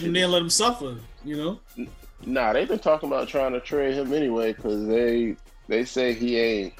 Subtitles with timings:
[0.00, 0.96] They can That keep him there and let him suffer.
[1.24, 1.86] You know.
[2.26, 5.36] Nah, they've been talking about trying to trade him anyway because they
[5.68, 6.74] they say he ain't.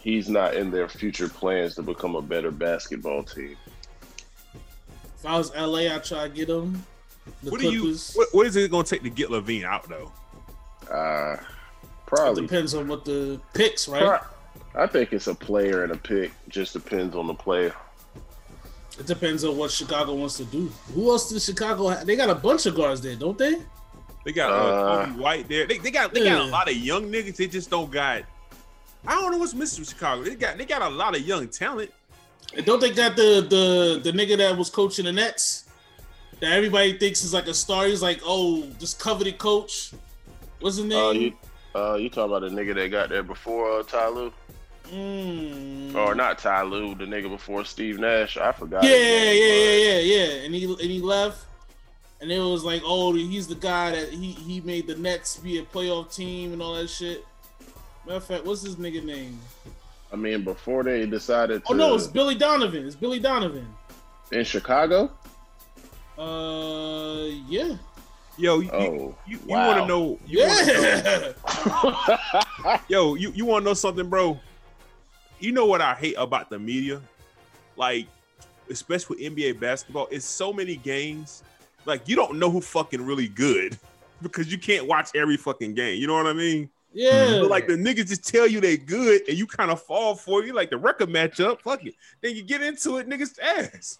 [0.00, 3.56] He's not in their future plans to become a better basketball team.
[5.18, 6.82] If I was LA, I'd try to get him.
[7.42, 7.94] The What do you?
[8.14, 10.10] What, what is it going to take to get LaVine out though?
[10.90, 12.42] Uh, It probably.
[12.42, 14.02] depends on what the picks, right?
[14.02, 16.32] Pro- I think it's a player and a pick.
[16.48, 17.74] Just depends on the player.
[19.00, 20.70] It depends on what Chicago wants to do.
[20.94, 22.06] Who else does Chicago have?
[22.06, 23.56] They got a bunch of guards there, don't they?
[24.26, 25.66] They got uh, Uh, Coby White there.
[25.66, 27.36] They, they got they got a lot of young niggas.
[27.36, 28.24] They just don't got.
[29.06, 30.22] I don't know what's missing with Chicago.
[30.22, 31.90] They got they got a lot of young talent.
[32.54, 35.64] And don't they got the the the nigga that was coaching the Nets
[36.40, 37.86] that everybody thinks is like a star?
[37.86, 39.92] He's like, oh, this coveted coach.
[40.60, 41.22] What's his Uh, name?
[41.22, 41.32] you,
[41.80, 44.32] uh, you talking about the nigga that got there before uh, Ty Lue?
[44.92, 45.94] Mm.
[45.94, 48.36] Or not Ty Lue, the nigga before Steve Nash.
[48.36, 48.82] I forgot.
[48.82, 50.44] Yeah, his yeah, name, yeah, yeah, yeah.
[50.44, 51.46] And he and he left,
[52.20, 55.58] and it was like, oh, he's the guy that he he made the Nets be
[55.58, 57.24] a playoff team and all that shit.
[58.06, 59.38] Matter of fact, what's his nigga name?
[60.12, 62.84] I mean, before they decided to Oh no, it's Billy Donovan.
[62.86, 63.68] It's Billy Donovan.
[64.32, 65.12] in Chicago.
[66.18, 67.76] Uh, yeah,
[68.36, 69.68] Yo, you, Oh, you, you, wow.
[69.68, 70.18] want to know?
[70.26, 71.34] You wanna know-
[72.66, 72.78] yeah.
[72.88, 74.38] yo, you, you want to know something, bro?
[75.40, 77.00] You know what I hate about the media?
[77.76, 78.06] Like,
[78.70, 81.42] especially with NBA basketball, it's so many games.
[81.86, 83.78] Like, you don't know who fucking really good
[84.22, 85.98] because you can't watch every fucking game.
[85.98, 86.70] You know what I mean?
[86.92, 87.38] yeah.
[87.40, 90.42] But like the niggas just tell you they good and you kind of fall for
[90.42, 90.46] it.
[90.46, 91.94] You like the record matchup, fuck it.
[92.20, 93.98] Then you get into it, niggas ass.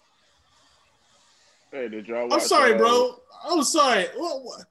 [1.71, 3.19] hey, did y'all I'm sorry, uh, bro.
[3.49, 4.05] I'm sorry.
[4.15, 4.65] What, what?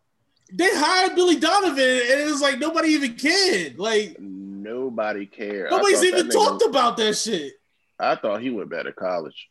[0.53, 3.78] They hired Billy Donovan, and it was like nobody even cared.
[3.78, 4.16] Like
[4.62, 5.71] Nobody cared.
[5.71, 7.54] Nobody's even that nigga- talked about that shit.
[7.98, 9.48] I thought he went back to college.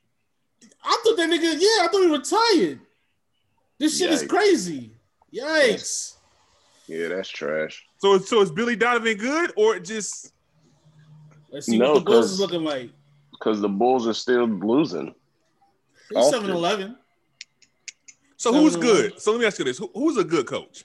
[0.84, 2.80] I thought that nigga, yeah, I thought he retired.
[3.78, 4.92] This shit is crazy.
[5.34, 6.16] Yikes.
[6.88, 7.86] Yeah, that's trash.
[8.00, 10.34] So so is Billy Donovan good or just
[11.52, 12.90] Let's see No, what the Bulls 'cause- is looking like.
[13.32, 15.14] Because the Bulls are still losing.
[16.10, 16.32] He's Often.
[16.42, 16.98] 7 11.
[18.38, 19.20] so who's good?
[19.22, 20.84] So let me ask you this: Who, who's a good coach?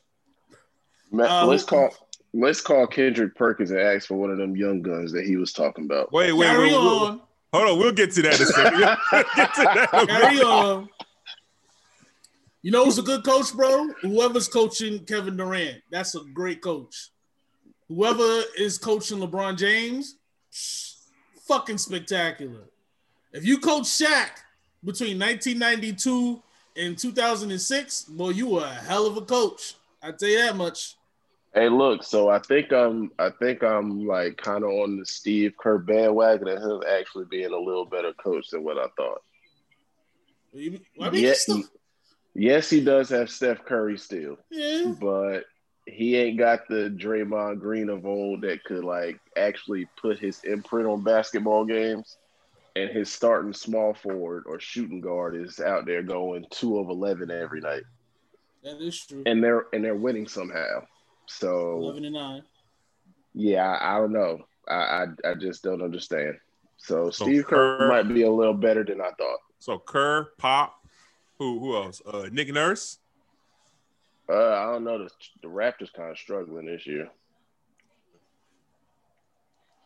[1.11, 1.91] Ma- Uh, let's call
[2.35, 5.53] let's call Kendrick Perkins and ask for one of them young guns that he was
[5.53, 6.13] talking about.
[6.13, 7.21] Wait, wait, Carry wait, wait, on.
[7.53, 7.79] hold on.
[7.79, 8.81] We'll get to that in a second.
[9.37, 10.07] get to that.
[10.09, 10.89] Carry on.
[12.63, 13.89] You know who's a good coach, bro?
[14.01, 17.11] Whoever's coaching Kevin Durant, that's a great coach.
[17.89, 20.17] Whoever is coaching LeBron James,
[20.51, 20.95] psh,
[21.47, 22.63] fucking spectacular.
[23.33, 24.31] If you coach Shaq
[24.83, 26.43] between 1992
[26.77, 29.75] and 2006, boy, you were a hell of a coach.
[30.03, 30.97] I tell you that much.
[31.55, 35.55] Hey, look, so I think I'm I think I'm like kind of on the Steve
[35.57, 39.23] Kerr bandwagon and him actually being a little better coach than what I thought.
[40.53, 40.57] I
[41.11, 41.63] mean, Yeah, still-
[42.37, 44.93] Yes, he does have Steph Curry still, yeah.
[45.01, 45.45] but
[45.87, 50.89] he ain't got the Draymond Green of old that could like actually put his imprint
[50.89, 52.17] on basketball games.
[52.77, 57.31] And his starting small forward or shooting guard is out there going two of eleven
[57.31, 57.85] every night,
[58.65, 59.23] That is true.
[59.27, 60.85] and they're and they're winning somehow.
[61.27, 62.43] So 11 and 9.
[63.35, 64.39] yeah, I, I don't know.
[64.69, 66.37] I, I I just don't understand.
[66.77, 69.39] So So Steve Kerr Kerr- might be a little better than I thought.
[69.59, 70.75] So Kerr, Pop,
[71.39, 72.03] who who else?
[72.07, 72.99] Uh, Nick Nurse.
[74.29, 74.99] Uh, I don't know.
[75.05, 75.11] The,
[75.43, 77.09] the Raptors kind of struggling this year.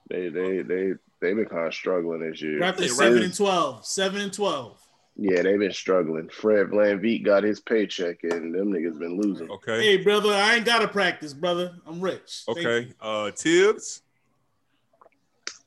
[0.09, 2.61] They they they they've been kind of struggling this year.
[2.61, 3.87] Raptors Yeah, 7 and 12.
[3.87, 4.88] 7 and 12.
[5.21, 6.29] Yeah, they've been struggling.
[6.29, 9.51] Fred VanVleet got his paycheck, and them niggas been losing.
[9.51, 9.83] Okay.
[9.83, 11.75] Hey, brother, I ain't got to practice, brother.
[11.87, 12.45] I'm rich.
[12.47, 12.93] Okay.
[13.01, 14.03] Uh, Thibs.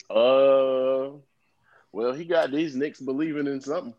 [0.09, 1.11] Uh,
[1.91, 3.93] well, he got these Knicks believing in something.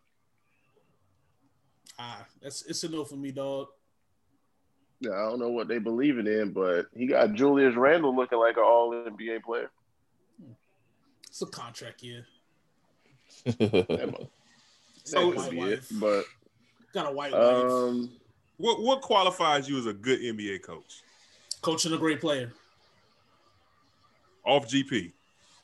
[1.99, 3.69] Ah, that's it's a no for me, dog.
[5.00, 8.56] Yeah, I don't know what they believing in, but he got Julius Randle looking like
[8.56, 9.70] an All NBA player.
[11.28, 12.25] It's a contract year.
[15.10, 15.82] That mu- So- that could be it.
[15.93, 16.25] But
[16.93, 17.43] Got a white wife.
[17.43, 18.10] um,
[18.58, 21.02] What what qualifies you as a good NBA coach?
[21.62, 22.52] Coaching a great player.
[24.44, 25.12] Off GP.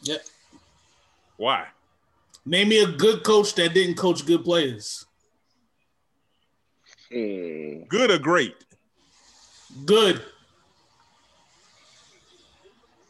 [0.03, 0.25] Yep.
[1.37, 1.67] Why?
[2.47, 5.05] Name me a good coach that didn't coach good players.
[7.11, 8.55] hmm, Good or great?
[9.85, 10.23] Good.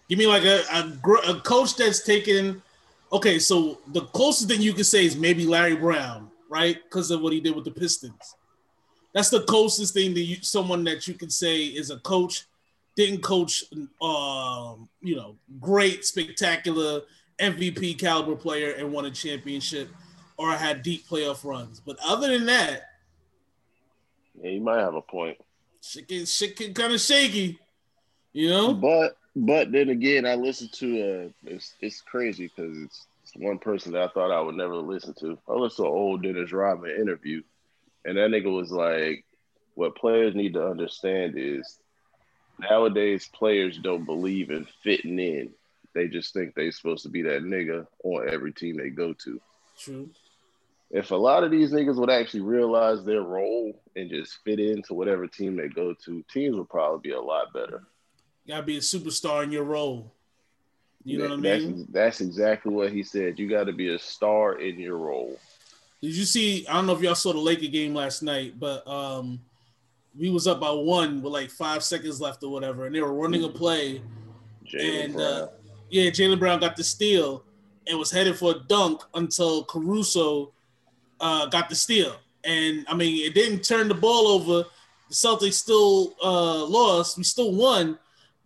[0.09, 2.63] Give me like a, a, a coach that's taken.
[3.13, 6.77] Okay, so the closest thing you can say is maybe Larry Brown, right?
[6.85, 8.37] Because of what he did with the Pistons.
[9.15, 12.45] That's the closest thing that you someone that you can say is a coach
[12.97, 13.65] didn't coach,
[14.03, 17.03] um, you know, great, spectacular
[17.41, 19.89] MVP caliber player and won a championship,
[20.37, 21.81] or had deep playoff runs.
[21.81, 22.83] But other than that,
[24.43, 25.39] Yeah, you might have a point.
[25.81, 27.59] shit get shit get kind of shaky,
[28.33, 28.75] you know.
[28.75, 33.59] But but then again, I listened to uh it's it's crazy because it's, it's one
[33.59, 35.39] person that I thought I would never listen to.
[35.49, 37.43] I listened to an old Dennis Rodman interview,
[38.05, 39.25] and that nigga was like,
[39.75, 41.79] "What players need to understand is
[42.59, 45.51] nowadays players don't believe in fitting in.
[45.95, 49.41] They just think they're supposed to be that nigga on every team they go to.
[49.79, 50.11] True.
[50.91, 54.95] If a lot of these niggas would actually realize their role and just fit into
[54.95, 57.83] whatever team they go to, teams would probably be a lot better.
[58.49, 60.11] Gotta be a superstar in your role.
[61.05, 61.87] You know what I mean?
[61.91, 63.39] That's exactly what he said.
[63.39, 65.39] You got to be a star in your role.
[66.03, 66.67] Did you see?
[66.67, 69.41] I don't know if y'all saw the Laker game last night, but um,
[70.19, 73.15] we was up by one with like five seconds left or whatever, and they were
[73.15, 74.03] running a play.
[74.67, 75.49] Jaylen And, uh,
[75.91, 77.45] Yeah, Jaylen Brown got the steal
[77.87, 80.53] and was headed for a dunk until Caruso
[81.21, 82.17] uh, got the steal.
[82.45, 84.69] And I mean, it didn't turn the ball over.
[85.09, 87.17] The Celtics still uh, lost.
[87.17, 87.99] We still won.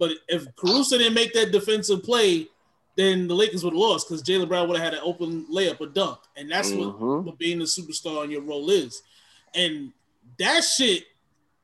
[0.02, 2.48] But if Caruso didn't make that defensive play,
[2.96, 5.80] then the Lakers would have lost because Jaylen Brown would have had an open layup
[5.80, 6.18] or dunk.
[6.36, 7.22] And that's what, Mhm.
[7.22, 9.00] what being a superstar in your role is.
[9.54, 9.92] And
[10.40, 11.04] that shit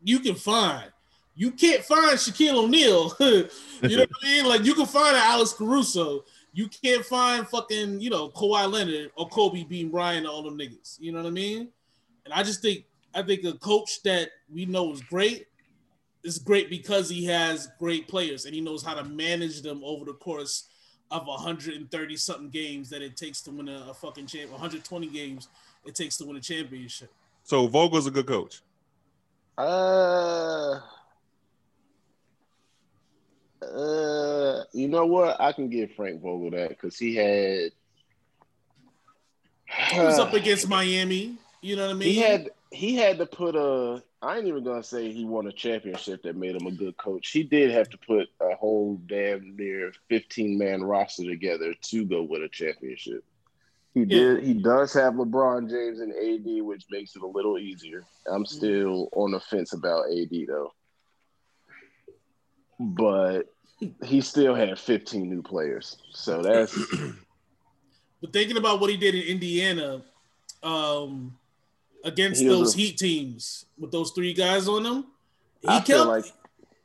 [0.05, 0.93] you can find.
[1.35, 3.13] You can't find Shaquille O'Neal.
[3.19, 4.47] you know what I mean?
[4.47, 6.25] Like you can find an Alex Caruso.
[6.53, 10.57] You can't find fucking, you know, Kawhi Leonard or Kobe Bean Bryant or all them
[10.57, 10.97] niggas.
[11.01, 11.71] You know what I mean?
[12.25, 15.49] And I just think I think a coach that we know is great
[16.29, 20.05] is great because he has great players and he knows how to manage them over
[20.05, 20.69] the course
[21.11, 25.49] of 130 something games that it takes to win a, a fucking champ 120 games
[25.85, 27.11] it takes to win a championship.
[27.45, 28.61] So Vogel's a good coach.
[29.57, 30.81] Uh,
[33.63, 35.41] uh, you know what?
[35.41, 37.73] I can give Frank Vogel that because he had.
[39.91, 41.39] He was up against Miami.
[41.61, 42.09] You know what I mean?
[42.09, 44.03] He had he had to put a.
[44.21, 47.31] I ain't even gonna say he won a championship that made him a good coach.
[47.31, 52.23] He did have to put a whole damn near fifteen man roster together to go
[52.23, 53.25] win a championship.
[53.95, 54.43] He did.
[54.43, 58.05] He does have LeBron James and AD, which makes it a little easier.
[58.31, 60.73] I'm still on the fence about AD though,
[62.81, 63.47] but
[64.05, 65.97] he still had 15 new players.
[66.11, 66.77] So that's
[68.21, 70.03] But thinking about what he did in Indiana
[70.63, 71.39] um,
[72.05, 75.07] against He those a- Heat teams with those three guys on them,
[75.63, 76.07] he I kept.
[76.07, 76.25] like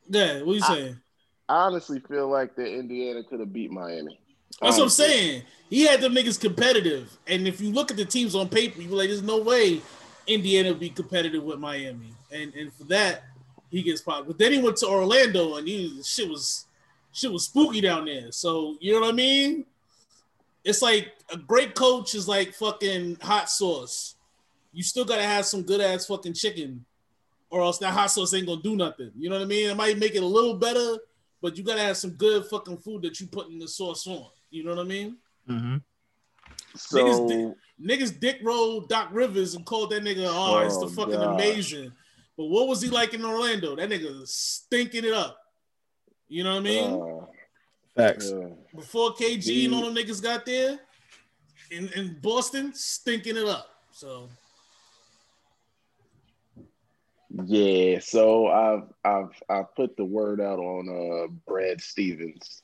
[0.09, 0.99] yeah, what you saying?
[1.47, 4.19] I honestly feel like that Indiana could have beat Miami.
[4.61, 5.43] That's what I'm saying.
[5.69, 8.87] He had them niggas competitive, and if you look at the teams on paper, you
[8.89, 9.81] be like, "There's no way
[10.27, 13.23] Indiana would be competitive with Miami," and and for that,
[13.71, 14.27] he gets popped.
[14.27, 16.65] But then he went to Orlando, and he shit was
[17.11, 18.31] shit was spooky down there.
[18.31, 19.65] So you know what I mean?
[20.63, 24.15] It's like a great coach is like fucking hot sauce.
[24.73, 26.83] You still gotta have some good ass fucking chicken,
[27.49, 29.11] or else that hot sauce ain't gonna do nothing.
[29.17, 29.69] You know what I mean?
[29.69, 30.97] It might make it a little better,
[31.41, 34.25] but you gotta have some good fucking food that you put in the sauce on.
[34.49, 35.17] You know what I mean?
[35.49, 35.77] Mm-hmm.
[36.75, 40.85] So Niggas did- Niggas dick rolled Doc Rivers and called that nigga, oh, it's the
[40.85, 41.33] Oh, fucking gosh.
[41.41, 41.91] amazing.
[42.37, 43.75] But what was he like in Orlando?
[43.75, 45.37] That nigga was stinking it up.
[46.29, 47.01] You know what I mean?
[47.01, 47.25] uh,
[47.95, 48.31] Facts.
[48.75, 50.79] Before KG and all the- them niggas got there
[51.71, 53.67] in, in Boston, stinking it up.
[53.91, 54.29] So
[57.45, 62.61] yeah, so I've I've I've put the word out on uh Brad Stevens.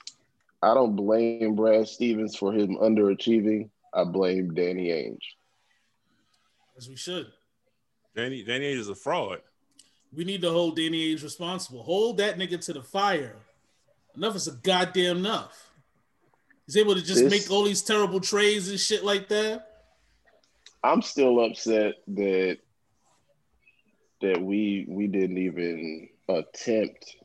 [0.61, 3.69] I don't blame Brad Stevens for him underachieving.
[3.93, 5.23] I blame Danny Ainge.
[6.77, 7.27] as we should.
[8.15, 9.41] Danny Danny Ainge is a fraud.
[10.15, 11.83] We need to hold Danny Ainge responsible.
[11.83, 13.37] Hold that nigga to the fire.
[14.15, 15.71] Enough is a goddamn enough.
[16.65, 19.65] He's able to just This- make all these terrible trades and shit like that.
[20.83, 22.59] I'm still upset that
[24.21, 27.15] that we we didn't even attempt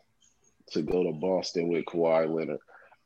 [0.72, 2.60] to go to Boston with Kawhi Leonard.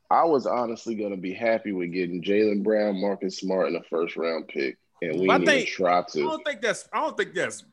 [0.09, 4.15] I was honestly gonna be happy with getting Jaylen Brown, Marcus Smart in the first
[4.15, 7.63] round pick, and we didn't think- try I don't think that's I don't think that's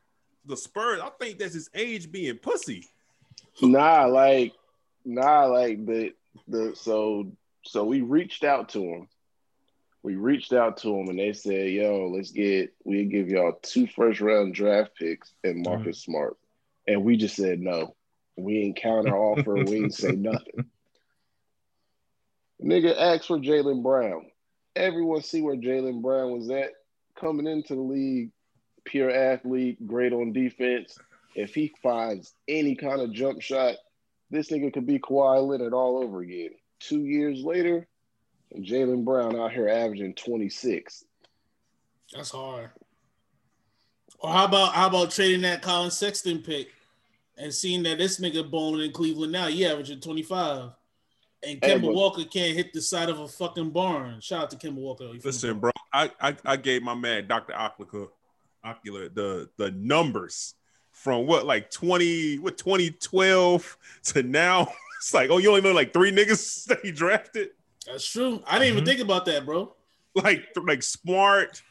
[0.45, 1.01] the Spurs.
[1.01, 2.87] I think that's his age being pussy.
[3.61, 4.53] Nah, like
[5.03, 6.13] nah, like the
[6.47, 7.31] the so
[7.63, 9.07] so we reached out to him.
[10.07, 13.87] We reached out to him and they said, "Yo, let's get we'll give y'all two
[13.87, 15.69] first round draft picks and mm-hmm.
[15.69, 16.37] Marcus Smart,"
[16.87, 17.93] and we just said no.
[18.37, 19.55] We ain't counter offer.
[19.55, 20.63] we ain't say nothing.
[22.63, 24.27] Nigga asked for Jaylen Brown.
[24.77, 26.69] Everyone see where Jaylen Brown was at
[27.19, 28.31] coming into the league.
[28.85, 30.97] Pure athlete, great on defense.
[31.35, 33.75] If he finds any kind of jump shot,
[34.31, 36.51] this nigga could be Kawhi Leonard all over again.
[36.79, 37.89] Two years later,
[38.55, 41.03] Jaylen Brown out here averaging 26.
[42.13, 42.69] That's hard.
[44.19, 46.69] Or how about how about trading that Collin Sexton pick
[47.37, 50.71] and seeing that this nigga balling in Cleveland now, he averaging 25.
[51.43, 54.19] And Hey, Kemba but- Walker can't hit the side of a fucking barn.
[54.21, 55.03] Shout out to Kemba Walker.
[55.05, 55.13] though.
[55.13, 57.53] He from the Listen, bro, I, I I gave my man Dr.
[57.55, 58.07] Ocular,
[58.63, 60.55] Ocular the the numbers
[60.93, 64.71] from what like 20 what 2012 to now.
[64.99, 67.49] It's like, oh, you only know like three niggas that he drafted.
[67.87, 68.43] That's true.
[68.45, 68.87] I didn't even Mhm.
[68.87, 69.73] think about that, bro.
[70.15, 71.61] Like like smart,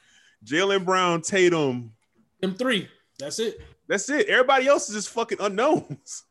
[0.44, 1.92] Jaylen Brown, Tatum.
[2.40, 2.88] Them three.
[3.18, 3.60] That's it.
[3.88, 4.26] That's it.
[4.28, 6.24] Everybody else is just fucking unknowns.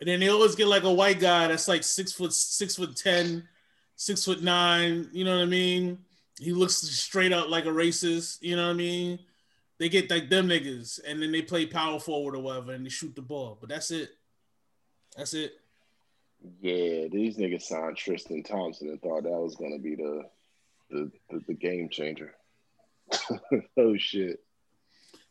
[0.00, 2.96] And then they always get like a white guy that's like six foot six foot
[2.96, 3.46] ten,
[3.96, 5.08] six foot nine.
[5.12, 5.98] You know what I mean?
[6.40, 8.38] He looks straight up like a racist.
[8.40, 9.18] You know what I mean?
[9.78, 12.90] They get like them niggas, and then they play power forward or whatever, and they
[12.90, 13.58] shoot the ball.
[13.60, 14.10] But that's it.
[15.16, 15.52] That's it.
[16.60, 20.24] Yeah, these niggas signed Tristan Thompson and thought that was gonna be the
[20.90, 22.34] the, the, the game changer.
[23.76, 24.40] oh shit.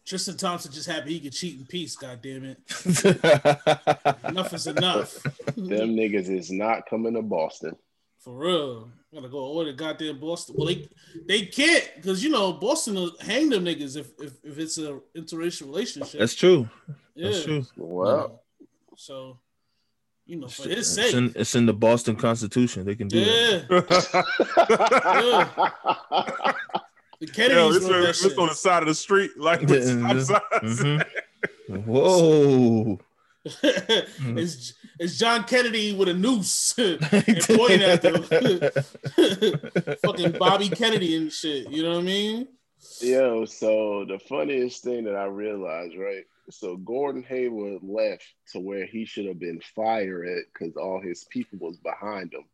[0.06, 1.96] Tristan Thompson just happy he could cheat in peace.
[1.96, 2.58] God damn it.
[4.28, 5.22] Enough is enough.
[5.56, 7.75] Them niggas is not coming to Boston.
[8.20, 8.89] For real.
[9.12, 10.56] I'm gonna go order goddamn Boston.
[10.58, 10.88] Well, they
[11.28, 15.00] they can't because you know Boston will hang them niggas if if, if it's a
[15.18, 16.20] interracial relationship.
[16.20, 16.70] That's true.
[17.16, 17.30] yeah.
[17.32, 17.66] That's true.
[17.75, 18.44] Well,
[18.96, 19.39] So,
[20.29, 21.13] you know, for his It's sake.
[21.15, 22.86] in, it's in the Boston Constitution.
[22.86, 23.65] They can do that.
[23.69, 23.81] Yeah,
[27.19, 28.38] the Yo, Kennedys this, wrote that this shit.
[28.38, 30.79] on the side of the street, like with Yeah, stop signs.
[30.81, 31.05] Mhm.
[31.86, 33.00] Whoa.
[33.63, 37.00] it's, it's John Kennedy with a noose and
[37.48, 38.21] pointing at them.
[40.05, 41.69] Fucking Bobby Kennedy and shit.
[41.69, 42.48] You know what I mean?
[43.01, 46.25] Yo, so the funniest thing that I realized, right?
[46.51, 51.25] So Gordon Hayward left to where he should have been fired at because all his
[51.25, 52.46] people was behind him.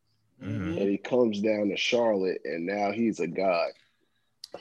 [0.43, 0.77] Mhm.
[0.79, 3.71] And he comes down to Charlotte and now he's a god.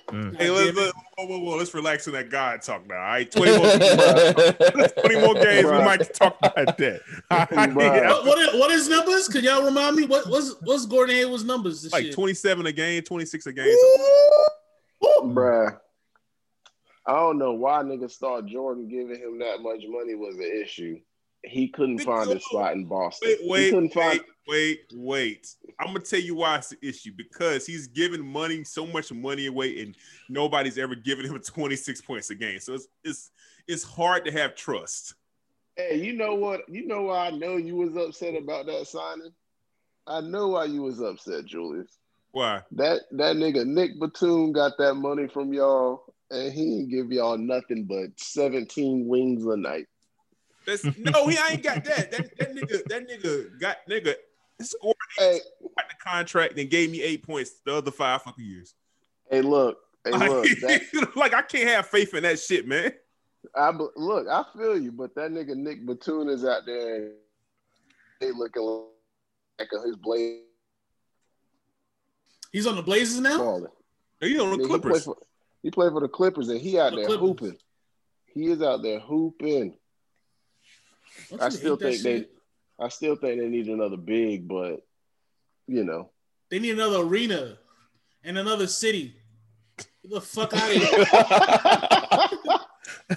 [0.09, 0.37] Mm.
[0.37, 0.87] Hey, let's, damn it.
[0.87, 2.97] let, whoa, whoa, whoa, let's relax in that God talk now.
[2.97, 3.71] All right, 20 more,
[5.09, 7.01] 20 more games, we might talk about that.
[7.31, 7.81] All right, Bruh.
[7.81, 8.09] yeah.
[8.11, 9.29] What, what, is, what is numbers?
[9.29, 10.07] Can y'all remind me?
[10.07, 12.13] What what's what's Gordon Hayward's numbers this Like year?
[12.13, 13.77] 27 a game, 26 a game.
[15.03, 15.79] Bruh.
[17.07, 20.99] I don't know why niggas thought Jordan giving him that much money was an issue.
[21.43, 23.29] He couldn't find a spot in Boston.
[23.29, 25.55] Wait, he wait, couldn't wait, find wait, wait.
[25.79, 29.47] I'm gonna tell you why it's an issue because he's giving money so much money
[29.47, 29.95] away, and
[30.31, 32.61] nobody's ever given him 26 points a game.
[32.61, 33.31] So it's it's
[33.69, 35.15] it's hard to have trust.
[35.77, 36.63] Hey, you know what?
[36.69, 39.33] You know why I know you was upset about that signing?
[40.07, 41.99] I know why you was upset, Julius.
[42.33, 42.63] Why?
[42.73, 47.39] That that nigga Nic Batum got that money from y'all, and he ain't give y'all
[47.39, 49.87] nothing but 17 wings a night.
[50.67, 52.11] That's no, he ain't got that.
[52.11, 54.15] That that nigga, that nigga got nigga
[54.63, 58.75] scored Hey, got the contract and gave me eight points the other five fucking years.
[59.31, 62.93] hey, look, hey, look, that, like I can't have faith in that shit, man.
[63.55, 66.97] I look, I feel you, but that nigga Nic Batum is out there.
[66.97, 67.13] and
[68.21, 68.63] They looking
[69.59, 70.41] like his blade
[72.53, 73.37] He's on the Blazers now.
[73.39, 73.67] falling.
[74.23, 75.09] You on the Clippers?
[75.65, 77.27] He played for the Clippers, and he out The there Clippers.
[77.27, 77.57] hooping.
[78.27, 79.75] He is out there hooping.
[81.31, 82.31] Don't I still think they, shit?
[82.79, 84.87] I still think they need another big, but
[85.67, 86.11] you know,
[86.51, 87.57] they need another arena
[88.23, 89.17] and another city.
[90.03, 91.05] Get the fuck out of here.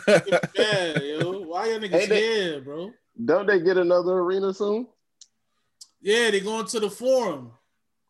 [0.55, 1.41] yeah, yo.
[1.41, 2.93] Why y'all niggas here, bro?
[3.25, 4.87] don't they get another arena soon?
[5.99, 7.51] Yeah, they going to the forum.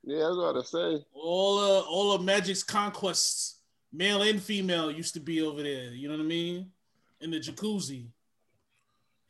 [0.04, 1.06] Yeah, I was about to say.
[1.14, 3.57] All uh, all of Magic's conquests,
[3.98, 5.94] male and female, used to be over there.
[5.94, 6.72] You know what I mean?
[7.20, 8.06] In the jacuzzi.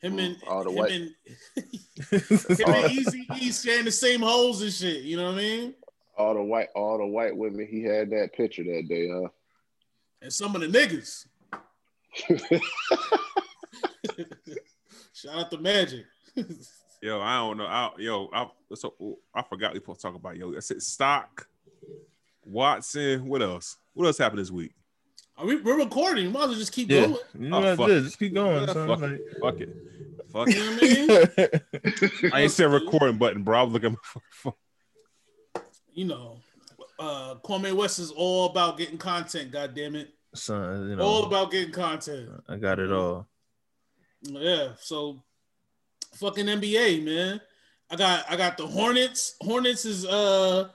[0.00, 1.14] Him mm, and All the him white- and
[2.60, 5.02] him and Easy E sharing the same holes and shit.
[5.02, 5.74] You know what I mean?
[6.16, 7.66] All the white, all the white women.
[7.68, 9.28] He had that picture that day, huh?
[10.20, 11.26] And some of the niggas.
[15.12, 16.04] Shout out to Magic.
[17.00, 17.66] Yo, I don't know.
[17.66, 20.56] I, yo, I so I forgot we supposed to talk about yo.
[20.56, 21.48] I said stock,
[22.44, 23.26] Watson.
[23.26, 23.76] What else?
[23.98, 24.70] What else happened this week?
[25.36, 26.22] Are we, we're recording.
[26.26, 27.16] You might as well just keep yeah, going.
[27.36, 28.04] you know Oh, fuck it is.
[28.04, 28.60] Just keep going.
[28.60, 29.20] Yeah, fuck, Like- it.
[29.42, 29.76] fuck it.
[30.32, 31.62] Fuck it.
[32.22, 32.32] I mean?
[32.32, 33.60] I ain't said recording button, bro.
[33.64, 34.52] I'm looking at my fucking phone.
[35.92, 36.38] You know,
[37.00, 39.50] uh, Kwame West is all about getting content.
[39.50, 42.28] God damn it, son, you know, all about getting content.
[42.48, 43.26] I got it all.
[44.22, 44.74] Yeah.
[44.78, 45.24] So,
[46.14, 47.40] fucking NBA, man.
[47.90, 49.34] I got I got the Hornets.
[49.40, 50.68] Hornets is uh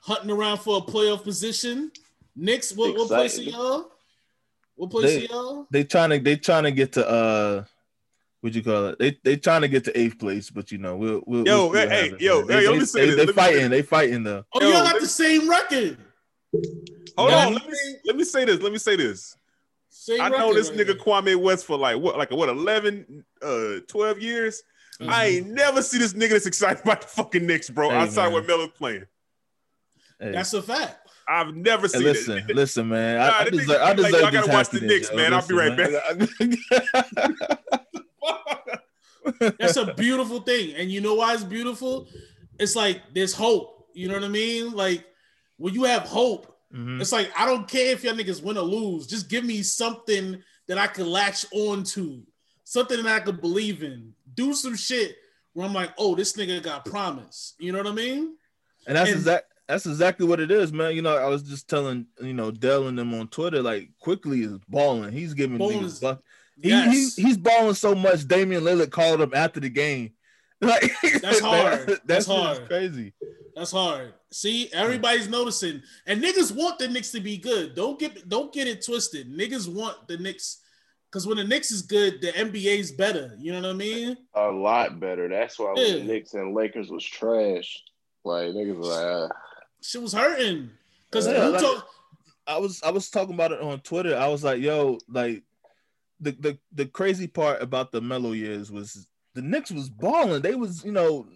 [0.00, 1.92] hunting around for a playoff position.
[2.36, 3.90] Knicks, what, what place are y'all?
[4.76, 5.66] What place They- are y'all?
[5.70, 7.64] They trying to they trying to get to uh
[8.40, 8.98] what you call it?
[8.98, 11.46] They they trying to get to eighth place, but you know we'll we'll.
[11.46, 12.46] Yo, we'll hey, happens, yo, man.
[12.48, 13.70] They, hey, let me say they, this, they let fighting.
[13.70, 14.44] They fighting though.
[14.52, 15.96] Oh, Yo, y'all got the same record.
[17.16, 17.46] Hold Yeah.
[17.46, 18.60] on, let me let me say this.
[18.60, 19.36] Let me say this.
[19.88, 20.96] Same I know this right nigga there.
[20.96, 24.62] Kwame West for like what, like what, 11, uh, 12 years.
[25.00, 25.10] Mm-hmm.
[25.10, 27.88] I ain't never see this nigga that's excited about the fucking Knicks, bro.
[27.88, 28.32] Hey, outside man.
[28.34, 29.06] what Melo's playing,
[30.20, 30.98] Hey, That's a fact.
[31.28, 32.54] I've never hey, seen listen, it.
[32.54, 33.16] listen, man.
[33.18, 33.80] Nah, I, I deserve.
[33.80, 35.16] I be like, deserve gotta watch the happiness, Knicks, yo.
[35.16, 35.34] man.
[35.34, 35.90] I'll be right back.
[39.58, 40.74] That's a beautiful thing.
[40.74, 42.08] And you know why it's beautiful?
[42.58, 43.88] It's like there's hope.
[43.94, 44.72] You know what I mean?
[44.72, 45.04] Like
[45.56, 47.00] when you have hope, Mhm.
[47.00, 49.06] it's like I don't care if y'all niggas win or lose.
[49.06, 52.22] Just give me something that I could latch on to,
[52.64, 54.12] something that I could believe in.
[54.34, 55.16] Do some shit
[55.52, 57.54] where I'm like, oh, this nigga got promise.
[57.58, 58.36] You know what I mean?
[58.86, 59.46] And that's And- exact.
[59.68, 60.94] That's exactly what it is, man.
[60.94, 64.42] You know, I was just telling you know Dell and them on Twitter, like Quickley
[64.42, 65.12] is balling.
[65.12, 66.22] He's giving Balling niggas is- buck.
[66.62, 67.16] He, Yes.
[67.16, 68.28] he he's balling so much.
[68.28, 70.12] Damian Lillard called him after the game.
[70.60, 71.88] Like That's hard.
[71.88, 72.68] that That's shit hard.
[72.68, 73.12] Crazy.
[73.56, 74.14] That's hard.
[74.32, 77.74] See, everybody's noticing, and niggas want the Knicks to be good.
[77.74, 79.30] Don't get don't get it twisted.
[79.36, 80.62] Niggas want the Knicks
[81.10, 83.34] because when the Knicks is good, the NBA's better.
[83.38, 84.16] You know what I mean?
[84.34, 85.28] A lot better.
[85.28, 85.92] That's why when Yeah.
[85.98, 87.82] the Knicks and Lakers was trash,
[88.24, 89.28] like niggas was like, uh,
[89.84, 90.70] Shit was hurting
[91.10, 91.86] because Yeah, like- talk.
[92.46, 94.16] I was I was talking about it on Twitter.
[94.16, 95.42] I was like, yo, like
[96.20, 100.42] the the the crazy part about the Melo years was the Knicks was balling.
[100.42, 101.26] They was, you know,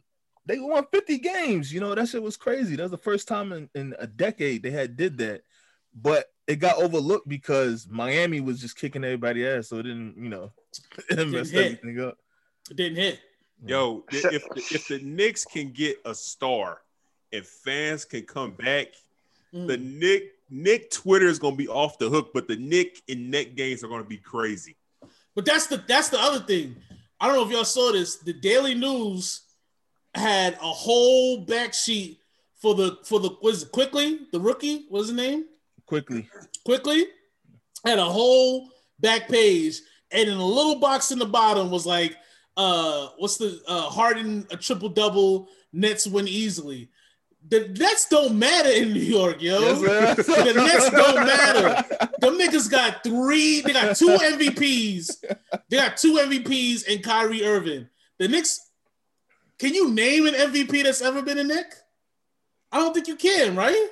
[0.47, 1.73] they won 50 games.
[1.73, 2.77] You know, that shit was crazy.
[2.77, 5.43] That was the first time in, in a decade they had did that.
[5.95, 9.69] But it got overlooked because Miami was just kicking everybody ass.
[9.69, 10.53] So it didn't, you know,
[11.11, 11.65] it didn't mess hit.
[11.81, 12.19] everything up.
[12.71, 13.21] It didn't hit.
[13.67, 16.81] Yo, if the, if the Knicks can get a star
[17.33, 18.89] and fans can come back,
[19.55, 19.67] Mm.
[19.67, 23.55] the Knick Knick Twitter is gonna be off the hook, but the Knick and Net
[23.57, 24.77] games are gonna be crazy.
[25.35, 26.77] But that's the that's the other thing.
[27.21, 28.17] I don't know if y'all saw this.
[28.17, 29.41] The Daily News
[30.15, 32.19] had a whole back sheet
[32.57, 35.45] for the for the was it Quickley the rookie what's his name
[35.87, 36.29] Quickley.
[36.65, 37.07] Quickley
[37.85, 38.69] had a whole
[39.01, 42.17] back page and in a little box in the bottom was like
[42.57, 46.89] uh what's the uh Harden a triple double Nets win easily.
[47.51, 49.59] The Nets don't matter in New York, yo.
[49.61, 49.81] Yes,
[50.27, 52.09] the Nets don't matter.
[52.21, 55.25] Them niggas got three, they got two MVPs.
[55.71, 57.89] They got two MVPs and Kyrie Irving.
[58.19, 58.69] The Knicks,
[59.59, 61.73] can you name an MVP that's ever been a Knick?
[62.71, 63.89] I don't think you can, right?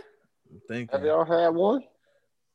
[0.69, 1.09] Thank have you.
[1.09, 1.83] y'all had one?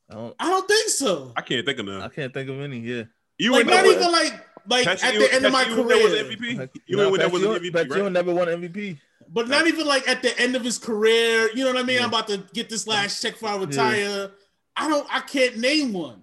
[0.10, 1.32] I, don't, I don't think so.
[1.36, 2.02] I can't think of none.
[2.02, 2.80] I can't think of any.
[2.80, 3.04] Yeah.
[3.38, 5.78] You Like ain't not even like like Patrick at Ewing- the end of my Patrick
[5.78, 6.24] Ewing never was career.
[6.38, 6.58] MVP.
[6.60, 7.98] Like, You nah, ain't that was an MVP, Pat right?
[8.00, 9.00] Ewing never won MVP.
[9.34, 11.50] But not even like at the end of his career.
[11.54, 11.98] You know what I mean?
[11.98, 12.04] Yeah.
[12.04, 14.32] I'm about to get this last check for I retire.
[14.76, 15.08] I don't.
[15.10, 16.22] I can't name one.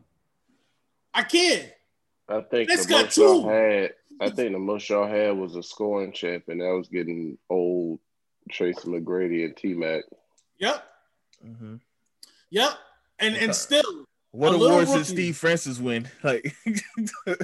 [1.15, 1.73] I can't.
[2.29, 3.49] I think Knicks the got most y'all two.
[3.49, 3.95] had.
[4.21, 7.99] I think the most y'all had was a scoring champ, and that was getting old.
[8.51, 10.05] Tracy McGrady and T Mac.
[10.59, 10.85] Yep.
[11.43, 11.77] hmm
[12.51, 12.71] Yep.
[13.19, 15.07] And and still, What A awards did.
[15.07, 16.09] Steve Francis win?
[16.23, 16.55] Like,
[17.27, 17.35] uh,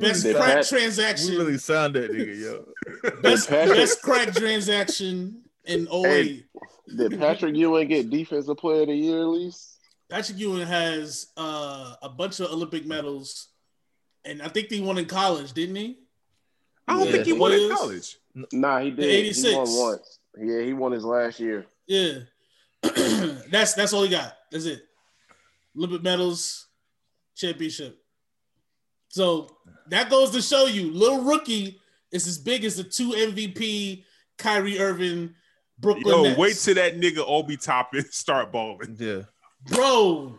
[0.00, 0.66] best really crack bad.
[0.66, 1.30] transaction.
[1.30, 3.12] we really sound that nigga, yo.
[3.22, 6.44] best Patrick- best crack transaction in 08.
[6.96, 9.78] Did Patrick Ewing get Defensive Player of the Year at least?
[10.10, 13.48] Patrick Ewing has uh, a bunch of Olympic medals,
[14.24, 15.98] and I think he won in college, didn't he?
[16.86, 17.12] I don't Yeah.
[17.12, 18.16] think he won in college.
[18.52, 18.98] Nah, he did.
[18.98, 19.48] The 86.
[19.48, 20.18] He won once.
[20.38, 21.64] Yeah, he won his last year.
[21.86, 22.18] Yeah,
[23.50, 24.34] that's that's all he got.
[24.50, 24.82] That's it.
[25.76, 26.68] Olympic medals,
[27.36, 27.98] championship.
[29.08, 29.48] So
[29.88, 31.80] that goes to show you, little rookie
[32.12, 34.04] is as big as the two MVP
[34.38, 35.34] Kyrie Irving,
[35.78, 36.38] Brooklyn Yo, Nets.
[36.38, 38.96] wait till that nigga Obi Toppin start balling.
[38.98, 39.22] Yeah.
[39.66, 40.34] bro,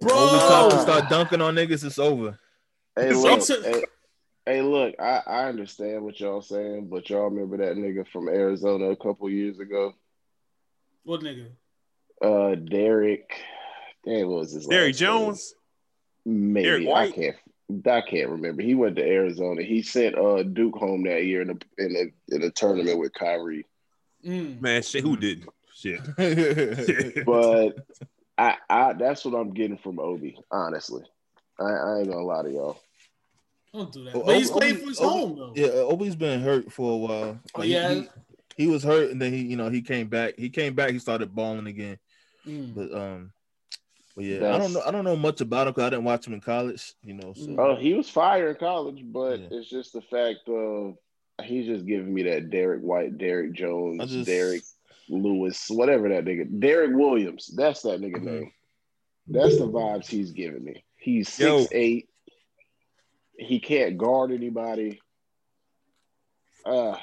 [0.00, 0.10] bro.
[0.14, 2.38] Obi Toppin start dunking on niggas, it's over.
[2.96, 3.84] Hey, It's look, also- hey,
[4.46, 8.86] hey, look, I, I understand what y'all saying, but y'all remember that nigga from Arizona
[8.90, 9.94] a couple years ago?
[11.04, 11.48] What nigga?
[12.22, 13.28] Uh, Derek.
[14.06, 15.08] Damn, what was his Derrick last name?
[15.08, 15.54] Jones.
[16.26, 17.36] Maybe Derek I can't.
[17.86, 18.62] I can't remember.
[18.62, 19.62] He went to Arizona.
[19.62, 21.96] He sent uh Duke home that year in a in
[22.30, 23.66] a in a tournament with Kyrie.
[24.24, 24.60] Mm.
[24.60, 25.48] Man, shit, who didn't?
[25.74, 26.00] Shit.
[27.26, 27.70] But
[28.36, 30.36] I I that's what I'm getting from Obi.
[30.50, 31.02] Honestly,
[31.58, 32.80] I, I ain't gonna lie to y'all.
[33.72, 34.14] Don't do that.
[34.14, 35.52] Well, But he's Obi- playing for his Obi- home though.
[35.56, 37.40] yeah, Obi's been hurt for a while.
[37.54, 37.94] Oh, Like, he- yeah?
[37.94, 38.08] he,
[38.56, 40.34] he was hurt and then he, you know, he came back.
[40.38, 41.98] He came back, he started balling again.
[42.46, 42.74] Mm.
[42.74, 43.32] But um
[44.14, 44.82] but yeah, I don't know.
[44.86, 47.32] I don't know much about him because I didn't watch him in college, you know.
[47.34, 47.56] So.
[47.58, 49.46] Oh, he was fire in college, but Yeah.
[49.50, 50.96] it's just the fact of
[51.42, 54.62] he's just giving me that Derek White, Derek Jones, just Derek
[55.08, 57.52] Lewis, whatever that nigga, Derek Williams.
[57.56, 58.22] That's that nigga Mhm.
[58.24, 58.52] name.
[59.26, 60.84] That's the vibes he's giving me.
[60.96, 61.60] He's Yo.
[61.60, 62.08] six eight.
[63.36, 65.00] he can't guard anybody.
[66.64, 66.96] Uh,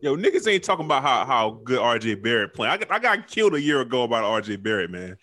[0.00, 2.72] Yo, niggas ain't talking about how, how good RJ Barrett playing.
[2.72, 5.16] I got, I got killed a year ago about RJ Barrett, man.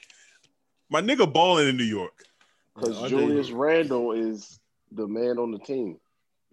[0.90, 2.24] My nigga balling in New York.
[2.76, 4.60] because Yeah, Julius Randle is
[4.92, 6.00] the man on the team.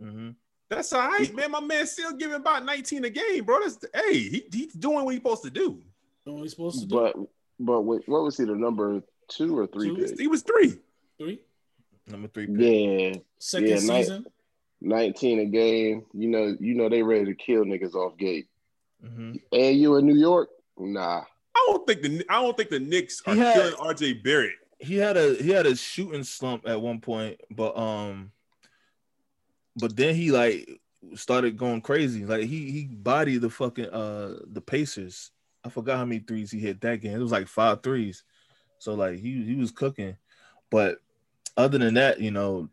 [0.01, 0.35] Mhm.
[0.69, 1.51] That's all right, man.
[1.53, 3.61] My man still giving about 19 a game, bro.
[3.61, 5.81] That's hey, he, he's doing what he's supposed to do.
[6.27, 6.95] Know what he's supposed to do?
[6.95, 7.17] But
[7.61, 9.89] but what, what was he the number two or three?
[9.89, 9.97] Two.
[9.97, 10.19] pick?
[10.21, 10.75] He was three.
[11.19, 11.41] Three,
[12.09, 12.47] Number three.
[12.47, 12.57] Pick.
[12.59, 14.27] Yeah, second Yeah, night- season.
[14.81, 16.05] nineteen a game.
[16.13, 18.49] You know, you know they ready to kill niggas off gate.
[19.05, 19.41] Mhm.
[19.53, 20.51] And you in New York?
[20.77, 21.23] Nah.
[21.57, 24.53] I don't think the I don't think the Knicks are had- killing RJ Barrett.
[24.79, 28.31] He had a he had a shooting slump at one point, but um,
[29.75, 30.69] but then he like
[31.15, 32.27] started going crazy.
[32.27, 35.31] Like he he bodied the fucking uh the Pacers.
[35.65, 37.17] I forgot how many threes he hit that game.
[37.17, 38.23] It was like five threes.
[38.79, 40.17] So like he he was cooking.
[40.71, 40.99] But
[41.57, 42.69] other than that, you know,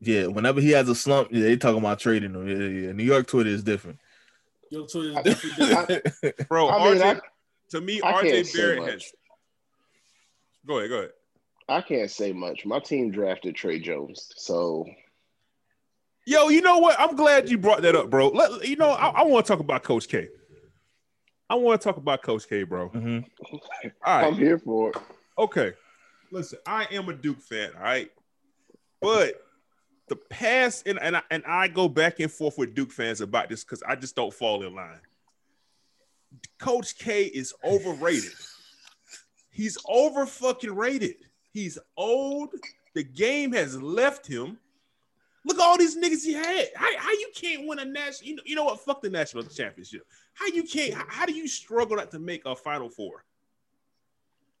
[0.00, 2.48] yeah, whenever he has a slump, yeah, they talking about trading him.
[2.48, 2.92] Yeah, yeah.
[2.92, 4.00] New York Twitter is different.
[4.70, 6.48] Yo, Twitter is definitely different.
[6.48, 7.20] Bro, I mean, RJ I,
[7.70, 8.90] to me, I RJ Barrett much.
[8.92, 9.12] has
[10.66, 11.10] go ahead, go ahead.
[11.68, 12.64] I can't say much.
[12.64, 14.86] My team drafted Tre Jones, so
[16.28, 16.98] Yo, you know what?
[16.98, 18.28] I'm glad you brought that up, bro.
[18.28, 20.28] Let, you know, I, I want to talk about Coach K.
[21.48, 22.90] I want to talk about Coach K, bro.
[22.90, 23.24] Mhm.
[24.04, 24.96] All I'm here for it.
[25.38, 25.72] okay.
[26.32, 28.10] Listen, I am a Duke fan, all right,
[29.00, 29.40] but
[30.08, 33.48] the past and and I, and I go back and forth with Duke fans about
[33.48, 34.98] this because I just don't fall in line.
[36.58, 38.32] Coach K is overrated.
[39.50, 41.16] He's over fucking rated.
[41.52, 42.50] He's old.
[42.94, 44.58] The game has left him.
[45.46, 46.66] Look at all these niggas he had.
[46.74, 48.28] How, how you can't win a national?
[48.28, 48.80] You know, you know what?
[48.80, 50.02] Fuck the national championship.
[50.34, 50.92] How you can't?
[50.92, 53.24] How, how do you struggle not to make a Final Four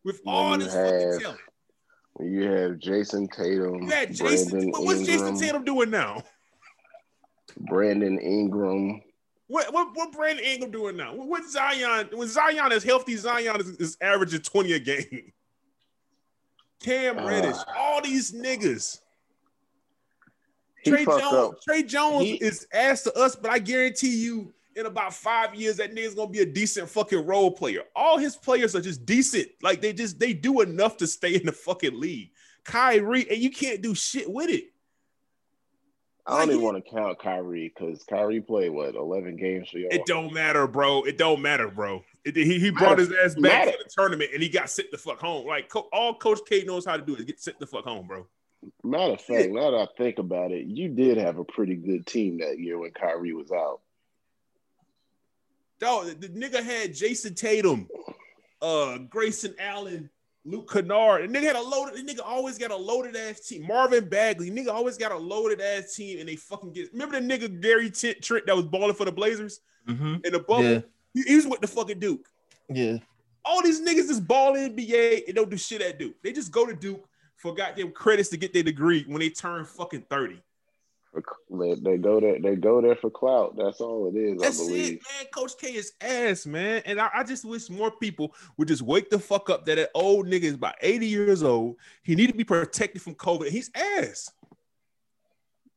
[0.04, 1.40] with When all this fucking have talent?
[2.20, 4.50] You have Jayson Tatum, had Jayson.
[4.50, 6.22] Brandon what- What's Jayson Tatum doing now?
[7.58, 9.02] Brandon Ingram.
[9.48, 11.14] What what what Brandon Ingram doing now?
[11.14, 12.08] What, Zion?
[12.12, 15.32] When Zion is healthy, Zion is, is averaging twenty a game.
[16.82, 17.26] Cam Ah.
[17.26, 19.00] Reddish, all these niggas.
[20.84, 21.62] Tre Jones, up.
[21.62, 25.76] Tre Jones He- is ass to us, but I guarantee you, in about five years,
[25.78, 27.82] that nigga's gonna be a decent fucking role player.
[27.94, 29.48] All his players are just decent.
[29.62, 32.30] Like they just they do enough to stay in the fucking league.
[32.64, 34.72] Kyrie, and you can't do shit with it.
[36.26, 39.78] I don't Like, even want to count Kyrie because Kyrie played what eleven games for
[39.78, 39.92] y'all.
[39.92, 41.04] It don't matter, bro.
[41.04, 42.02] It don't matter, bro.
[42.24, 44.98] It, he, he brought his ass back to the tournament and he got sent the
[44.98, 45.46] fuck home.
[45.46, 48.08] Like co- all Coach K knows how to do is get sent the fuck home,
[48.08, 48.26] bro.
[48.82, 52.04] Matter of fact, now that I think about it, you did have a pretty good
[52.06, 53.80] team that year when Kyrie was out.
[55.78, 57.88] Dog, the, the nigga had Jayson Tatum,
[58.60, 60.10] uh, Grayson Allen,
[60.46, 61.22] Luke Kennard.
[61.24, 61.96] And nigga had a loaded.
[61.96, 63.66] The nigga always got a loaded ass team.
[63.66, 66.92] Marvin Bagley, nigga always got a loaded ass team, and they fucking get.
[66.92, 70.24] Remember the nigga Gary Trent, Trent that was balling for the Blazers Mhm.
[70.24, 70.62] in the bubble?
[70.64, 70.80] Yeah.
[71.14, 72.26] He, he was with the fucking Duke.
[72.68, 72.98] Yeah.
[73.44, 76.14] all these niggas just ball NBA and don't do shit at Duke.
[76.22, 79.64] They just go to Duke for goddamn credits to get their degree when they turn
[79.64, 80.42] fucking 30.
[81.24, 82.40] For- They, they go there.
[82.40, 83.56] They go there for clout.
[83.56, 84.40] That's all it is.
[84.40, 84.92] That's I believe.
[84.94, 85.26] it, man.
[85.32, 86.82] Coach K is ass, man.
[86.86, 89.90] And I, I just wish more people would just wake the fuck up that that
[89.94, 91.76] old nigga is about 80 years old.
[92.02, 93.48] He need to be protected from COVID.
[93.48, 94.30] He's ass.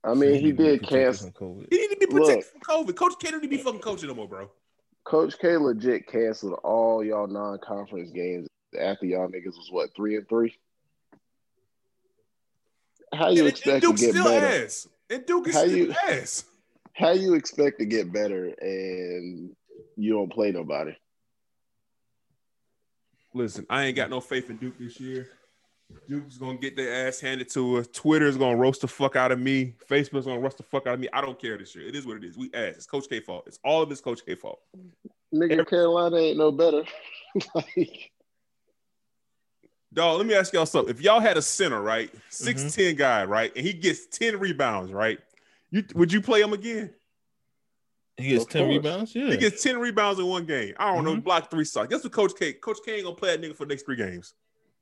[0.04, 1.32] I mean, he did Protected cancel.
[1.32, 1.68] COVID.
[1.72, 2.64] He need to be protected Look.
[2.66, 2.96] from COVID.
[2.96, 4.50] Coach K don't need to be fucking coaching no more, bro.
[5.06, 8.48] Coach K legit canceled all y'all non-conference games
[8.80, 10.56] after y'all niggas was what three and three.
[13.14, 14.64] How you And, and expect to get still better?
[14.66, 14.88] ass.
[15.10, 16.46] And Duke is How you- ass.
[16.94, 19.56] How you expect to get better and
[19.96, 20.94] you don't play nobody?
[23.34, 25.30] Listen, I ain't got no faith in Duke this year.
[26.08, 27.88] Duke's gonna get their ass handed to us.
[27.88, 29.76] Twitter's gonna roast the fuck out of me.
[29.90, 31.08] Facebook's gonna roast the fuck out of me.
[31.14, 31.88] I don't care this year.
[31.88, 32.38] It is what it is.
[32.38, 32.76] We ass.
[32.76, 33.46] It's Coach K fault.
[33.48, 34.60] It's all of it's Coach K fault.
[35.34, 36.84] Nigga, Carolina ain't no better.
[37.56, 38.12] like,
[39.94, 40.94] Dog, let me ask y'all something.
[40.94, 42.68] If y'all had a center, right, Mm-hmm.
[42.68, 45.18] 6'10 guy, right, and he gets 10 rebounds, right,
[45.72, 46.92] you would you play him again?
[48.18, 48.76] He gets Of 10 course.
[48.76, 49.16] rebounds.
[49.16, 49.28] Yeah.
[49.32, 50.74] He gets 10 rebounds in one game.
[50.78, 51.20] I don't know, Mm-hmm.
[51.22, 51.24] Mhm.
[51.24, 51.88] block three shots.
[51.90, 52.54] Guess what Coach K?
[52.54, 54.34] Coach K ain't gonna play that nigga for the next three games.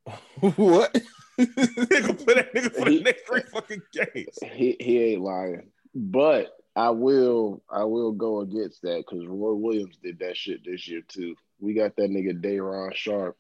[0.56, 0.98] what?
[1.38, 4.40] he gonna play that nigga for the next three fucking games.
[4.54, 5.70] he he ain't lying.
[5.94, 10.88] But I will I will go against that because Roy Williams did that shit this
[10.88, 11.36] year too.
[11.60, 13.38] We got that nigga Day'Ron Sharpe.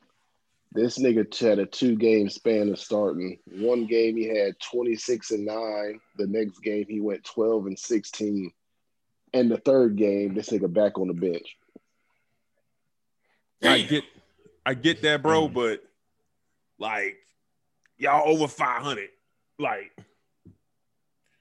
[0.78, 3.40] This nigga had a two game span of starting.
[3.52, 6.00] One game he had 26 and 9.
[6.18, 8.52] The next game he went 12 and 16.
[9.34, 11.58] And the third game, this nigga back on the bench.
[13.63, 14.04] I get,
[14.68, 15.54] I get that, bro, Mm.
[15.54, 15.84] but
[16.78, 17.18] like
[17.98, 19.10] y'all over five hundred,
[19.58, 19.92] like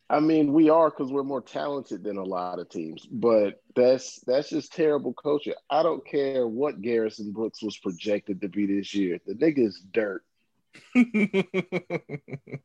[0.09, 4.21] I mean, we are because we're more talented than a lot of teams, but that's
[4.21, 5.55] that's just terrible coaching.
[5.69, 9.19] I don't care what Garrison Brooks was projected to be this year.
[9.27, 10.23] The nigga is dirt.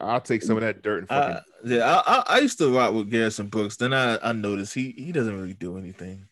[0.00, 1.36] I'll take some of that dirt and uh, fucking.
[1.36, 3.76] I, yeah, I, I, I used to rock with Garrison Brooks.
[3.76, 6.28] Then I, I noticed he he doesn't really do anything.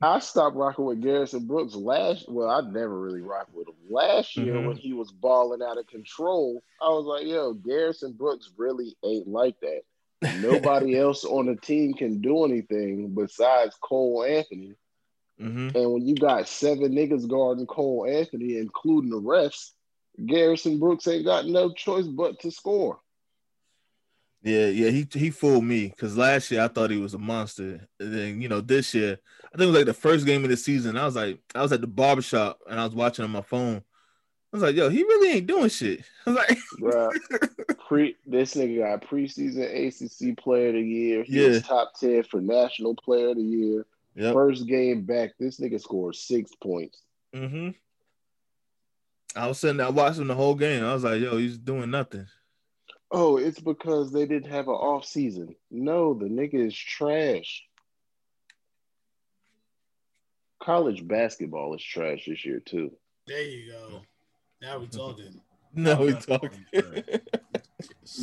[0.00, 2.28] I stopped rocking with Garrison Brooks last.
[2.28, 4.66] Well, I never really rocked with him last year Mhm.
[4.66, 6.62] when he was balling out of control.
[6.80, 9.82] I was like, "Yo, Garrison Brooks really ain't like that.
[10.36, 14.74] Nobody else on the team can do anything besides Cole Anthony.
[15.38, 19.72] hmm And when you got seven niggas guarding Cole Anthony, including the refs,
[20.26, 23.00] Garrison Brooks ain't got no choice but to score.
[24.42, 27.88] Yeah, yeah, he he fooled me because last year I thought he was a monster.
[27.98, 29.18] And then you know this year,
[29.52, 30.96] I think it was like the first game of the season.
[30.96, 33.76] I was like, I was at the barbershop and I was watching on my phone.
[33.76, 36.02] I was like, yo, he really ain't doing shit.
[36.26, 36.36] I was
[36.80, 39.62] like, pre this nigga got preseason
[40.32, 41.22] ACC player of the year.
[41.24, 41.48] He Yeah.
[41.48, 43.86] was top 10 for national player of the year.
[44.14, 44.34] yep.
[44.34, 47.02] First game back, this nigga scored six points.
[47.34, 47.70] hmm
[49.36, 50.82] I was sitting there watching the whole game.
[50.84, 52.26] I was like, yo, he's doing nothing.
[53.10, 55.54] Oh, it's because they didn't have an off season.
[55.70, 57.64] No, the nigga is trash.
[60.62, 62.90] College basketball is trash this year too.
[63.26, 64.02] There you go.
[64.60, 65.40] Now we talking.
[65.74, 66.64] No, Oh, we talking.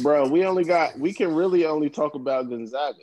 [0.02, 2.98] Bro, we only got we can really only talk about Gonzaga.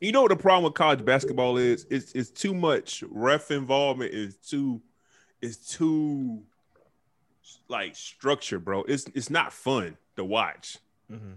[0.00, 1.86] You know what the problem with college basketball is?
[1.90, 4.14] It's it's too much ref involvement.
[4.14, 4.80] Is too,
[5.42, 6.42] is too,
[7.68, 8.82] like structure, bro.
[8.84, 10.78] It's it's not fun to watch
[11.12, 11.36] Mhm.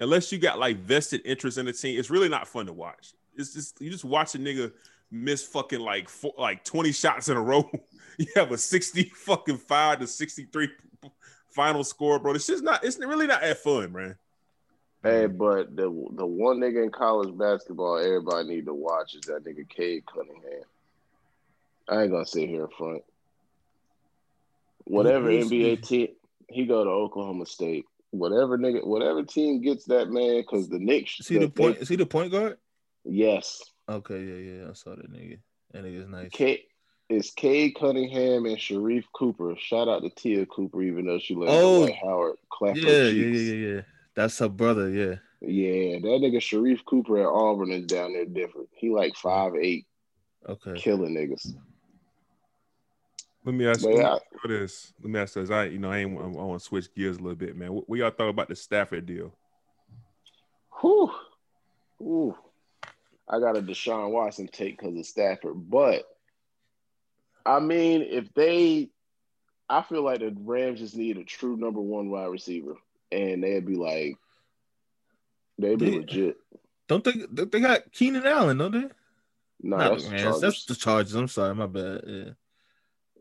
[0.00, 1.98] unless you got like vested interest in the team.
[1.98, 3.12] It's really not fun to watch.
[3.36, 4.72] It's just you just watch a nigga
[5.14, 7.70] miss fucking like four, like twenty shots in a row.
[8.18, 10.68] you have a sixty fucking five to sixty three
[11.50, 12.34] final score, bro.
[12.34, 12.84] It's just not.
[12.84, 14.16] It's really not that fun, man.
[15.02, 19.44] Hey, but the the one nigga in college basketball everybody need to watch is that
[19.44, 20.64] nigga Cade Cunningham.
[21.88, 23.02] I ain't gonna sit here in front.
[24.84, 25.62] Whatever Who's he?
[25.62, 26.08] NBA team
[26.48, 27.86] he go to Oklahoma State.
[28.10, 31.20] Whatever nigga, whatever team gets that man, because the Knicks.
[31.20, 31.78] Is he the point?
[31.78, 32.58] Is he the point guard?
[33.04, 34.70] Yes, Okay, yeah, yeah.
[34.70, 35.38] I saw that nigga.
[35.72, 36.30] That nigga's nice.
[36.30, 36.60] Cade.
[37.10, 39.54] It's Cade Cunningham and Sharife Cooper.
[39.58, 41.86] Shout out to Te'a Cooper, even though she left Oh.
[42.02, 43.80] Howard clap Yeah, her yeah, yeah, yeah, yeah.
[44.14, 44.88] That's her brother.
[44.88, 45.16] Yeah.
[45.42, 48.70] Yeah, that nigga Sharife Cooper at Auburn is down there different.
[48.72, 49.86] He like five eight,
[50.48, 50.72] Okay.
[50.76, 51.54] killing niggas.
[53.44, 54.18] Let me ask But you yeah.
[54.46, 54.94] this.
[55.02, 55.50] Let me ask this.
[55.50, 56.18] I, you know, I ain't.
[56.18, 57.74] I want to switch gears a little bit, man.
[57.74, 59.34] What, what y'all thought about the Stafford deal?
[60.80, 61.12] Whew.
[63.28, 65.70] I got a Deshaun Watson take because of Stafford.
[65.70, 66.04] But
[67.46, 68.90] I mean, if they
[69.68, 72.74] I feel like the Rams just need a true number one wide receiver.
[73.12, 74.16] And they'd be like
[75.58, 75.98] they'd be Yeah.
[75.98, 76.36] legit.
[76.88, 77.12] Don't they?
[77.30, 78.88] they- They got Keenan Allen, don't they?
[79.62, 80.22] No, Not that's the the Rams.
[80.24, 80.40] Chargers.
[80.40, 81.14] That's the Chargers.
[81.14, 82.02] I'm sorry, my bad.
[82.06, 82.30] Yeah.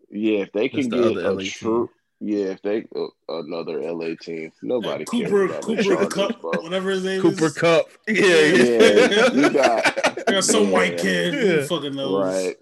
[0.09, 1.89] Yeah, if they can That's the get a LA team.
[2.19, 6.41] True yeah, if they uh, another LA team, nobody Cooper, cares about the Cooper Kupp,
[6.41, 6.51] bro.
[6.61, 7.53] whatever his name Cooper is.
[7.57, 7.85] Kupp.
[8.07, 10.69] Yeah, Yeah, you got- Got some Yeah.
[10.69, 11.33] white kid.
[11.33, 12.23] Who fucking knows?
[12.45, 12.55] Right.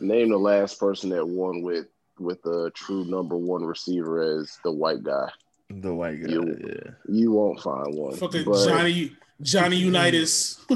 [0.00, 1.86] Name the last person that won with
[2.18, 5.28] with a true number one receiver as the white guy.
[5.70, 6.32] the white guy.
[6.32, 6.90] You- Yeah.
[7.08, 8.16] You won't find one.
[8.16, 10.60] Fucking But- Johnny Johnny Unitas.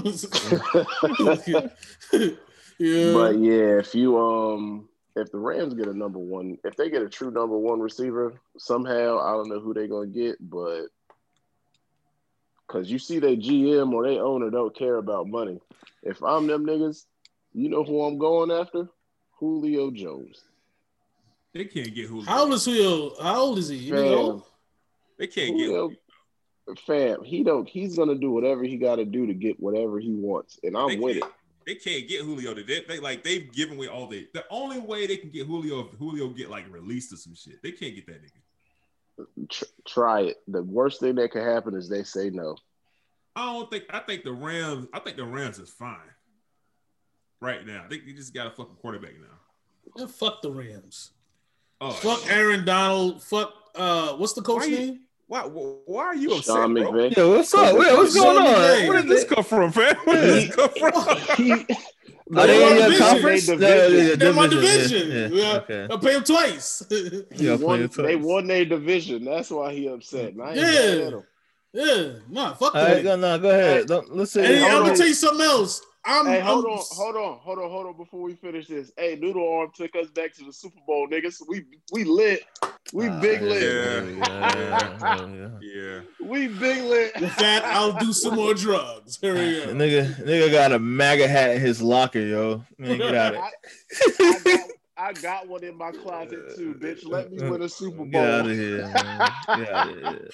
[2.78, 3.12] yeah.
[3.12, 7.02] But yeah, if you um if the Rams get a number one, if they get
[7.02, 10.86] a true number one receiver somehow, I don't know who they're gonna get, but
[12.66, 15.60] because you see their GM or they owner don't care about money.
[16.02, 17.04] If I'm them niggas,
[17.52, 18.88] you know who I'm going after?
[19.38, 20.42] Julio Jones.
[21.52, 22.24] They can't get Julio.
[22.24, 23.12] How old is Julio?
[23.22, 23.76] How old is he?
[23.76, 24.46] You know?
[25.18, 25.66] They can't get.
[25.66, 25.92] Julio,
[26.86, 27.68] fam, he don't.
[27.68, 31.00] He's gonna do whatever he got to do to get whatever he wants, and I'm
[31.00, 31.24] with it.
[31.64, 32.54] Can't- They can't get Julio.
[32.54, 34.28] They, they like they've given away all the.
[34.34, 37.62] The only way they can get Julio if Julio get like released or some shit.
[37.62, 39.48] They can't get that nigga.
[39.48, 40.36] Tr- try it.
[40.48, 42.56] The worst thing that could happen is they say no.
[43.36, 43.84] I don't think.
[43.90, 44.86] I think the Rams.
[44.92, 45.96] I think the Rams is fine
[47.40, 47.84] right now.
[47.88, 49.38] They, they just got a fucking quarterback now.
[49.96, 51.10] Yeah, fuck the Rams.
[51.80, 53.22] Oh, Fuck Aaron Donald.
[53.22, 55.00] Fuck uh what's the coach you- name?
[55.26, 56.92] Why, why are you upset, Sean bro?
[56.92, 57.16] McVay.
[57.16, 57.76] Yo, what's up?
[57.78, 58.54] Wait, what's Sean going on?
[58.54, 58.88] McVay.
[58.88, 59.96] Where did this come from, fam?
[60.04, 61.18] Where did this come from?
[61.44, 61.66] He, Are
[62.36, 63.06] oh, they in your division.
[63.06, 63.46] conference?
[63.46, 64.08] They Yeah, yeah, division.
[64.08, 65.32] yeah, They're my division, division.
[65.38, 65.88] yeah, Yeah, yeah, okay.
[65.90, 66.82] I pay him twice.
[67.36, 68.06] Yeah, won, twice.
[68.06, 69.24] they won their division.
[69.24, 70.34] That's why he upset.
[70.34, 70.64] And I ain't Yeah.
[70.64, 71.22] mad at him.
[71.72, 73.02] yeah, nah, fuck All right, that.
[73.02, 73.86] go, no, go ahead.
[73.86, 74.56] Don't, let's say.
[74.56, 75.80] And I'm gonna tell you something else.
[76.06, 76.26] I'm.
[76.26, 77.96] Hey, hold I'm- on, hold on, hold on, hold on.
[77.96, 81.42] Before we finish this, hey, Noodle Arm took us back to the Super Bowl, niggas.
[81.48, 82.42] We we lit.
[82.92, 83.62] We Ah, big yeah, lit.
[83.62, 84.28] Yeah.
[84.28, 85.48] yeah, yeah, yeah.
[85.60, 86.00] Yeah.
[86.20, 87.12] We big lit.
[87.20, 89.18] With that, I'll do some more drugs.
[89.20, 89.74] Here we go.
[89.74, 92.64] nigga, nigga got a MAGA hat in his locker, yo.
[92.78, 93.50] Man, get out of I,
[94.20, 94.60] I, got,
[94.96, 97.06] I got one in my closet too, bitch.
[97.06, 98.06] Let me win a Super Bowl.
[98.06, 99.30] Get out of here, man.
[99.56, 100.30] Get out of here.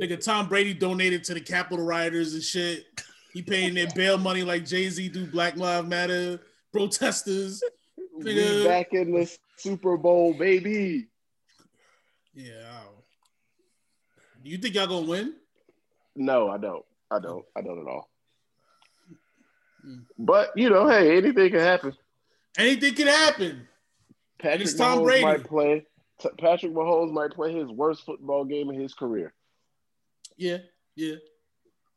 [0.00, 2.84] Nigga, Tom Brady donated to the Capitol rioters and shit.
[3.34, 6.40] He paying their bail money like Jay Z do Black Lives Matter
[6.72, 7.62] protesters.
[8.18, 8.64] Nigga.
[8.64, 11.08] back in the Super Bowl, baby.
[12.32, 12.52] Yeah.
[12.52, 12.94] Don't-
[14.44, 15.34] you think y'all gonna win?
[16.14, 16.84] No, I don't.
[17.10, 17.44] I don't.
[17.56, 18.08] I don't at all.
[19.82, 19.98] Hmm.
[20.18, 21.92] But you know, hey, anything can happen.
[22.56, 23.66] Anything can happen.
[24.38, 25.24] Patrick it's Tom Mahomes Brady.
[25.24, 25.86] might play.
[26.38, 29.32] Patrick Mahomes might play his worst football game in his career.
[30.36, 30.58] Yeah,
[30.94, 31.16] yeah.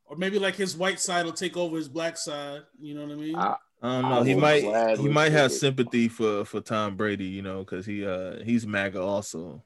[0.08, 2.62] Or maybe like his white side will take over his black side.
[2.80, 3.36] You know what I mean?
[3.36, 4.22] I- I don't I know.
[4.24, 5.54] He might he might have it.
[5.54, 9.62] sympathy for for Tom Brady, you know, because he uh he's MAGA also.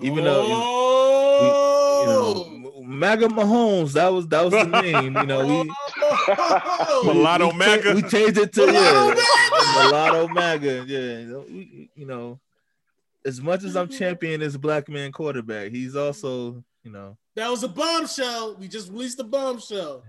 [0.00, 3.92] even though, you oh, You know, MAGA Mahomes.
[3.94, 5.16] That was that was the name.
[5.16, 5.72] You know, we
[6.28, 7.02] Oh!
[7.06, 7.94] Mulatto we, MAGA.
[7.94, 9.88] we changed it to Mulatto yeah, MAGA!
[9.88, 10.84] mulatto MAGA.
[10.86, 12.38] Yeah, we, you know,
[13.24, 17.62] as much as I'm championing this black man quarterback, he's also you know that was
[17.64, 18.56] a bombshell.
[18.58, 20.04] We just released a bombshell.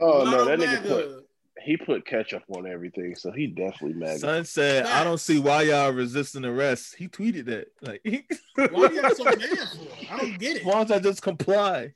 [0.00, 1.28] Oh no, Mulatto that nigga put
[1.64, 4.18] he put ketchup on everything, so he definitely mad.
[4.18, 6.96] Son said, I don't see why y'all resisting arrest.
[6.96, 7.66] He tweeted that.
[7.82, 8.02] Like,
[8.72, 10.12] why are y'all so mad for?
[10.12, 10.64] I don't get it.
[10.64, 11.92] why don't I just comply?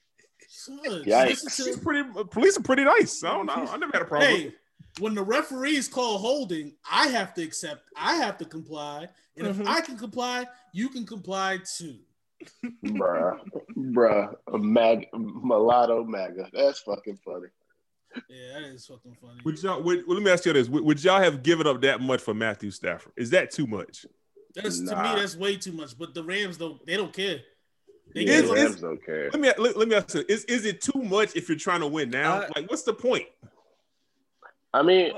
[0.49, 1.57] Son, Yikes.
[1.75, 2.09] to- pretty.
[2.31, 3.25] Police are pretty nice.
[3.25, 3.55] I don't know.
[3.55, 4.31] I never had a problem.
[4.31, 4.55] Hey,
[5.01, 7.89] when the referees call holding, I have to accept.
[7.97, 9.61] I have to comply, and Mhm.
[9.63, 11.97] if I can comply, you can comply too.
[12.85, 13.39] Bruh,
[13.77, 16.49] bruh, a mag mulatto maga.
[16.53, 17.49] That's fucking funny.
[18.31, 19.41] Yeah, that is fucking funny.
[19.45, 19.83] Would y'all?
[19.83, 22.21] Would, well, let me ask you this: would, would y'all have given up that much
[22.21, 23.13] for Matthew Stafford?
[23.17, 24.07] Is that too much?
[24.55, 25.99] That's to me, that's way too much.
[25.99, 26.85] But the Rams don't.
[26.87, 27.41] They don't care.
[28.15, 29.31] They Yeah, Is- give the is- Rams don't care.
[29.31, 31.81] Let me let, let me ask you: Is is it too much if you're trying
[31.81, 32.41] to win now?
[32.43, 33.27] I- like, what's the point?
[34.73, 35.13] I mean,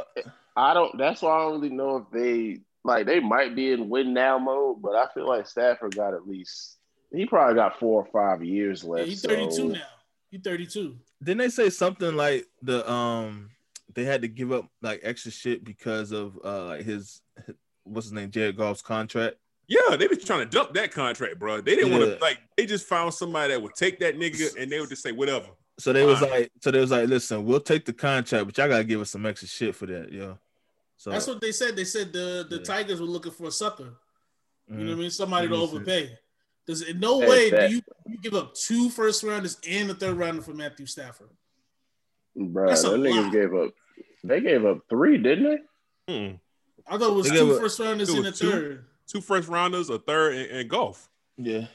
[0.57, 0.97] I don't.
[0.99, 4.39] That's why I don't really know if they like they might be in win now
[4.39, 6.78] mode, but I feel like Stafford got at least
[7.13, 9.09] he probably got four or five years Yeah, left.
[9.09, 9.81] he's 32 so- now.
[10.31, 10.97] He's 32.
[11.23, 13.51] Didn't they say something like the um
[13.95, 17.23] they had to give up like extra shit because of uh like his
[17.85, 19.37] what's his name Jared Goff's contract?
[19.67, 21.61] Yeah, they was trying to dump that contract, bro.
[21.61, 22.39] They didn't want to like.
[22.57, 25.47] They just found somebody that would take that nigga, and they would just say whatever.
[25.79, 28.69] So they was like, so they was like, listen, we'll take the contract, but y'all
[28.69, 30.39] gotta give us some extra shit for that, yo.
[30.97, 31.77] So That's what they said.
[31.77, 32.63] They said the the Yeah.
[32.63, 33.95] Tigers were looking for a sucker.
[34.69, 34.87] You know mhm.
[34.89, 35.11] what I mean?
[35.11, 35.75] Somebody to Makes sense.
[35.75, 36.19] overpay.
[36.69, 39.91] There's in no Hey, way that- do you, you give up two first rounders and
[39.91, 41.31] a third rounder for Matthew Stafford.
[42.37, 43.71] Bro, That's a them niggas gave up.
[44.23, 45.63] They gave up three, didn't
[46.07, 46.13] they?
[46.13, 46.41] Mm.
[46.87, 48.51] I thought it was They gave two up- first rounders it and a was two?
[48.51, 48.85] third.
[49.07, 51.09] Two first rounders, a third, and, and Goff.
[51.39, 51.67] yeah.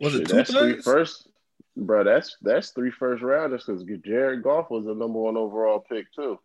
[0.00, 0.84] Was it Shit, two that's three thirds?
[0.84, 1.28] first,
[1.76, 2.04] bro.
[2.04, 6.38] That's that's three first rounders because Jared Goff was the number one overall pick too.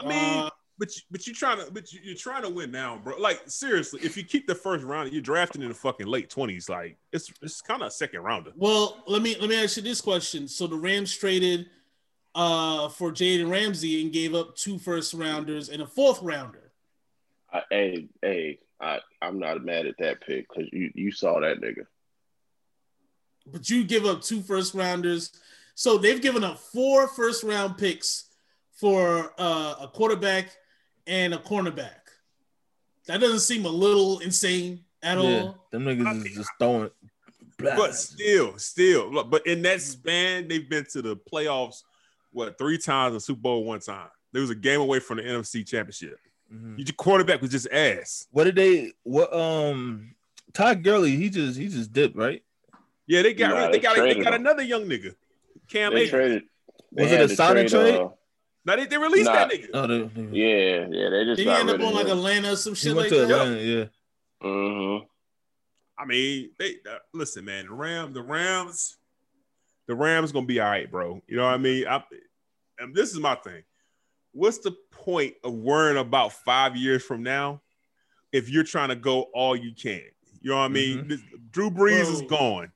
[0.00, 2.70] I mean, Uh, but you, but you're trying to but you, you're trying to win
[2.70, 3.16] now, bro.
[3.18, 6.68] Like seriously, if you keep the first round, you're drafting in the fucking late twenties.
[6.68, 8.52] Like it's it's kind of a second rounder.
[8.56, 10.46] well, let me let me ask you this question.
[10.46, 11.66] So the Rams traded
[12.34, 16.72] uh for Jalen Ramsey and gave up two first rounders and a fourth rounder.
[17.52, 21.60] I, hey, hey, I, I'm not mad at that pick because you you saw that
[21.60, 21.86] nigga.
[23.46, 25.32] But you give up two first rounders.
[25.74, 28.26] So they've given up four first round picks
[28.72, 30.50] for uh, a quarterback
[31.08, 31.90] and a cornerback.
[33.06, 35.66] That doesn't seem a little insane at Yeah, all.
[35.72, 36.90] them niggas is just throwing.
[37.58, 41.82] But still, still, look, but in that span, they've been to the playoffs
[42.30, 44.08] what three times and Super Bowl one time.
[44.32, 46.18] There was a game away from the NFC Championship.
[46.54, 46.78] Mhm.
[46.78, 48.28] Your quarterback was just ass.
[48.30, 48.92] What did they?
[49.02, 50.14] What um?
[50.52, 52.42] Todd Gurley, he just he just dipped right.
[53.06, 55.14] Yeah, they got Nah, they they got they got another young nigga,
[55.68, 56.10] Cam They Akers.
[56.10, 56.42] traded.
[56.92, 57.94] they Was it a to signing trade?
[57.96, 58.08] uh,
[58.64, 59.32] Now they, they released Nah.
[59.46, 59.68] that nigga.
[59.74, 62.18] Oh, they, they- yeah, yeah, they just Did he end up on like him.
[62.18, 63.40] Atlanta or some he shit went like to that?
[63.40, 63.60] Atlanta.
[63.62, 63.84] Yeah.
[64.42, 65.06] Mhm.
[65.98, 67.66] I mean, they uh, listen, man.
[67.66, 68.96] The Rams, the Rams,
[69.88, 71.20] the Rams gonna be all right, bro.
[71.26, 71.86] You know what I mean?
[71.88, 72.02] I,
[72.78, 73.62] and this is my thing.
[74.32, 77.62] What's the point of worrying about five years from now
[78.32, 80.02] if you're trying to go all you can?
[80.40, 81.08] You know what I mean?
[81.08, 82.70] This- Drew Brees is gone.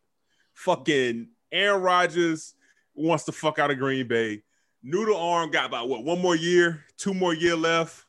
[0.54, 2.54] Fucking Aaron Rodgers
[2.94, 4.42] wants to fuck out of Green Bay.
[4.82, 8.04] Noodle Arm got about what one more year, two more year left.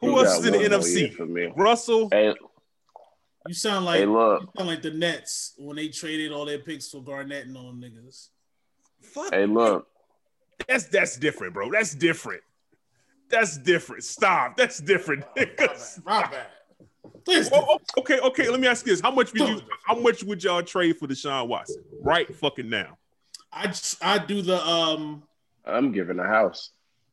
[0.00, 1.14] Who He else is in the one more year NFC?
[1.14, 1.52] for me.
[1.56, 2.08] Russell.
[2.12, 2.34] Hey,
[3.48, 6.60] You sound like hey, look, you sound like the Nets when they traded all their
[6.60, 8.28] picks for Garnett and all them niggas.
[9.02, 9.32] Fuck.
[9.32, 9.88] hey, look.
[10.68, 11.70] That's that's different, bro.
[11.70, 12.42] That's different.
[13.28, 14.04] That's different.
[14.04, 14.56] Stop.
[14.56, 15.24] That's different.
[15.36, 15.44] My
[16.22, 16.46] bad.
[17.26, 18.48] My Well, oh, okay, okay.
[18.48, 19.60] Let me ask you this: How much would you?
[19.86, 22.98] How much would y'all trade for Deshaun Watson right fucking now?
[23.52, 25.22] I just I do the um
[25.68, 26.70] I'm giving a house.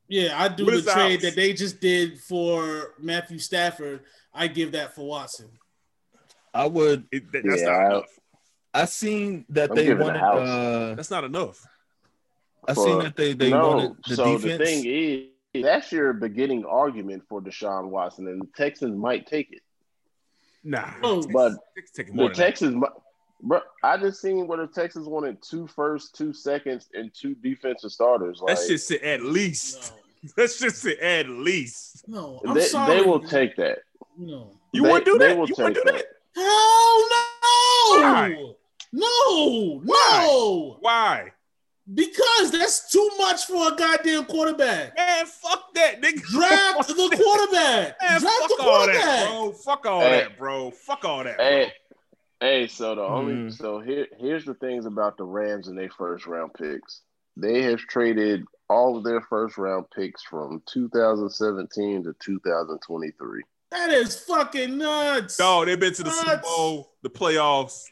[0.08, 1.22] yeah I do What the the trade house?
[1.24, 4.01] that they just did for Matthew Stafford.
[4.34, 5.49] I give that for Watson.
[6.53, 7.06] I would.
[7.12, 8.06] It, that- that's Yeah, not I- enough.
[8.74, 10.20] I seen that I'm they giving a wanted.
[10.20, 10.49] house.
[10.49, 11.66] Uh, That's not enough.
[12.68, 14.58] I seen that they they no, wanted the so defense.
[14.60, 14.84] the thing
[15.53, 19.62] is, that's your beginning argument for Deshaun Watson, and the Texans might take it.
[20.66, 22.36] Nah, Oh, But It's taking more the.
[22.36, 22.88] Texans, mi-
[23.45, 27.91] bro, I just seen where the Texans wanted two first, two seconds, and two defensive
[27.91, 28.41] starters.
[28.41, 29.93] Like That shit said at least.
[30.35, 32.07] That shit said at least.
[32.07, 32.49] No, no.
[32.49, 32.95] I'm they, sorry.
[32.99, 33.77] they will take that.
[34.17, 34.49] No.
[34.71, 35.29] You They- want to do that?
[35.29, 36.05] You want to do that?
[36.35, 38.01] Hell no!
[38.01, 38.53] Why?
[38.91, 40.19] No, Why?
[40.23, 41.31] no, Why?
[41.93, 44.97] because that's too much for a goddamn quarterback.
[44.97, 46.21] Man, fuck that, nigga.
[46.23, 47.95] Draft the quarterback.
[48.01, 49.29] Man, Draft fuck the all that, quarterback.
[49.29, 49.51] bro.
[49.51, 50.09] Fuck all Hey.
[50.21, 50.71] that, bro.
[50.71, 51.37] Fuck all that.
[51.37, 51.45] Bro.
[51.45, 51.73] Hey,
[52.45, 53.49] hey, so the only Hmm.
[53.49, 57.01] so here here's the things about the Rams and their first round picks.
[57.37, 63.41] They have traded all of their first round picks from 2017 to 2023.
[63.71, 65.39] That is fucking nuts.
[65.39, 67.83] No, they've been to the Super Bowl, the playoffs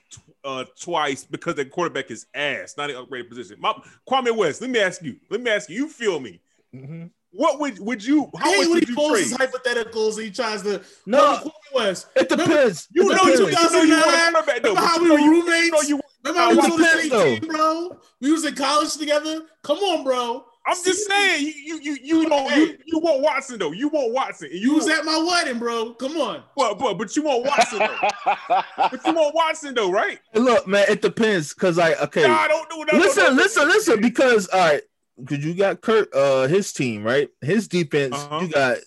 [0.46, 3.58] uh, twice because their quarterback is ass, not an upgraded position.
[3.60, 3.74] My,
[4.08, 5.18] Kwame West, let me ask you.
[5.30, 5.76] Let me ask you.
[5.76, 6.40] You feel me?
[6.74, 7.10] Mhm.
[7.36, 8.30] What would would you?
[8.36, 9.50] I How hate when would he you poses trade?
[9.50, 10.82] hypotheticals and he tries to.
[11.08, 12.08] No, Kwame West.
[12.16, 12.88] it depends.
[12.94, 13.74] You It know you, depends.
[13.74, 14.32] you know you want a 2009?
[14.34, 14.70] quarterback though.
[14.70, 15.66] Remember but how you we know were you- roommates?
[15.66, 16.00] You know you.
[16.24, 17.98] Remember how we was on the Depends, same team, bro?
[18.22, 19.42] We was in college together.
[19.64, 20.46] Come on, bro.
[20.66, 21.44] I'm just saying.
[21.46, 23.72] You you you you know you, you want Watson though.
[23.74, 24.48] You want Watson.
[24.52, 25.94] And You you was at my wedding, bro.
[25.96, 26.44] Come on.
[26.56, 28.10] but, but but you want Watson though.
[28.78, 30.20] but you want Watson though, right?
[30.36, 31.52] Look, man, it depends.
[31.54, 32.96] Cause like, okay, Nah, don't do that.
[33.02, 34.00] listen, listen, listen.
[34.02, 34.82] Because all right,
[35.20, 37.30] because you got Kurt, uh, his team, right?
[37.42, 38.16] His defense.
[38.16, 38.40] Uh-huh.
[38.42, 38.78] You got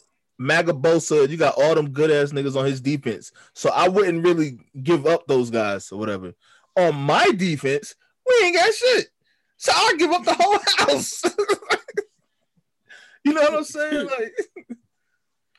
[0.41, 3.33] Magabosa, You got all them good ass niggas on his defense.
[3.55, 6.35] So I wouldn't really give up those guys or whatever.
[6.77, 7.95] On my defense,
[8.27, 9.09] we ain't got shit.
[9.57, 11.23] So I give up the whole house.
[13.25, 14.09] you know what I'm saying?
[14.19, 14.33] Like,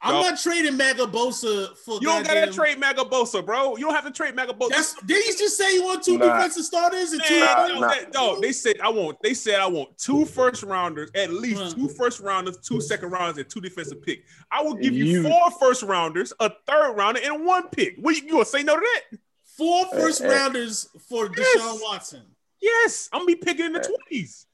[0.01, 0.21] I'm No.
[0.21, 1.95] not trading Maga Bosa for.
[1.95, 3.75] You don't gotta trade Magabosa, bro.
[3.77, 4.69] You don't have to trade Magabosa.
[4.69, 6.35] That's did he just say you want two Nah.
[6.35, 7.39] defensive starters and two?
[7.39, 7.87] Nah, no, nah.
[7.87, 9.17] that- no, they said I want.
[9.23, 11.71] They said I want two first rounders, at least Huh.
[11.73, 14.23] two first rounders, two second rounders, and two defensive pick.
[14.51, 17.95] I will give you, You- four first rounders, a third rounder, and one pick.
[17.97, 19.19] What you, you gonna say no to that?
[19.57, 21.57] Four first Uh, uh, rounders for Yes.
[21.57, 22.21] Deshaun Watson.
[22.59, 24.46] Yes, I'm gonna be picking in the Uh, twenties.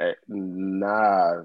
[0.00, 1.42] Eh, nah,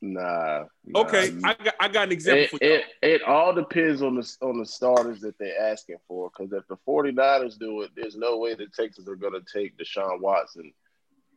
[0.00, 0.64] nah.
[0.84, 1.00] nah.
[1.00, 2.72] Okay, I got I got an example It, for you.
[2.72, 6.30] it, it all depends on the on the starters that they're asking for.
[6.30, 9.76] Because if the 49ers do it, there's no way the Texans are going to take
[9.76, 10.72] Deshaun Watson.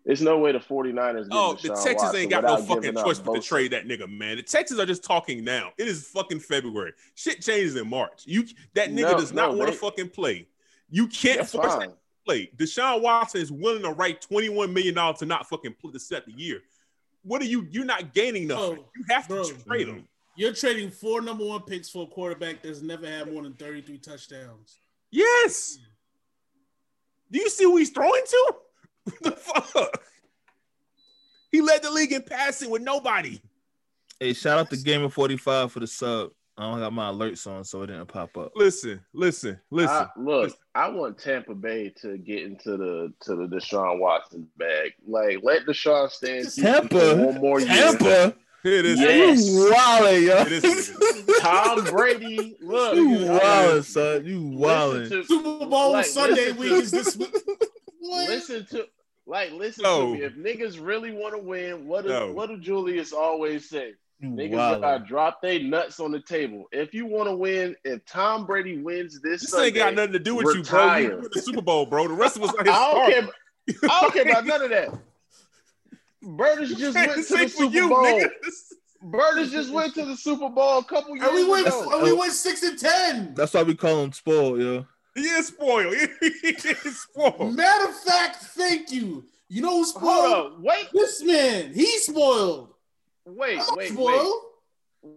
[0.06, 1.24] There's no way the 49ers.
[1.24, 4.10] Get Oh, the Texans Watson ain't got no fucking choice but to trade that nigga,
[4.10, 4.38] man.
[4.38, 5.72] The Texans are just talking now.
[5.78, 6.94] It is fucking February.
[7.16, 8.24] Shit changes in March.
[8.26, 8.46] You
[8.76, 10.48] that nigga No, does not no, want to fucking play.
[10.90, 11.94] You can't force fine.
[12.26, 12.50] Play.
[12.56, 16.34] Deshaun Watson is willing to write $21 million to not fucking play the set the
[16.34, 16.62] year.
[17.24, 17.68] What are you?
[17.72, 18.76] You're not gaining nothing.
[18.76, 19.44] Bro, you have to bro.
[19.68, 20.08] trade him.
[20.36, 24.00] You're trading four number one picks for a quarterback that's never had more than 33
[24.00, 24.80] touchdowns.
[25.12, 25.78] Yes.
[27.32, 28.56] Do you see who he's throwing to?
[29.22, 30.04] the fuck?
[31.52, 33.40] He led the league in passing with nobody.
[34.20, 36.32] hey, shout out to Gamer 45 for the sub.
[36.58, 38.52] I don't got my alerts on, so it didn't pop up.
[38.56, 39.90] Listen, listen, listen.
[39.90, 40.60] I, look, listen.
[40.76, 44.92] I want Tampa Bay to get into the to the Deshaun Watson bag.
[45.08, 47.26] Like, let Deshaun stay in Houston Tampa?
[47.26, 47.70] one more year.
[47.70, 49.00] Tampa, Here it is.
[49.00, 49.48] Yes.
[49.48, 50.38] you wildin', yo.
[50.42, 51.40] It is.
[51.42, 54.26] Tom Brady, look, you I- wildin', son.
[54.26, 55.10] You listen wildin'.
[55.10, 57.36] to- Super Bowl Like, Sunday listen week to- is this week.
[58.06, 58.86] Listen to
[59.26, 60.08] like listen No.
[60.08, 60.24] to me.
[60.24, 62.32] If niggas really want to win, what do No.
[62.34, 63.94] what do Julius always say?
[64.24, 64.82] You Niggas wildin'.
[64.82, 66.66] gotta drop their nuts on the table.
[66.72, 70.14] If you want to win, if Tom Brady wins this, This Sunday, ain't got nothing
[70.14, 70.82] to do with you, bro.
[70.82, 71.02] retire.
[71.02, 72.08] You win the Super Bowl, bro.
[72.08, 73.30] The rest of us are his I don't starters.
[73.82, 73.90] care.
[73.92, 74.90] I don't care about none of that.
[76.22, 78.04] Burtis just went to the ain't for Super you, Bowl.
[78.06, 78.30] nigga.
[79.02, 81.90] Burtis just went to the Super Bowl a couple years And we went, ago.
[81.94, 83.34] and we went six and ten.
[83.36, 84.86] That's why we call him spoiled, yo.
[85.16, 85.94] He is spoiled.
[86.22, 87.54] He is spoiled.
[87.56, 89.26] Matter of fact, thank you.
[89.50, 90.54] You know who's Hold spoiled?
[90.54, 91.74] up, wait, This man.
[91.74, 92.73] He's spoiled.
[93.26, 94.32] Wait, I'm not wait, wait.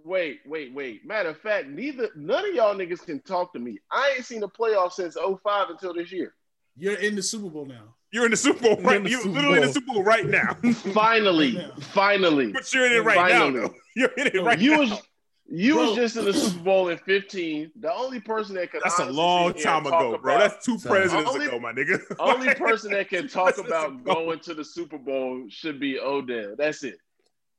[0.04, 1.06] Wait, wait, wait.
[1.06, 3.78] Matter of fact, neither none of y'all niggas can talk to me.
[3.90, 6.34] I ain't seen a playoff since 05 until this year.
[6.76, 7.94] You're in the Super Bowl now.
[8.12, 8.96] You're in the Super Bowl You're right.
[8.96, 10.54] in You're Super literally in the Super Bowl right now.
[10.92, 11.68] Finally, Yeah.
[11.80, 12.50] finally.
[12.52, 13.74] But you're in it right now, though.
[13.96, 14.80] You're in it right you now.
[14.80, 15.02] was
[15.48, 15.86] you Bro.
[15.86, 17.70] was just in the Super Bowl in 15.
[17.78, 20.38] The only person that could That's a long time ago, bro.
[20.38, 22.00] That's two presidents Only- ago, my nigga.
[22.18, 26.56] only person that can talk about going to the Super Bowl should be Odell.
[26.58, 26.98] That's it.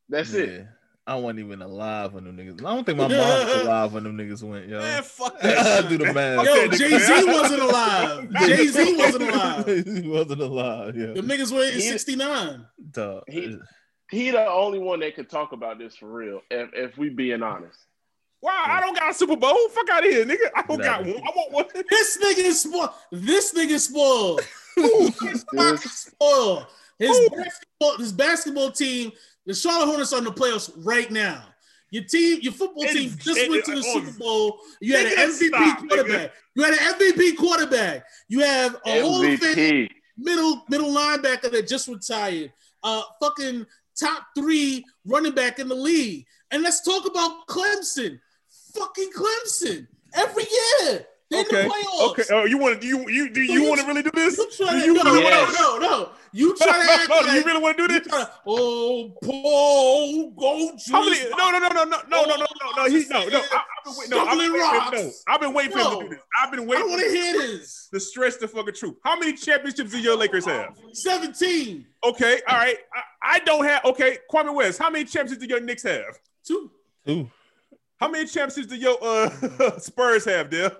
[0.09, 0.67] That's it.
[1.05, 2.59] I wasn't even alive when them niggas.
[2.65, 4.79] I don't think my mom was alive when them niggas went, yo.
[4.79, 5.81] Man, fuck that.
[5.83, 6.35] shit, Do the man.
[6.35, 6.45] math.
[6.45, 8.29] Fuck Yo, Jay Z wasn't alive.
[8.45, 9.65] Jay Z wasn't alive.
[9.67, 10.97] he wasn't alive.
[10.97, 12.65] Yeah, The niggas were in '69.
[12.91, 13.23] Dog.
[13.29, 13.57] He-
[14.11, 16.41] He the only one that could talk about this for real.
[16.51, 17.77] If if we being honest,
[18.41, 19.57] Wow, I don't got a Super Bowl.
[19.69, 20.49] Fuck out of here, nigga.
[20.55, 21.15] I don't Get got one.
[21.17, 21.65] I want one.
[21.89, 22.89] This nigga is spoiled.
[23.11, 24.41] This nigga is spoiled.
[24.75, 26.67] this, fucking spoiled.
[26.99, 27.29] His Who?
[27.29, 29.11] basketball, his basketball team,
[29.47, 31.43] the Charlotte Hornets are in the playoffs right now.
[31.89, 34.59] Your team, your football It team is- just it- went to the it- Super Bowl.
[34.81, 35.87] You had an MVP stop, nigga.
[35.87, 36.33] quarterback.
[36.55, 38.05] You had an MVP quarterback.
[38.27, 42.51] You have a Hall of Fame middle middle linebacker that just retired.
[42.83, 43.65] Uh, fucking
[43.99, 46.25] top three running back in the league.
[46.51, 48.19] And let's talk about Clemson.
[48.73, 50.45] Fucking Clemson every
[50.81, 51.05] year.
[51.29, 51.63] They're Okay.
[51.63, 52.09] in the playoffs.
[52.11, 52.23] Okay.
[52.31, 52.79] Oh, you want to?
[52.79, 54.37] Do you you do So you you- want to really do this?
[54.37, 55.59] You try to, you no, really no, Yes.
[55.59, 56.09] no, no.
[56.31, 58.07] You try to act No, do you really want to do this?
[58.07, 61.29] to, oh, Paul, go How many?
[61.31, 62.89] No, no, no, no, no, no, no, no, no, no.
[62.89, 63.39] He no, no.
[63.39, 64.09] I, I've been waiting.
[64.11, 64.97] No, I've been waiting.
[64.97, 66.23] No, I've been waiting for him to do this.
[66.41, 67.89] I've been waiting don't want to hear this.
[67.93, 68.95] to stretch the fucking truth.
[69.03, 70.77] How many championships do your Lakers have?
[70.93, 71.85] 17.
[72.05, 72.77] Okay, all right.
[72.93, 73.83] I, I don't have.
[73.85, 74.79] Okay, Kwame West.
[74.79, 76.19] How many championships do your Knicks have?
[76.45, 76.71] Two.
[77.09, 77.29] Ooh.
[77.99, 80.71] How many championships do your uh Spurs have, Dale?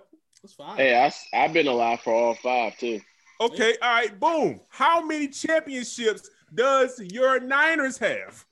[0.48, 0.78] That's fine.
[0.78, 3.02] Hey, I I've been alive for all five too.
[3.42, 4.18] Okay, all right.
[4.18, 4.62] Boom.
[4.70, 8.46] How many championships does your Niners have?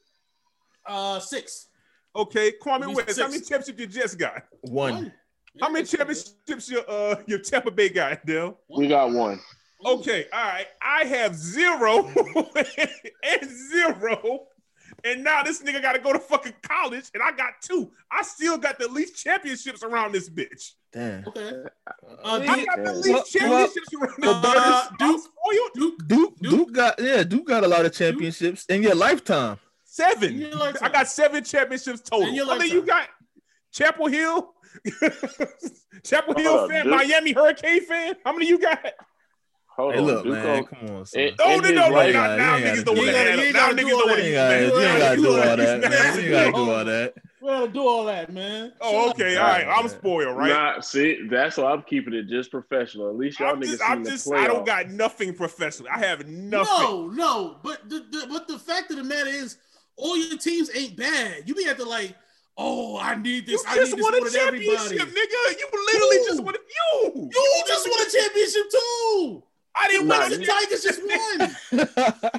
[0.86, 1.68] Uh, six.
[2.14, 3.08] Okay, Kwame Give me West.
[3.08, 3.32] How six.
[3.32, 4.44] many championships you just got?
[4.60, 5.14] One.
[5.62, 8.60] How many championships your uh your Tampa Bay got, Dale?
[8.68, 9.40] We got one.
[9.86, 10.68] Okay, all right.
[10.82, 12.12] I have zero
[13.24, 14.48] and zero.
[15.06, 17.92] And now this nigga got to go to fucking college, and I got two.
[18.12, 20.72] I still got the least championships around this bitch.
[20.92, 21.24] Damn.
[21.28, 21.52] Okay.
[22.24, 24.56] Uh, I got the least well, championships around this well, bitch.
[24.58, 25.22] uh, I'm Duke-
[25.76, 29.60] Duke, Duke, Duke- Duke got yeah, Duke got a lot of championships in your lifetime.
[29.84, 30.34] Seven.
[30.34, 30.90] In your lifetime.
[30.90, 32.28] I got seven championships total.
[32.28, 33.08] In your How many you got?
[33.72, 34.54] Chapel Hill,
[36.04, 36.96] Chapel Hill up, fan, Duke.
[36.96, 38.16] Miami Hurricane fan.
[38.26, 38.80] How many you got?
[39.76, 41.22] Hold Hey, on, look, Duke man, come on, son.
[41.22, 41.90] It- No, no, no, no.
[41.90, 43.28] Now, now niggas gotta don't want to that.
[43.28, 43.46] add You up.
[43.46, 44.50] ain't Now niggas do don't want You to ain't that.
[44.50, 45.84] gotta, you ain't gotta do all that.
[45.84, 46.24] You Man.
[46.24, 47.14] You gotta do all that.
[47.42, 48.74] We gotta do all that, man.
[48.82, 49.38] Oh, okay.
[49.38, 49.68] All right.
[49.68, 50.48] I'm spoiled, right?
[50.48, 53.10] Nah, see, that's why I'm keeping it just professional.
[53.10, 55.90] At least y'all I'm niggas just, seen I'm the just, I don't got nothing professional.
[55.92, 56.64] I have nothing.
[56.80, 59.58] No, no, but the, the but the fact of the matter is,
[59.98, 61.44] all your teams ain't bad.
[61.46, 62.16] You be at the like,
[62.58, 63.66] oh, I need You this.
[63.68, 64.98] I just need this won a than everybody.
[64.98, 65.60] championship, nigga.
[65.60, 66.26] You literally Who?
[66.26, 66.56] just won.
[66.56, 67.30] a- You.
[67.32, 69.44] You just won a championship too.
[69.78, 70.40] I didn't Nah, win.
[70.40, 71.40] The Tigers just won.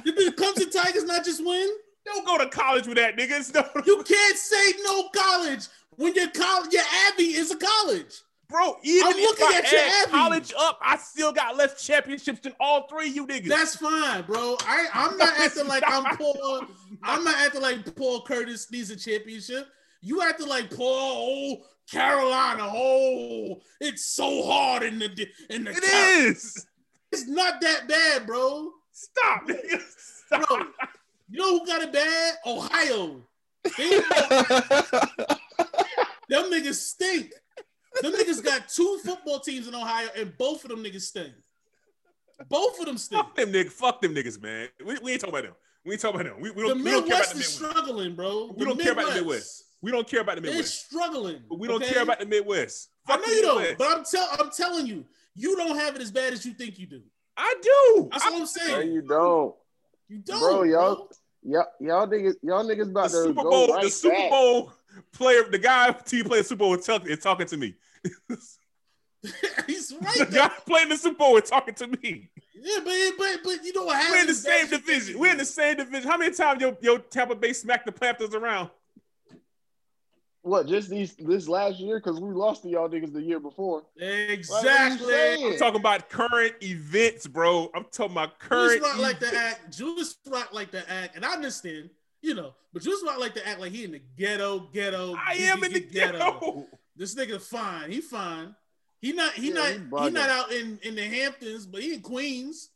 [0.03, 1.69] Did the Clemson Tigers not just win?
[2.05, 3.39] Don't go to college with that, nigga.
[3.39, 5.67] It's no, You can't say no college
[5.97, 8.21] when your college, your Abbey is a college.
[8.49, 8.77] bro.
[8.81, 10.11] Even I'm if looking I at your Abbey.
[10.11, 13.49] college up, I still got less championships than all three of you niggas.
[13.49, 14.55] That's fine, bro.
[14.61, 16.61] I, I'm not acting like I'm poor.
[17.03, 19.67] I'm not acting like Paul Curtis needs a championship.
[20.01, 25.71] You acting like Paul, oh, Carolina, oh, it's so hard in the in the.
[25.71, 26.65] it Car- is.
[27.11, 28.71] It's not that bad, bro.
[28.91, 29.81] Stop, nigga.
[30.25, 30.47] Stop.
[30.47, 30.57] Bro,
[31.29, 32.33] you know who got it bad?
[32.45, 33.21] Ohio.
[36.29, 37.31] Them niggas stink.
[38.01, 41.33] Them niggas got two football teams in Ohio, and both of them niggas stink.
[42.49, 43.23] Both of them stink.
[43.23, 43.71] Fuck them niggas.
[43.71, 44.67] Fuck them niggas, man.
[44.85, 45.55] We, we ain't talking about them.
[45.85, 46.41] We ain't talking about them.
[46.41, 47.73] We, we don't, we don't care about Midwest the is Midwest.
[47.73, 48.53] struggling, bro.
[48.55, 49.63] We don't care about the Midwest.
[49.81, 50.85] We don't care about the They're Midwest.
[50.85, 51.39] struggling.
[51.49, 51.93] But we don't okay?
[51.93, 52.89] care about the Midwest.
[53.07, 55.05] I know the you don't, but I'm tell I'm telling you,
[55.37, 57.01] you don't have it as bad as you think you do.
[57.37, 58.09] I do.
[58.11, 58.91] That's what I'm No, saying.
[58.91, 59.55] you don't.
[60.09, 60.63] You don't, Bro, bro.
[60.63, 61.11] y'all-
[61.43, 64.29] Y'all, y'all niggas, y'all niggas about the to Super go Bowl, right the Super back.
[64.31, 64.73] Bowl
[65.13, 67.75] player, the guy team playing Super Bowl is, talk, is talking to me.
[69.67, 70.17] He's right.
[70.17, 70.31] the right.
[70.33, 72.29] guy playing the Super Bowl is talking to me.
[72.53, 74.11] Yeah, but but but you know what happens?
[74.13, 75.19] We're in the same division.
[75.19, 76.09] We're in the same division.
[76.09, 78.69] How many times your, your Tampa Bay smacked the Panthers around?
[80.47, 80.65] What?
[80.65, 83.83] Just these this last year because we lost to y'all niggas the year before.
[83.97, 85.13] exactly.
[85.43, 87.69] I'm talking about current events, bro.
[87.75, 88.81] I'm talking about Julius current.
[88.81, 89.77] Rock like to act.
[89.77, 91.89] Julius Rock like to act, and I understand,
[92.21, 95.15] you know, but Julius Rock like to act like he in the ghetto, ghetto.
[95.15, 96.65] I am in the ghetto.
[96.95, 97.91] This nigga fine.
[97.91, 98.55] He fine.
[99.01, 101.93] He not he Yeah, not he he, not out in in the Hamptons, but he
[101.93, 102.69] in Queens.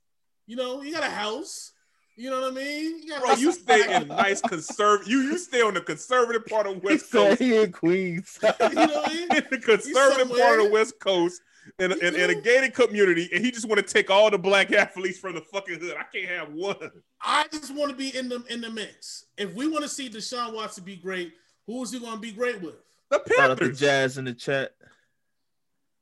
[0.45, 1.71] You know, he got a house.
[2.15, 3.01] You know what I mean?
[3.01, 5.07] He got a Bro, you stay in nice conservative.
[5.07, 7.41] You you stay on the conservative part of He West said Coast.
[7.41, 8.37] he in Queens.
[8.43, 9.27] you know what I mean?
[9.37, 11.41] in the conservative part of the West Coast
[11.79, 14.37] in a, in, in a gated community, and he just want to take all the
[14.37, 15.95] black athletes from the fucking hood.
[15.97, 16.91] I can't have one.
[17.21, 19.25] I just want to be in the in the mix.
[19.37, 21.33] If we want to see Deshaun Watson be great,
[21.65, 22.75] who is he going to be great with?
[23.09, 23.35] The Panthers.
[23.37, 24.73] Shout out to Jazz in the chat.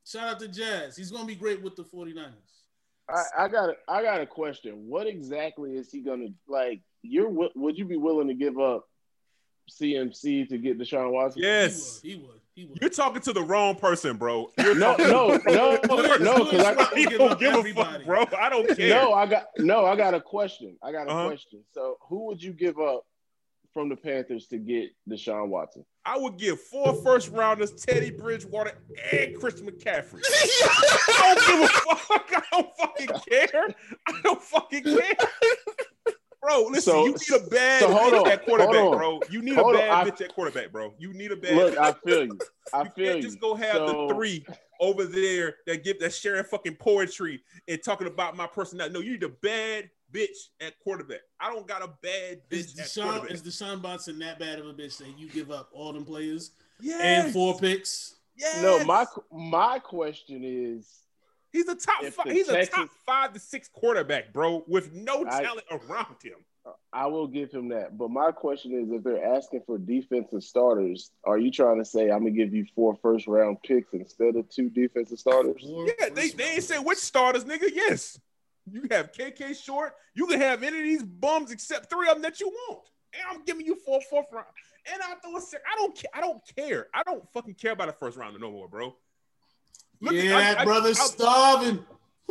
[0.04, 0.96] Shout out to Jazz.
[0.96, 2.32] He's going to be great with the 49ers.
[3.12, 4.88] I, I got a, I got a question.
[4.88, 6.80] What exactly is he gonna like?
[7.02, 8.86] You're would you be willing to give up
[9.70, 11.42] CMC to get Deshaun Watson?
[11.42, 12.00] Yes.
[12.02, 12.20] He would.
[12.22, 12.40] He would.
[12.54, 12.80] He would.
[12.80, 14.50] You're talking to the wrong person, bro.
[14.58, 18.04] You're No, talking no, no, no, because I You Give don't up give a fuck,
[18.04, 18.24] bro.
[18.38, 18.88] I don't care.
[19.00, 20.76] no, I got no, I got a question.
[20.82, 21.28] I got a Uh-huh.
[21.28, 21.64] question.
[21.72, 23.04] So, who would you give up
[23.72, 25.84] from the Panthers to get Deshaun Watson?
[26.04, 28.72] I would give four first rounders, Teddy Bridgewater,
[29.12, 30.20] and Christian McCaffrey.
[30.24, 32.30] I don't give a fuck.
[32.34, 33.68] I don't fucking care.
[34.08, 35.14] I don't fucking care.
[36.42, 38.96] Bro, listen, So- you need a bad so hold bitch on, at quarterback, on.
[38.96, 39.20] bro.
[39.28, 40.94] You need Hold a on, bad I- bitch at quarterback, bro.
[40.98, 41.76] You need a bad Look.
[41.78, 42.38] I feel you.
[42.72, 43.22] I you feel can't you.
[43.22, 44.46] just go have So- the three
[44.80, 48.94] over there that give that sharing fucking poetry and talking about my personality.
[48.94, 51.20] No, you need a bad bitch at quarterback.
[51.38, 53.30] I don't got a bad Is bitch at Deshaun, quarterback.
[53.30, 56.52] is Deshaun Watson that bad of a bitch that you give up all them players
[56.80, 57.00] yes.
[57.02, 58.16] and four picks?
[58.36, 58.62] Yes.
[58.62, 61.00] No, my my question is
[61.52, 62.26] He's a top five.
[62.26, 66.36] the He's a top five to six quarterback, bro, with no I- talent around him.
[66.92, 67.96] I will give him that.
[67.96, 72.10] But my question is if they're asking for defensive starters, are you trying to say
[72.10, 75.62] I'm gonna give you four first round picks instead of two defensive starters?
[75.64, 77.70] Yeah, they, they ain't say which starters, nigga.
[77.72, 78.20] Yes,
[78.70, 79.94] you have KK Short.
[80.14, 82.86] You can have any of these bums except three of them that you want.
[83.14, 84.46] And I'm giving you four fourth round.
[84.92, 85.60] And I throw a sec.
[85.70, 86.10] I don't care.
[86.14, 86.86] I don't care.
[86.94, 88.94] I don't fucking care about a first rounder no more, bro.
[90.00, 91.84] Look yeah, at- I- that I- brother's I'll- starving.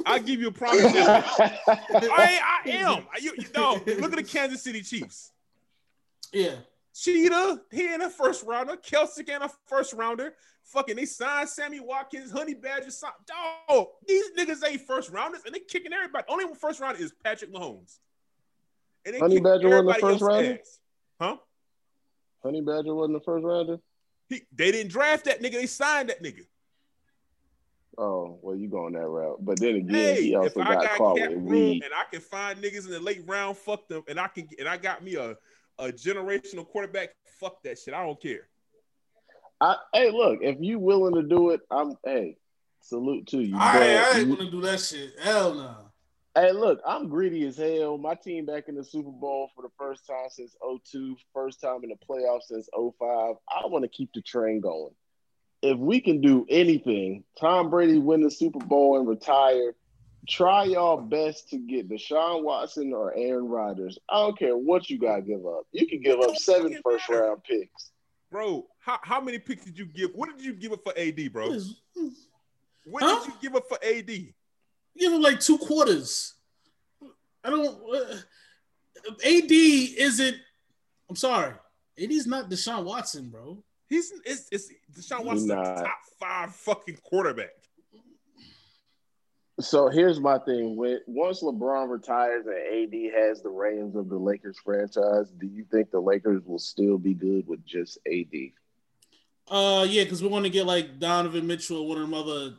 [0.05, 0.86] I'll give you a promise.
[0.86, 1.30] example.
[1.67, 3.05] I, I am.
[3.21, 5.34] You, you know, look at the Kansas City Chiefs.
[6.32, 6.55] Yeah.
[6.95, 8.77] Cheetah, he in a first rounder.
[8.77, 10.36] Kelce in a first rounder.
[10.72, 12.91] Fucking, they signed Sammy Watkins, Honey Badger.
[12.91, 13.07] si-
[13.67, 16.26] Dog, these niggas ain't first rounders, and they kicking everybody.
[16.30, 17.97] Only one first rounder is Patrick Mahomes.
[19.03, 20.59] And they Honey Badger wasn't the first rounder?
[21.20, 21.38] Huh?
[22.43, 23.80] Honey Badger wasn't the first rounder.
[24.30, 25.53] He, they didn't draft that nigga.
[25.53, 26.45] They signed that nigga.
[27.97, 29.43] Oh, well, you going that route.
[29.43, 31.84] But then again, Hey, he if also I got, got caught with weed.
[31.84, 34.70] and I can find niggas in the late round, fuck them, and I can and
[34.70, 35.36] I got me a
[35.80, 37.09] a generational quarterback.
[37.39, 37.93] Fuck that shit.
[37.93, 38.47] I don't care.
[39.62, 42.38] I, hey, look, if you willing to do it, I'm hey,
[42.82, 43.57] salute to you.
[43.57, 45.14] I, But I ain't gonna do that shit.
[45.20, 45.76] Hell no.
[46.36, 47.97] Hey, look, I'm greedy as hell.
[47.97, 50.55] My team back in the Super Bowl for the first time since
[50.91, 53.36] 02, first time in the playoffs since 05.
[53.49, 54.93] I want to keep the train going.
[55.62, 59.76] If we can do anything, Tom Brady win the Super Bowl and retire,
[60.30, 63.97] try y'all best to get Deshaun Watson or Aaron Rodgers.
[64.07, 65.64] I don't care what you got to give up.
[65.72, 67.91] You can give up seven first round picks.
[68.32, 70.11] Bro, how, how many picks did you give?
[70.13, 71.49] What did you give up for AD, bro?
[72.86, 73.19] What Huh?
[73.25, 74.05] did you give up for AD?
[74.07, 76.36] Give him like two quarters.
[77.43, 77.67] I don't.
[77.67, 78.15] Uh,
[79.25, 80.36] AD isn't.
[81.09, 81.53] I'm sorry.
[82.01, 83.63] AD's not Deshaun Watson, bro.
[83.88, 87.49] He's it's, it's Deshaun He Watson's a top five fucking quarterback.
[89.60, 92.55] So here's my thing: when once LeBron retires and
[92.93, 96.97] AD has the reins of the Lakers franchise, do you think the Lakers will still
[96.97, 98.34] be good with just AD?
[99.49, 102.53] Uh, yeah, because we want to get like Donovan Mitchell one of them other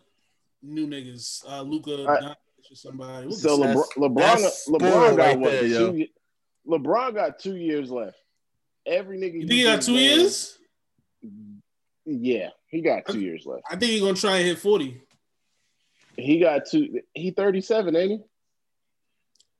[0.63, 2.37] new niggas, uh, Luka I- or
[2.75, 3.29] somebody.
[3.29, 5.51] We'll So get- LeBron, LeBron, LeBron got right what?
[5.53, 6.07] there, two, yo.
[6.79, 8.17] LeBron got two years left.
[8.85, 10.59] Every nigga, you think he got two named- years?
[12.05, 13.63] Yeah, he got two years left.
[13.71, 15.01] I think he's gonna try and hit forty.
[16.21, 17.01] He got two.
[17.14, 18.11] He 37, ain't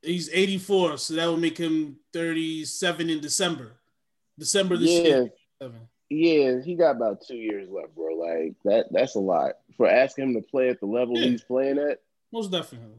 [0.03, 0.13] he?
[0.13, 3.73] He's 84, so that would make him 37 in December.
[4.39, 5.25] December this Yeah,
[5.61, 5.73] year.
[6.09, 8.15] Yeah, he got about two years left, bro.
[8.15, 8.87] Like that.
[8.91, 11.29] That's a lot for asking him to play at the level Yeah.
[11.29, 12.01] he's playing at.
[12.33, 12.95] Most definitely.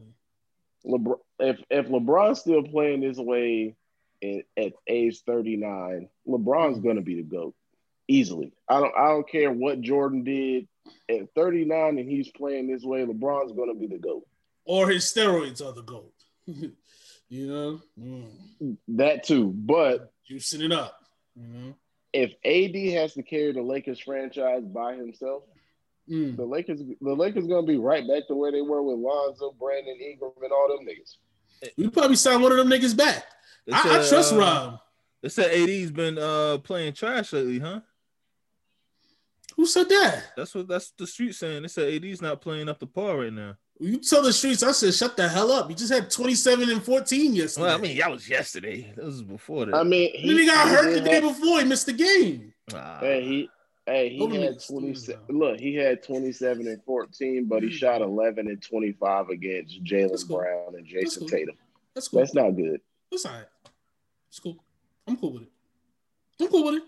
[0.86, 3.74] LeBron, if if LeBron's still playing this way
[4.22, 6.86] at, at age 39, LeBron's Mm-hmm.
[6.86, 7.54] gonna be the GOAT.
[8.08, 8.52] Easily.
[8.68, 10.68] I don't I don't care what Jordan did.
[11.08, 14.26] At 39 and he's playing this way, LeBron's gonna be the GOAT.
[14.64, 16.12] Or his steroids are the gold.
[16.46, 16.72] you
[17.46, 18.76] know, mm.
[18.88, 19.52] That too.
[19.54, 20.96] But juicing it up.
[21.34, 21.74] You know,
[22.12, 25.44] if AD has to carry the Lakers franchise by himself,
[26.10, 26.36] Mm.
[26.36, 29.96] the Lakers the Lakers gonna be right back to where they were with Lonzo, Brandon
[30.00, 31.16] Ingram, and all them niggas.
[31.76, 33.24] we probably sign one of them niggas back.
[33.66, 34.78] They I, I trust uh, Rob.
[35.22, 37.82] They said AD's been uh playing trash lately, huh?
[39.56, 40.24] Who said that?
[40.36, 41.62] That's what that's the street saying.
[41.62, 43.56] They said AD's not playing up to par right now.
[43.80, 44.62] You tell the streets.
[44.62, 45.68] I said, shut the hell up.
[45.68, 47.66] You just had 27 and 14 yesterday.
[47.66, 48.92] Well, I mean, that was yesterday.
[48.94, 49.74] That was before that.
[49.74, 51.58] I mean, And then he got hurt the did day have- before.
[51.58, 52.54] He missed the game.
[52.72, 52.98] Ah.
[53.00, 53.48] Hey, he
[53.86, 54.94] hey he Hold on, had niggas, twenty.
[54.94, 57.72] stupid, Look, he had twenty seven and fourteen, but he Mm.
[57.72, 60.36] shot eleven and twenty five against That's Jalen cool.
[60.38, 61.28] Brown and Jayson cool.
[61.28, 61.56] Tatum.
[61.94, 62.20] That's cool.
[62.20, 62.80] That's not good.
[63.10, 63.44] That's all right.
[64.28, 64.62] It's cool.
[65.08, 65.48] I'm cool with it.
[66.40, 66.82] I'm cool with it.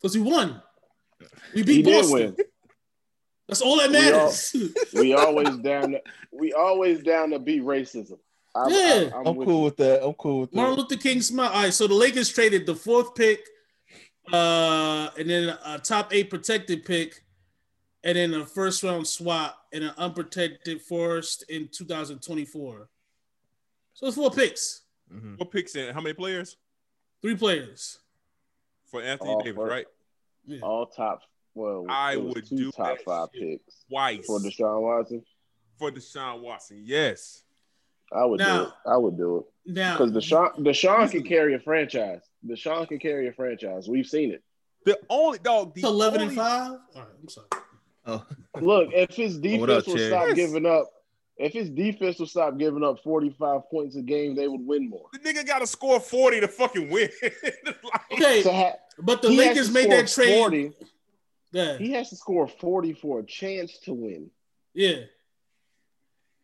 [0.00, 0.62] Because he won.
[1.54, 2.12] We beat He did Boston.
[2.14, 2.36] win.
[3.48, 4.56] That's all that We all- matters.
[4.94, 5.92] We always down.
[5.92, 6.00] To,
[6.32, 8.18] we always down to beat racism.
[8.54, 9.10] I'm, Yeah.
[9.14, 9.64] I'm, I'm cool you.
[9.64, 10.04] with that.
[10.04, 10.56] I'm cool with that.
[10.56, 10.82] Martin that.
[10.90, 11.48] Luther King smile.
[11.50, 13.40] All right, so the Lakers traded the fourth pick
[14.32, 17.22] uh, and then a top eight protected pick,
[18.04, 22.88] and then a first round swap and an unprotected first in 2024.
[23.94, 25.38] So it's four picks, Mhm.
[25.38, 25.92] What picks in?
[25.94, 26.56] How many players
[27.22, 27.98] three players.
[28.90, 29.56] for Anthony All Davis?
[29.56, 29.70] first.
[29.70, 29.86] Right,
[30.48, 30.60] Yeah.
[30.62, 31.20] All top.
[31.54, 35.24] Well, I would do top five picks twice for Deshaun Watson.
[35.78, 36.82] for Deshaun Watson.
[36.84, 37.42] Yes,
[38.12, 38.68] I would do it.
[38.86, 42.22] I would do it Now, because Deshaun Deshaun can carry a franchise.
[42.46, 43.88] Deshaun can carry a franchise.
[43.88, 44.42] We've seen it.
[44.84, 45.74] the only dog.
[45.74, 46.70] The it's 11 and five.
[46.70, 47.46] All right, I'm sorry.
[48.06, 48.24] Oh,
[48.60, 50.08] Look, if his what defense up, would Chad?
[50.08, 50.36] stop Yes.
[50.36, 50.86] giving up,
[51.38, 55.06] if his defense would stop giving up 45 points a game, they would win more.
[55.12, 57.08] The nigga got to score forty to fucking win.
[57.22, 60.36] Like, Okay, ha- but the Lakers made that trade.
[60.38, 60.72] 40.
[61.52, 64.30] Yeah, He has to score 40 for a chance to win.
[64.74, 65.02] yeah.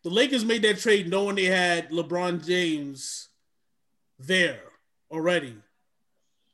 [0.03, 3.31] The Lakers made that trade knowing they had LeBron James
[4.19, 4.61] there
[5.11, 5.57] already.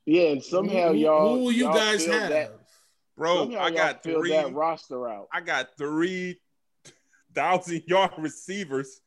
[0.06, 2.30] Yeah, and somehow who, y'all who you y'all guys have?
[2.30, 2.52] That,
[3.16, 4.30] bro, somehow I y'all got three.
[4.30, 5.26] that roster out.
[5.32, 6.40] I got three
[7.34, 9.00] thousand yard receivers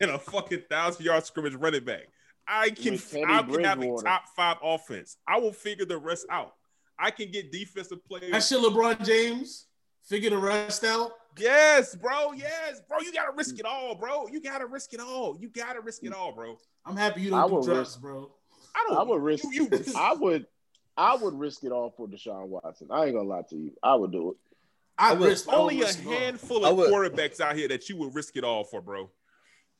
[0.00, 2.08] and a fucking thousand yard scrimmage running back.
[2.46, 2.94] I can
[3.26, 5.16] I can have a top five offense.
[5.26, 6.54] I will figure the rest out.
[6.98, 8.30] I can get defensive players.
[8.32, 9.66] That shit, LeBron James
[10.04, 11.12] figure the rest out.
[11.38, 12.32] Yes, bro.
[12.32, 12.98] Yes, bro.
[13.00, 14.26] You gotta risk it all, bro.
[14.28, 15.36] You gotta risk it all.
[15.40, 16.58] You gotta risk it all, bro.
[16.84, 18.30] I'm happy you don't do would drafts, risk- bro.
[18.74, 18.98] I don't.
[18.98, 19.44] I would risk.
[19.50, 20.46] You, you, I would.
[20.96, 22.88] I would risk it all for Deshaun Watson.
[22.90, 23.72] I ain't gonna lie to you.
[23.82, 24.36] I would do it.
[24.98, 26.12] I would- risk I would only a risk it all.
[26.12, 29.10] handful of quarterbacks out here that you would risk it all for, bro.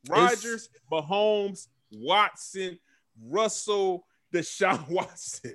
[0.08, 2.78] Rodgers, Mahomes, Watson,
[3.22, 5.54] Russell, Deshaun Watson.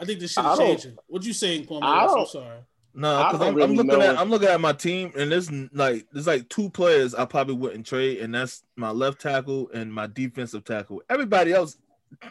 [0.00, 0.96] I think this shit is changing.
[1.06, 1.82] What you saying, Kwame?
[1.82, 2.58] I I'm sorry.
[2.94, 5.32] no, I because I'm, really I'm looking know at I'm looking at my team, and
[5.32, 9.70] there's like there's like two players I probably wouldn't trade, and that's my left tackle
[9.72, 11.02] and my defensive tackle.
[11.08, 11.78] Everybody else,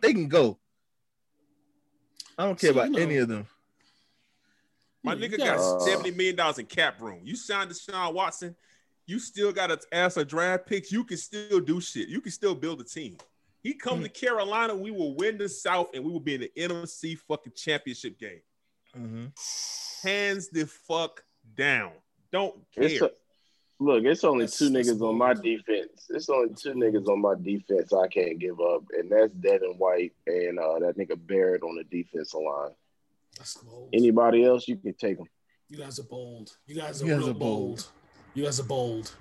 [0.02, 0.60] they can go.
[2.38, 3.48] I don't care So, you about know- any of them.
[5.08, 7.22] My nigga gotta- got seventy million dollars in cap room.
[7.24, 8.56] You signed Deshaun Watson.
[9.06, 10.92] You still got to ask for draft picks.
[10.92, 12.10] You can still do shit.
[12.10, 13.18] You can still build a team.
[13.64, 14.04] He come Hmm.
[14.04, 17.54] to Carolina, we will win the South, and we will be in the NFC fucking
[17.56, 18.42] championship game.
[18.96, 19.32] Mhm.
[20.04, 21.24] Hands the fuck
[21.56, 21.94] down.
[22.32, 22.84] Don't care.
[22.84, 23.12] It's a,
[23.80, 26.06] look, it's only That's- two niggas on my defense.
[26.10, 30.14] It's only two niggas on my defense I can't give up, and that's Devin White
[30.28, 32.72] and uh, that nigga Barrett on the defensive line.
[33.38, 33.90] That's bold.
[33.94, 35.28] Anybody else, you can take them.
[35.70, 36.50] You guys are bold.
[36.66, 37.40] You guys are You guys real are bold.
[37.78, 37.86] bold.
[38.34, 39.12] You guys are bold.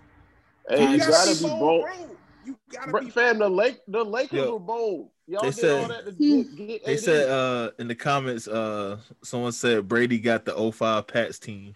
[0.68, 1.82] Hey, You you gotta gotta be bold.
[1.84, 2.16] bro.
[2.44, 5.10] You gotta Bro, be Fam, the Lake, the Lakers Yo, were bold.
[5.26, 8.46] Y'all they did said- all that to get, get They said uh in the comments,
[8.46, 11.74] uh someone said Brady got the 05 Pats team.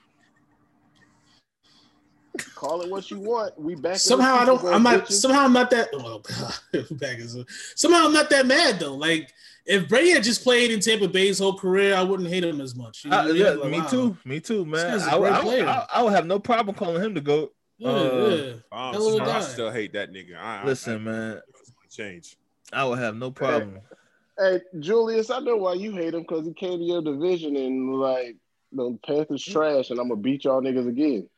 [2.55, 3.59] Call it what you want.
[3.59, 3.97] We back.
[3.97, 4.65] Somehow I don't.
[4.67, 5.07] I'm not.
[5.07, 5.13] bitches.
[5.21, 5.89] Somehow I'm not that.
[5.93, 6.19] Well,
[6.93, 7.37] back is
[7.77, 8.95] somehow I'm not that mad though.
[8.95, 9.33] Like
[9.67, 12.75] if Brady had just played in Tampa Bay's whole career, I wouldn't hate him as
[12.75, 13.05] much.
[13.05, 13.43] You know Uh, what I mean?
[13.43, 13.87] yeah, Like, me wow.
[13.87, 14.17] too.
[14.25, 14.91] Me too, man.
[14.99, 15.67] guy's a I, I, player.
[15.67, 17.51] I, I would have no problem calling him to go.
[17.79, 18.29] Yeah, Uh,
[18.73, 18.91] yeah.
[18.93, 19.41] Hell of a I guy.
[19.41, 20.37] still hate that nigga.
[20.37, 21.41] I, Listen, I, man, I,
[21.89, 22.37] change.
[22.73, 23.79] I would have no problem.
[24.39, 27.95] Hey, Julius, I know why you hate him because he came to your division and
[27.95, 28.37] like
[28.73, 31.29] the Panthers trash, and I'm gonna beat y'all niggas again.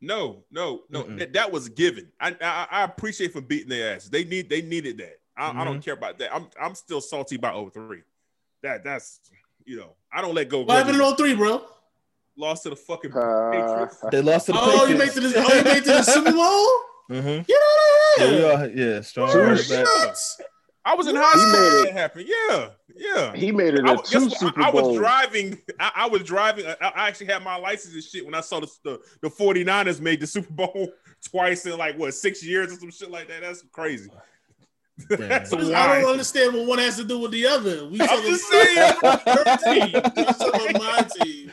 [0.00, 1.02] No, no, no.
[1.16, 2.10] That, that was given.
[2.20, 4.08] I, I I appreciate for beating their ass.
[4.08, 5.18] They need they needed that.
[5.36, 5.64] I, I Mm-hmm.
[5.64, 6.34] don't care about that.
[6.34, 8.02] I'm I'm still salty about 03.
[8.62, 9.20] That that's
[9.64, 10.60] you know I don't let go.
[10.62, 11.64] What happened in 03, bro?
[12.36, 14.04] Lost to the fucking Uh, Patriots.
[14.10, 15.14] They lost to the Oh, you made Patriots.
[15.14, 15.46] to the.
[15.46, 16.68] Oh, you made to the Super Bowl.
[17.10, 17.42] Mm-hmm.
[17.48, 18.26] Yeah.
[18.26, 19.56] Yeah, we all, yeah, strong Two.
[19.56, 20.40] Shots.
[20.86, 21.92] I was in high school when it.
[21.92, 22.28] happened.
[22.28, 23.34] Yeah, yeah.
[23.34, 24.38] he made it I, a two what?
[24.38, 25.58] Super I, I was driving.
[25.80, 26.64] I, I was driving.
[26.66, 30.00] I, I actually had my license and shit when I saw the, the the 49ers
[30.00, 30.92] made the Super Bowl
[31.28, 33.40] twice in like what six years or some shit like that.
[33.42, 34.10] That's crazy.
[35.08, 37.88] That's I don't understand what one has to do with the other.
[37.88, 38.92] We I'm talking just saying.
[38.98, 40.02] about her team.
[40.16, 41.52] We talking about my team.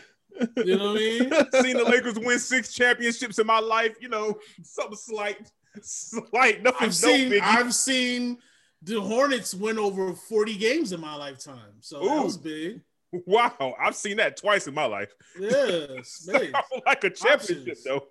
[0.58, 1.30] You know what I mean?
[1.64, 3.96] Seen the Lakers win six championships in my life.
[4.00, 7.42] You know, something slight, slight, nothing I've dope, seen Biggie.
[7.42, 8.38] I've seen
[8.84, 11.76] the Hornets win over 40 games in my lifetime.
[11.80, 12.82] So that was big.
[13.28, 15.14] Wow, I've seen that twice in my life.
[15.40, 16.52] Yes, man.
[16.84, 17.84] like a championship, Options.
[17.84, 18.08] though.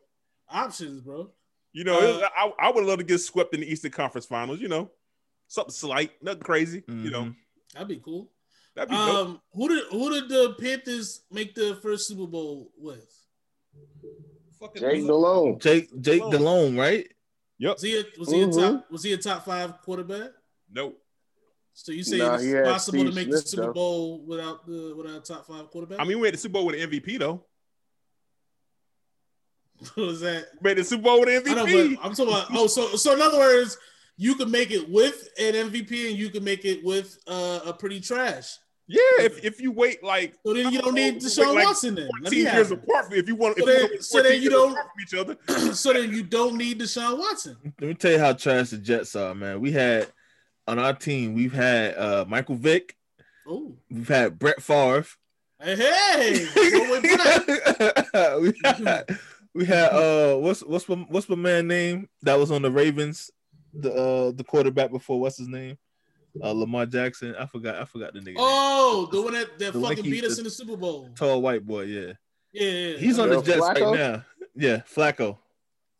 [0.49, 1.33] Options, bro.
[1.73, 4.61] You know, Uh, I, I would love to get swept in the Eastern Conference Finals.
[4.61, 4.93] You know,
[5.49, 6.85] something slight, nothing crazy.
[6.87, 7.37] You know, Mhm.
[7.75, 8.31] That'd be cool.
[8.77, 9.15] that'd be dope.
[9.27, 13.05] Um, who did who did the Panthers make the first Super Bowl with?
[14.61, 15.59] Fucking Jake Delhomme.
[15.59, 16.31] Jake Jake Delhomme.
[16.31, 17.09] Delhomme, right?
[17.59, 17.73] Yep.
[17.75, 18.61] Was he a, was he a Mhm.
[18.79, 20.31] top was he a top five quarterback?
[20.73, 20.99] Nope.
[21.75, 23.73] So you say Nah, it's possible Steve to make Smith, the Super though.
[23.73, 26.01] Bowl without the without top five quarterback?
[26.01, 27.45] I mean, we had the Super Bowl with an MVP though.
[29.95, 30.47] what was that?
[30.61, 31.97] Made the Super Bowl with an I know, MVP.
[31.97, 32.47] but I'm talking about.
[32.53, 33.77] Oh, so so in other words,
[34.17, 37.73] you can make it with an MVP and you can make it with uh, a
[37.73, 38.57] pretty trash.
[38.89, 42.09] Yeah, if, if you wait like So then you don't need Deshaun like, Watson then.
[42.23, 42.85] Let 14 me years have it.
[42.85, 43.13] apart.
[43.15, 45.37] If you want, So you then- want to so then you don't- from each other,
[45.75, 47.57] so then you don't need Deshaun Watson.
[47.81, 49.61] Let me tell you how trash the Jets are, man.
[49.61, 50.09] We had
[50.67, 52.97] on our team, we've had uh, Michael Vick,
[53.47, 55.05] Oh, we've had Brett Favre.
[55.61, 58.41] hey, hey, go with Brett.
[58.41, 59.19] we had,
[59.55, 63.31] we had uh what's what's my, what's my man name that was on the Ravens,
[63.75, 65.77] the uh the quarterback before what's his name?
[66.43, 67.35] Uh Lamar Jackson.
[67.37, 68.27] I forgot I forgot the nigga.
[68.27, 68.37] name.
[68.39, 71.11] Oh, the one that, that The fucking Linky- beat us the- in the Super Bowl.
[71.17, 72.13] Tall white boy, yeah.
[72.53, 72.97] Yeah, yeah.
[72.99, 73.91] He's on the Joe Jets Flacco?
[73.91, 74.25] right now.
[74.55, 75.39] Yeah, Flacco.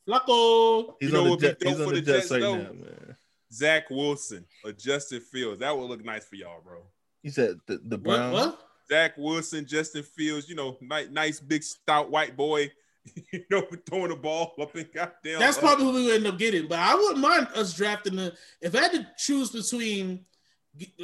[0.09, 0.95] Flacco.
[1.01, 1.63] He's You know on the what be Jets.
[1.65, 2.57] He's on the the Jets Jets, right though?
[2.57, 3.12] now, man.
[3.53, 6.83] Zach Wilson or Justin Fields, that would look nice for y'all, bro.
[7.23, 8.33] He said the, the Browns.
[8.35, 8.59] What?
[8.89, 12.71] Zach Wilson, Justin Fields, you know, nice, nice big stout white boy,
[13.33, 15.39] you know, throwing the ball up and goddamn.
[15.39, 15.63] That's up.
[15.63, 16.67] probably who we would end up getting.
[16.69, 18.35] But I wouldn't mind us drafting the.
[18.61, 20.25] If I had to choose between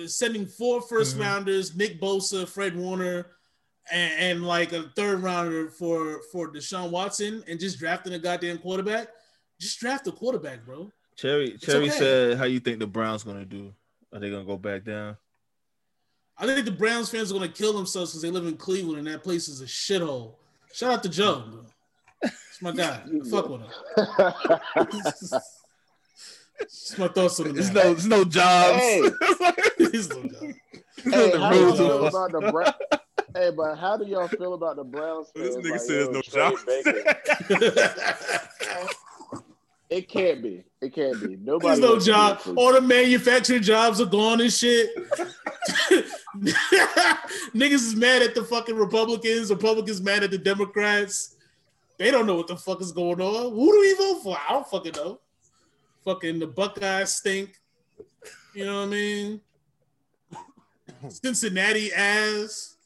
[0.07, 1.21] sending four first Mhm.
[1.21, 3.27] rounders, Nick Bosa, Fred Warner,
[3.91, 8.59] and, and like a third rounder for for Deshaun Watson, and just drafting a goddamn
[8.59, 9.09] quarterback,
[9.61, 10.91] just draft a quarterback, bro.
[11.19, 11.99] Cherry Cherry okay.
[11.99, 13.75] said, "How you think the Browns gonna do?
[14.13, 15.17] Are they gonna go back down?"
[16.39, 19.07] I think the Browns fans are gonna kill themselves because they live in Cleveland and
[19.09, 20.35] that place is a shithole.
[20.73, 21.43] Shout out to Joe.
[21.51, 21.65] Bro.
[22.23, 23.03] It's my guy.
[23.31, 23.71] Fuck with him.
[26.61, 27.89] It's my thoughts on the There's matter.
[27.89, 28.79] no, there's no jobs.
[28.81, 29.03] Hey.
[29.93, 30.55] He's no guy.
[31.05, 32.73] hey, the how do you rules feel of- about the Bra-
[33.37, 35.29] Hey, but how do y'all feel about the Browns?
[35.35, 36.51] This nigga Like, says yo, no Troy
[38.79, 38.89] job.
[39.91, 40.65] It can't be.
[40.81, 41.37] It can't be.
[41.37, 41.69] Nobody.
[41.69, 42.15] There's no wants to be
[42.55, 42.59] job.
[42.59, 44.91] All the manufacturing jobs are gone and shit.
[47.55, 49.51] Niggas is mad at the fucking Republicans.
[49.51, 51.37] Republicans mad at the Democrats.
[51.99, 53.53] They don't know what the fuck is going on.
[53.53, 54.37] Who do we vote for?
[54.49, 55.21] I don't fucking know.
[56.05, 57.59] Fucking the Buckeyes stink.
[58.55, 59.41] You know what I mean?
[61.09, 62.77] Cincinnati ass.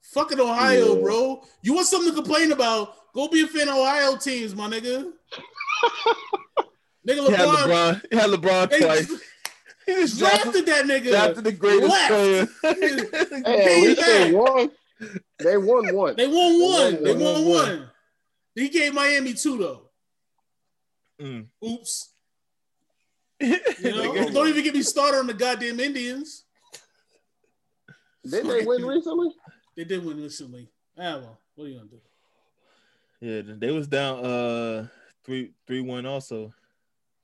[0.00, 1.00] Fucking Ohio, Yeah.
[1.02, 1.44] bro.
[1.62, 3.12] You want something to complain about?
[3.14, 5.12] Go be a fan of Ohio teams, my nigga.
[7.06, 8.02] nigga He had LeBron, LeBron.
[8.10, 9.12] He had LeBron they twice.
[9.84, 11.10] He just drafted, drafted that nigga.
[11.10, 12.08] drafted the greatest Left.
[12.08, 12.46] player.
[13.44, 14.34] Hey, at least they back.
[14.34, 14.70] won.
[15.40, 16.16] They won one.
[16.16, 16.92] They won one.
[16.94, 17.68] won They won Won one.
[17.80, 17.90] one.
[18.54, 19.90] He gave Miami two though.
[21.20, 21.46] Mm.
[21.64, 22.10] Oops.
[23.40, 26.44] You know, don't even get me started on the goddamn Indians.
[28.24, 29.30] Didn't they win recently?
[29.76, 30.68] They did win recently.
[30.96, 32.00] Ah well, what are you gonna do?
[33.20, 34.86] yeah, they was down uh
[35.24, 36.52] three three one also.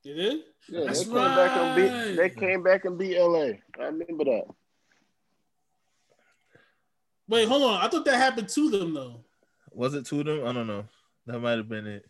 [0.03, 0.39] They did?
[0.69, 2.15] Yeah, That's they came back and beat.
[2.15, 3.51] They came back and beat LA.
[3.79, 4.45] I remember that.
[7.27, 7.81] Wait, hold on.
[7.81, 9.21] I thought that happened to them though.
[9.71, 10.45] Was it to them?
[10.45, 10.85] I don't know.
[11.27, 12.05] That might have been it.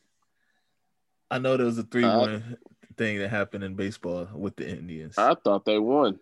[1.32, 2.58] I know there was a three one
[2.98, 5.18] thing that happened in baseball with the Indians.
[5.18, 6.20] I, I thought they won.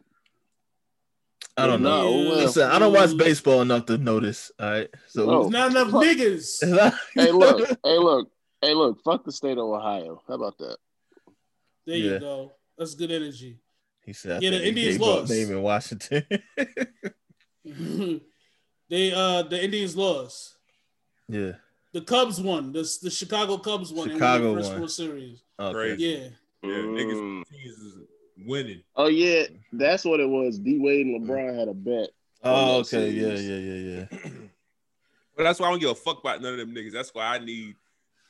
[1.56, 2.04] I don't know.
[2.04, 4.52] No, well, Listen, I don't watch baseball enough to notice.
[4.60, 5.26] All right, so.
[5.26, 6.94] There's not enough niggas.
[7.16, 7.68] hey, look.
[7.84, 8.30] hey, look.
[8.62, 9.02] Hey, look.
[9.04, 10.22] Fuck the state of Ohio.
[10.28, 10.78] How about that?
[11.86, 12.14] There Yeah.
[12.14, 12.52] you go.
[12.78, 13.60] That's good energy.
[14.04, 15.30] He said, I Yeah, the Indians gave up lost.
[15.32, 16.24] Name in Washington.
[18.90, 20.58] they uh the Indians lost.
[21.28, 21.54] yeah.
[21.94, 22.74] The Cubs won.
[22.74, 24.10] The, the Chicago Cubs won.
[24.10, 24.80] Chicago in the first won.
[24.82, 25.42] World Series.
[25.60, 25.74] Okay.
[25.74, 26.00] Great.
[26.00, 26.28] Yeah.
[26.64, 27.44] Yeah, Mm.
[27.44, 27.96] niggas is
[28.46, 28.84] winning.
[28.96, 30.60] Oh yeah, that's what it was.
[30.60, 32.10] D Wade and LeBron had a bet.
[32.44, 33.10] Oh, on that okay.
[33.10, 34.30] Yeah, yeah, yeah, yeah.
[35.36, 36.92] But that's why I don't give a fuck about none of them niggas.
[36.94, 37.76] That's why I need,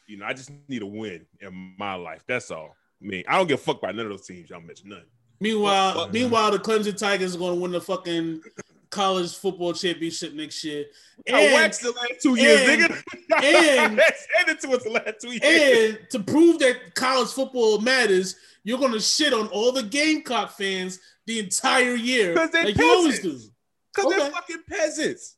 [0.07, 2.23] you know, I just need a win in my life.
[2.27, 2.75] That's all.
[3.01, 4.89] I mean, I don't give a fuck about none of those teams y'all mentioned.
[4.89, 5.03] None.
[5.39, 6.13] Meanwhile, Fuck.
[6.13, 8.41] meanwhile, the Clemson Tigers are going to win the fucking
[8.89, 10.85] college football championship next year.
[11.31, 13.03] I And, waxed the last two years, and- nigga.
[13.43, 15.95] and- Hand it to us the last two years.
[15.99, 20.51] and to prove that college football matters, you're going to shit on all the Gamecock
[20.57, 23.31] fans the entire year, 'Cause they like you always do.
[23.33, 23.51] peasants.
[23.93, 24.21] Because Okay.
[24.23, 25.35] they're fucking peasants.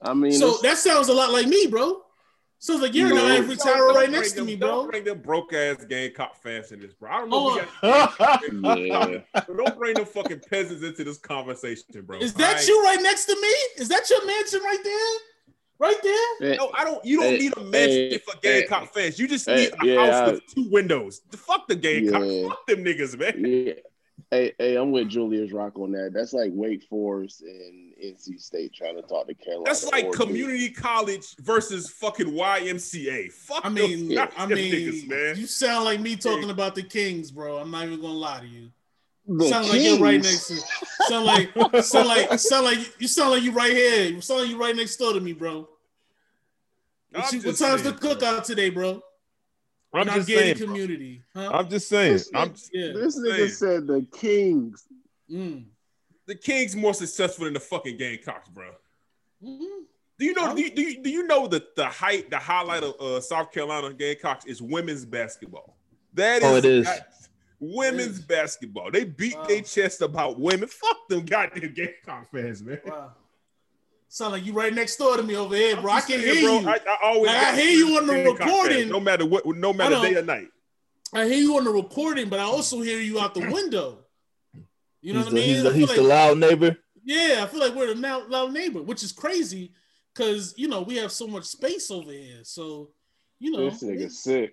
[0.00, 2.00] I mean, So that sounds a lot like me, bro.
[2.64, 3.26] Sounds like you're in the No.
[3.26, 4.90] ivory Don't- tower right bring next to them- me, Don't bro.
[4.92, 7.10] bring them broke ass Gamecock fans in this, bro.
[7.10, 7.60] I don't know.
[7.82, 9.20] Oh, got, yeah.
[9.56, 12.18] don't bring them fucking peasants into this conversation, bro.
[12.20, 12.68] Is that Alright?
[12.68, 13.48] you right next to me?
[13.82, 14.94] Is that your mansion right there?
[15.80, 16.52] Right there?
[16.52, 17.04] Eh, No, I don't.
[17.04, 19.18] You don't Hey, need a mansion hey, for eh, cop fans.
[19.18, 21.22] You just hey, need a yeah, house I- with two windows.
[21.32, 22.22] Fuck the Gamecock.
[22.24, 22.48] Yeah.
[22.48, 23.44] Fuck them niggas, man.
[23.44, 23.72] Yeah.
[24.30, 26.12] Hey, hey, I'm with Julius Rock on that.
[26.14, 29.64] That's like Wake Forest and NC State trying to talk to Carolina.
[29.66, 30.26] That's like or Duke.
[30.26, 33.32] community college versus fucking YMCA.
[33.32, 35.36] Fuck I mean, goddamn I mean, niggas, man.
[35.36, 37.58] you sound like me talking about the Kings, bro.
[37.58, 38.70] I'm not even gonna lie to you.
[39.26, 40.56] The sound like you're right next to.
[41.08, 41.50] Sound like,
[41.84, 44.06] sound like, sound like you sound like you right here.
[44.06, 45.68] You sound like you right next door to me, bro.
[47.10, 49.02] What, I'm you, what just time's saying, the cookout today, bro?
[49.94, 50.68] I'm In just gated saying.
[50.68, 51.50] community, huh?
[51.52, 52.14] I'm just saying.
[52.14, 52.92] This- I'm yeah.
[52.94, 53.48] This nigga saying.
[53.50, 54.84] said the Kings.
[55.30, 55.64] Mm.
[56.26, 58.70] the Kings more successful than the fucking Gamecocks, bro.
[59.42, 59.84] Mhm.
[60.18, 60.54] Do you know?
[60.54, 63.50] Do you, do you, do you know that the height, the highlight of uh, South
[63.52, 65.76] Carolina Gamecocks is women's basketball?
[66.14, 66.84] That is, Oh, it is.
[66.86, 67.28] that's
[67.58, 68.90] women's basketball.
[68.90, 69.44] They beat Wow.
[69.46, 70.68] their chest about women.
[70.68, 72.80] Fuck them goddamn Gamecock fans, man.
[72.86, 73.12] Wow.
[74.14, 75.90] Sound like you right next door to me over here, bro.
[75.90, 76.68] I can just hear saying, you.
[76.68, 78.88] I, I always Like, I hear you on the recording.
[78.90, 80.48] no matter what, no matter day or night.
[81.14, 84.00] I hear you on the recording, but I also hear you out the window.
[85.00, 85.48] You know he's what I mean?
[85.48, 86.76] he's, I the, he's like- the loud neighbor.
[87.02, 89.72] Yeah, I feel like we're the now loud neighbor, which is crazy
[90.14, 92.40] because you know we have so much space over here.
[92.42, 92.90] So
[93.40, 94.52] you know, This nigga sick.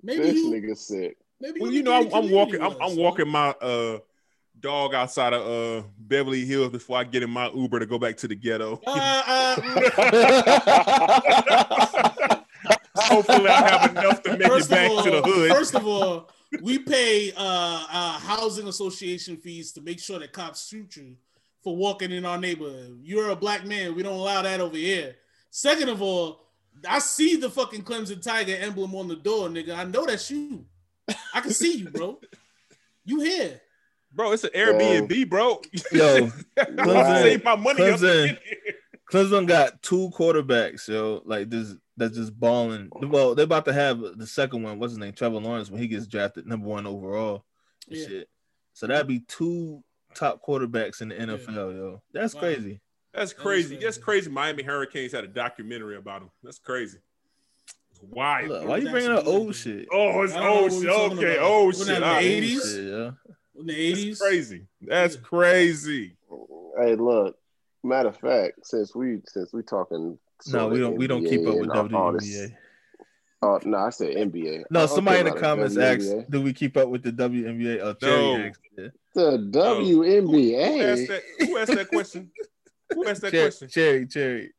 [0.00, 1.16] maybe This you, nigga sick.
[1.40, 2.62] maybe Well, need you know, I'm, get a I'm walking.
[2.62, 3.98] I'm, I'm walking my uh
[4.62, 8.16] dog outside of uh Beverly Hills before I get in my Uber to go back
[8.18, 8.80] to the ghetto.
[8.86, 9.56] Uh, uh,
[12.96, 15.50] Hopefully, I have enough to make it first of back all, to the hood.
[15.50, 16.30] first of all,
[16.62, 21.16] we pay uh, uh, housing association fees to make sure that cops shoot you
[21.62, 23.00] for walking in our neighborhood.
[23.02, 23.94] You're a black man.
[23.94, 25.16] We don't allow that over here.
[25.50, 26.40] Second of all,
[26.88, 29.76] I see the fucking Clemson Tiger emblem on the door, nigga.
[29.76, 30.64] I know that's you.
[31.34, 32.18] I can see you, bro.
[33.04, 33.60] You here?
[34.14, 35.60] Bro, it's an Airbnb, bro.
[35.92, 36.26] Yo,
[36.58, 37.82] Clemson- save my money.
[37.90, 38.74] up to Clemson- get here.
[39.10, 41.20] Clemson got two quarterbacks, yo.
[41.24, 42.88] Like this, that's just balling.
[43.02, 44.78] Well, they're about to have the second one.
[44.78, 45.12] What's his name?
[45.12, 47.44] Trevor Lawrence when he gets drafted number one overall.
[47.88, 48.06] and Yeah.
[48.06, 48.28] Shit.
[48.72, 49.82] So that'd be two
[50.14, 52.02] top quarterbacks in the NFL, yo.
[52.12, 52.40] That's Wow.
[52.40, 52.80] crazy.
[53.12, 53.68] That's crazy.
[53.70, 53.84] crazy.
[53.84, 54.30] That's crazy.
[54.30, 56.30] Miami Hurricanes had a documentary about him.
[56.42, 56.98] That's crazy.
[58.00, 58.46] Why?
[58.46, 58.48] wild.
[58.48, 59.86] Look, why you bringing up old shit?
[59.92, 60.84] Oh, it's I don't old shit.
[60.84, 61.86] we're Okay, old shit.
[61.88, 63.14] that All
[63.62, 63.96] in the 80s?
[63.96, 63.96] Shit, yo.
[63.96, 64.18] In the eighties?
[64.18, 64.66] That's crazy.
[64.82, 65.20] That's Yeah.
[65.22, 66.16] crazy.
[66.78, 67.36] Hey, look.
[67.84, 70.16] Matter of fact, since we since we talking,
[70.52, 70.96] No, we don't.
[70.96, 72.56] We don't keep up with and all- all this- WNBA.
[73.44, 74.64] Oh no, I said NBA.
[74.70, 76.20] No, I somebody in the comments WNBA.
[76.20, 78.36] asked, "Do we keep up with the WNBA?" Oh, Cherry No.
[78.38, 78.88] asked, yeah.
[79.16, 81.06] the Who asked WNBA.
[81.08, 81.22] that?
[81.48, 82.30] Who asked that question?
[82.94, 83.68] Who asked that Cherry, question?
[83.68, 84.52] Cherry, Cherry.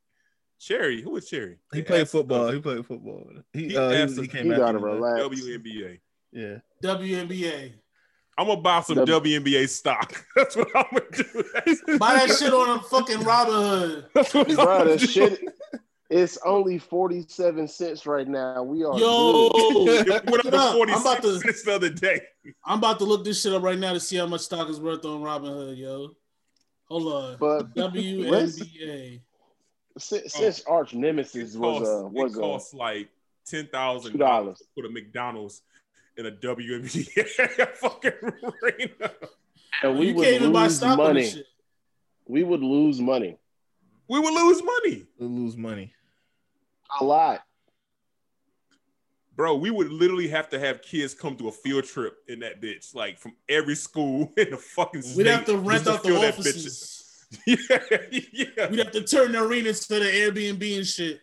[0.60, 1.02] Cherry.
[1.02, 1.60] Who is Cherry?
[1.72, 2.48] He They played football.
[2.48, 3.26] us He played football.
[3.54, 4.60] He, He uh, he, he came He back.
[4.60, 5.22] gotta relax.
[5.22, 6.00] WNBA.
[6.34, 6.60] Yeah.
[6.84, 7.74] WNBA.
[8.38, 10.26] I'm gonna buy some W- WNBA stock.
[10.36, 11.98] That's what I'm gonna do.
[12.00, 14.06] Buy that shit on a fucking Robinhood.
[14.14, 15.06] that's what I'm Bro, gonna the do.
[15.08, 15.40] shit.
[16.10, 18.62] It's only forty-seven cents right now.
[18.64, 20.08] We are Yo, good.
[20.08, 22.22] It went up to 46 I'm about to- cents the other day.
[22.66, 24.80] I'm about to look this shit up right now to see how much stock is
[24.80, 26.10] worth on Robinhood, yo.
[26.90, 27.38] Hold on.
[27.40, 29.22] But WNBA.
[29.98, 33.10] since, since arch nemesis was costs, uh was it costs like
[33.46, 34.20] ten thousand $2.
[34.20, 35.62] dollars to put a McDonald's
[36.18, 39.12] in a WNBA fucking arena.
[39.82, 41.44] and we you would can't even buy lose money.
[42.28, 43.38] We would lose money
[44.08, 45.94] We would lose money, We'll lose money.
[47.00, 47.44] a lot.
[49.36, 49.56] bro.
[49.56, 52.94] We would literally have to have kids come to a field trip in that bitch,
[52.96, 55.18] like from every school in the fucking state.
[55.18, 56.40] We'd have to rent just out the fill that bitch.
[56.40, 57.00] offices.
[57.48, 57.58] Yeah,
[58.32, 58.70] yeah.
[58.70, 61.20] We'd have to turn the arena into the Airbnb and shit.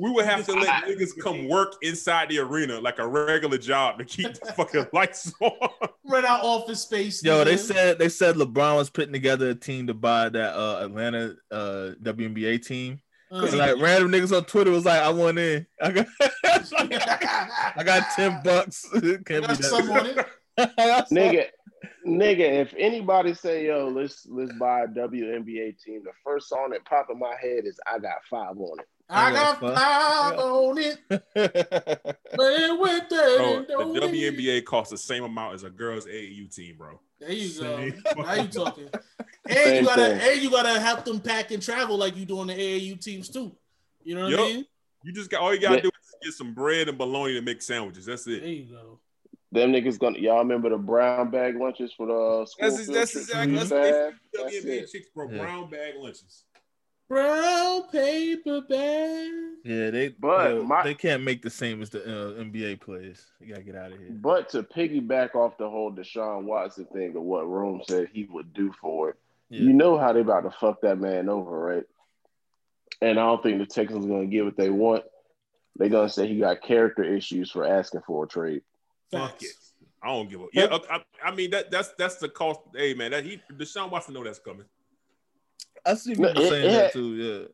[0.00, 3.98] We would have to let niggas come work inside the arena like a regular job
[3.98, 5.52] to keep the fucking lights on.
[6.04, 7.22] Rent out office space.
[7.22, 10.84] Yo, they said they said LeBron was putting together a team to buy that uh
[10.84, 13.00] Atlanta uh WNBA team.
[13.30, 15.66] Uh, And like random niggas on Twitter was like, I want in.
[15.80, 16.06] I got
[17.76, 18.86] I got 10 bucks.
[18.90, 20.26] Can't be got it.
[20.56, 21.08] that.
[21.10, 21.46] Nigga,
[22.06, 26.84] nigga, if anybody say yo, let's let's buy a WNBA team, the first song that
[26.86, 28.86] pop in my head is I got five on it.
[29.10, 29.74] I got Fuck.
[29.74, 33.38] five on it, but it went there.
[33.38, 34.36] Bro, the don't it.
[34.36, 37.00] WNBA costs the same amount as a girls AAU team, bro.
[37.18, 37.76] There you go.
[37.76, 38.88] Same Now you talking.
[39.46, 40.32] And Same you gotta thing.
[40.32, 43.28] and you gotta help them pack and travel like you do on the AAU teams
[43.28, 43.52] too.
[44.04, 44.40] You know what Yup.
[44.40, 44.64] I mean?
[45.02, 45.82] You just got all you gotta Yeah.
[45.82, 48.06] do is get some bread and bologna to make sandwiches.
[48.06, 48.40] That's it.
[48.40, 48.52] There it.
[48.52, 48.98] you go.
[49.52, 53.12] Them niggas gonna y'all remember the brown bag lunches for the uh, school That's that's
[53.12, 53.68] trips exactly we mm-hmm.
[53.68, 54.14] that's used to have?
[54.32, 54.90] what That's WNBA it.
[54.92, 55.30] chicks, bro.
[55.30, 55.38] Yeah.
[55.38, 56.44] Brown bag lunches.
[57.10, 59.32] Brown paper bag.
[59.64, 63.26] yeah, they But yo, my- they can't make the same as the uh, NBA players.
[63.40, 64.10] They gotta get out of here.
[64.12, 68.54] But to piggyback off the whole Deshaun Watson thing of what Rome said he would
[68.54, 69.16] do for it,
[69.48, 69.62] Yeah.
[69.62, 71.84] you know how they about to fuck that man over, right?
[73.02, 75.04] And I don't think the Texans gonna get what they want.
[75.74, 78.62] They're gonna say he got character issues for asking for a trade.
[79.10, 79.50] Fuck it.
[80.00, 80.78] I don't give a yeah.
[80.88, 82.60] I, I mean that that's that's the cost.
[82.74, 84.64] Hey man, that he Deshaun Watson know that's coming.
[85.86, 87.14] I see No, people it- saying it that had- too.
[87.14, 87.46] Yeah.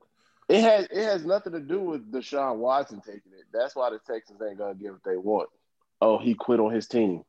[0.48, 3.46] It has it has nothing to do with Deshaun Watson taking it.
[3.52, 5.48] That's why the Texans ain't gonna get what they want.
[6.00, 7.24] Oh, he quit on his team.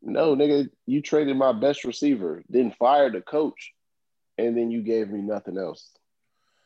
[0.00, 3.72] No, nigga, you traded my best receiver, then fired the coach,
[4.38, 5.90] and then you gave me nothing else.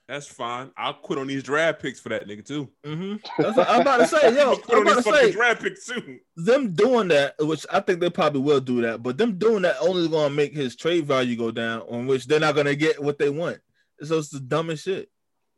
[0.09, 0.71] That's fine.
[0.77, 2.69] I'll quit on these draft picks for that nigga too.
[2.85, 4.51] hmm That's what I'm about to say, yo.
[4.51, 6.19] I'll quit I'm on these about to say draft picks too.
[6.37, 9.77] them doing that, which I think they probably will do that, but them doing that
[9.81, 13.19] only gonna make his trade value go down, on which they're not gonna get what
[13.19, 13.59] they want.
[14.03, 15.09] So it's the dumbest shit.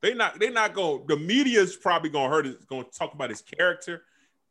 [0.03, 3.41] They not they not going the media's probably gonna hurt it, gonna talk about his
[3.41, 4.03] character,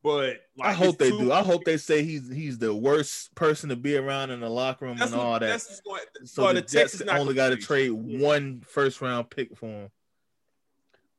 [0.04, 1.32] but like, I hope they two- do.
[1.32, 4.86] I hope they say he's he's the worst person to be around in the locker
[4.86, 5.47] room that's and what, all that.
[5.47, 9.01] That's what's going, So well, the, the Jets Texans only got to trade one first
[9.01, 9.89] round pick for him.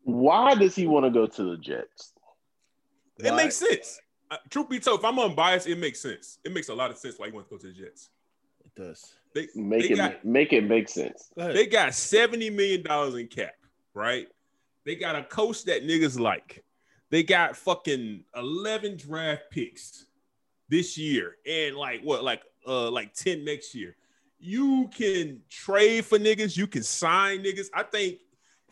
[0.03, 2.13] Why does he want to go to the Jets?
[3.19, 3.37] It Why?
[3.37, 4.01] makes sense.
[4.31, 6.39] Uh, truth be told, if I'm unbiased, it makes sense.
[6.45, 8.11] It makes a lot of sense why he wants to go to the Jets.
[8.65, 9.15] It does.
[9.35, 11.31] They Make they it got make it make sense.
[11.39, 13.55] Go they got seventy million dollars in cap,
[13.95, 14.27] right?
[14.85, 16.64] They got a coach that niggas like.
[17.15, 20.07] They got fucking eleven draft picks
[20.69, 23.95] this year, and like what, like uh, like ten next year.
[24.41, 26.57] You can trade for niggas.
[26.57, 27.67] You can sign niggas.
[27.73, 28.19] I think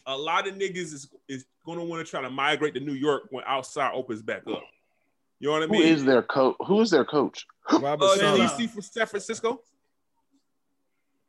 [0.06, 3.28] a lot of niggas is is gonna want to try to migrate to New York
[3.30, 4.64] when outside opens back up.
[5.38, 5.82] You know what I mean?
[5.82, 6.56] Who is their coach?
[6.66, 7.46] Who is their coach?
[7.74, 8.50] Robert uh, Saleh.
[8.50, 9.60] DC from San Francisco.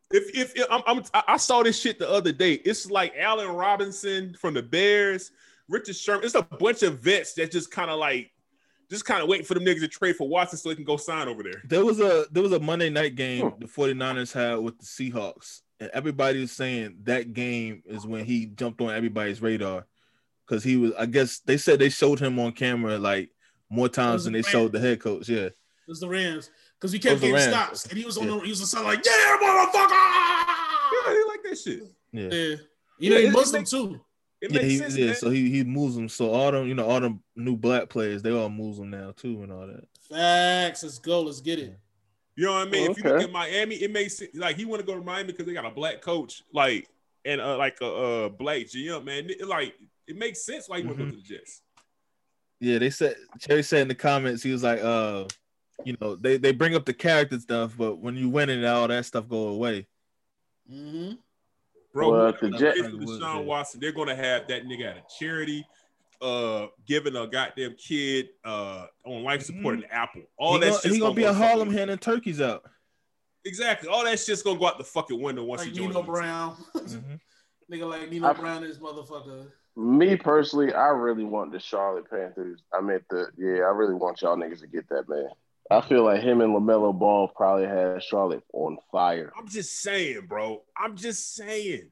[0.10, 3.50] If if, if I'm, I'm I saw this shit the other day, it's like Allen
[3.50, 5.32] Robinson from the Bears,
[5.70, 6.26] Richard Sherman.
[6.26, 8.32] It's a bunch of vets that just kind of like
[8.90, 10.98] just kind of waiting for them niggas to trade for Watson so they can go
[10.98, 11.62] sign over there.
[11.66, 13.60] There was a there was a Monday night game Hmm.
[13.60, 18.46] the 49ers had with the Seahawks, and everybody was saying that game is when he
[18.48, 19.88] jumped on everybody's radar
[20.46, 20.92] because he was.
[21.00, 23.30] I guess they said they showed him on camera like
[23.70, 24.52] more times than a they brand.
[24.52, 25.28] showed the head coach.
[25.30, 25.56] Yeah, It
[25.88, 27.56] was the Rams because we It was kept the getting Rams.
[27.56, 28.34] stops, and he was on Yeah.
[28.36, 30.54] the he was on the side like, "Yeah, motherfucker!"
[31.08, 31.84] Yeah, he like that shit.
[32.12, 32.56] yeah, Yeah,
[33.00, 34.02] you know it- he it Muslim too.
[34.44, 34.62] It yeah.
[34.62, 35.16] makes He, sense, yeah man.
[35.16, 36.10] so he he moves them.
[36.10, 39.42] So all them, you know, all them new black players, they all Muslim now too,
[39.42, 39.88] and all that.
[40.10, 40.84] Facts.
[40.84, 41.22] Let's go.
[41.22, 41.80] Let's get it.
[42.36, 42.92] You know what I mean?
[42.92, 44.32] If you look at Miami, it makes sense.
[44.36, 46.90] Like he want to go to Miami because they got a black coach, like
[47.24, 49.06] and uh, like a uh, black GM.
[49.06, 49.76] Man, it, like
[50.08, 51.62] it makes sense why he want to go to the Jets.
[52.60, 55.24] Yeah, they said Cherry said in the comments he was like, uh,
[55.86, 58.90] you know, they they bring up the character stuff, but when you win it, all
[58.90, 59.88] that stuff go away.
[60.70, 61.14] hmm
[61.94, 64.98] Bro, Well, whoever the the Jet- Jet- Deshaun Watson, they're gonna have that nigga at
[64.98, 65.66] a charity,
[66.22, 70.24] uh, giving a goddamn kid uh on life support an apple.
[70.38, 72.42] All he that gonna, shit's he gonna gonna be go in fucking- Harlem handing turkeys
[72.42, 72.64] out.
[73.46, 73.90] Exactly.
[73.90, 75.90] All that shit's gonna go out the fucking window once Like he joins.
[75.90, 76.14] Nino the team.
[76.14, 77.20] Brown, Mhm.
[77.72, 79.52] nigga like Nino I- Brown, is motherfucker.
[79.76, 82.62] Me personally, I really want the Charlotte Panthers.
[82.74, 85.30] I meant the yeah, I really want y'all niggas to get that man.
[85.72, 89.32] I feel like him and LaMelo Ball probably had Charlotte on fire.
[89.38, 90.62] I'm just saying, bro.
[90.78, 91.90] I'm just saying.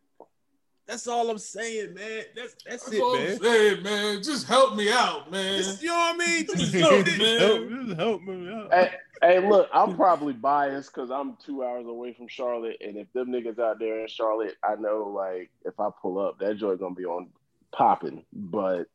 [0.87, 2.23] That's all I'm saying, man.
[2.35, 3.39] That's that's, That's it, all I'm man.
[3.39, 4.23] saying, man.
[4.23, 5.57] Just help me out, man.
[5.57, 6.45] Just- you know what I mean?
[6.55, 7.17] Just, Help, it.
[7.17, 7.39] man.
[7.39, 8.73] help, just help me out.
[8.73, 8.91] Hey,
[9.21, 13.27] hey, look, I'm probably biased because I'm two hours away from Charlotte, and if them
[13.29, 16.93] niggas out there in Charlotte, I know like if I pull up, that joint gonna
[16.95, 17.29] be on
[17.71, 18.25] popping.
[18.33, 18.87] But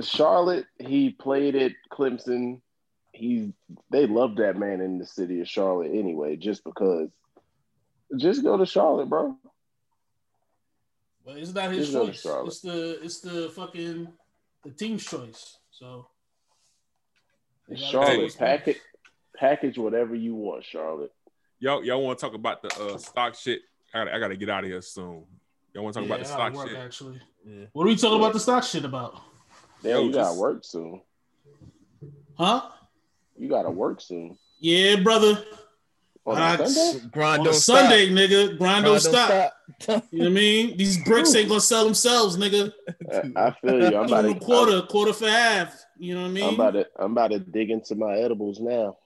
[0.00, 2.60] Charlotte, he played at Clemson.
[3.20, 3.52] He
[3.90, 7.10] they love that man in the city of Charlotte anyway, just because.
[8.16, 9.36] Just go to Charlotte, bro.
[11.24, 12.26] But it's not his He's choice.
[12.26, 14.08] It's the it's the fucking
[14.64, 15.58] the team's choice.
[15.70, 16.08] So
[17.68, 18.78] They Charlotte, package
[19.36, 21.12] package whatever you want, Charlotte.
[21.60, 23.60] Y'all, y'all want to talk about the uh, stock shit?
[23.94, 25.24] I gotta, I gotta get out of here soon.
[25.72, 26.78] Y'all want to talk Yeah, about the stock work, shit?
[26.78, 27.66] Actually, Yeah.
[27.72, 29.20] what are we talking about the stock shit about?
[29.84, 31.00] Damn, Yo, you gotta work soon.
[32.36, 32.62] Huh?
[33.40, 34.36] You gotta work soon.
[34.60, 35.42] Yeah, brother.
[36.26, 37.06] On I- a Sunday?
[37.10, 39.52] Grind On don't a Sunday, nigga, grind Grind don't stop.
[39.80, 40.04] stop.
[40.12, 40.76] You know what I mean?
[40.76, 42.70] These bricks ain't gonna sell themselves, nigga.
[43.10, 43.96] I I feel you.
[43.96, 45.74] I'm about Quarter, to quarter, quarter for half.
[45.98, 46.44] You know what I mean?
[46.44, 48.98] I'm about to I'm about to dig into my edibles now.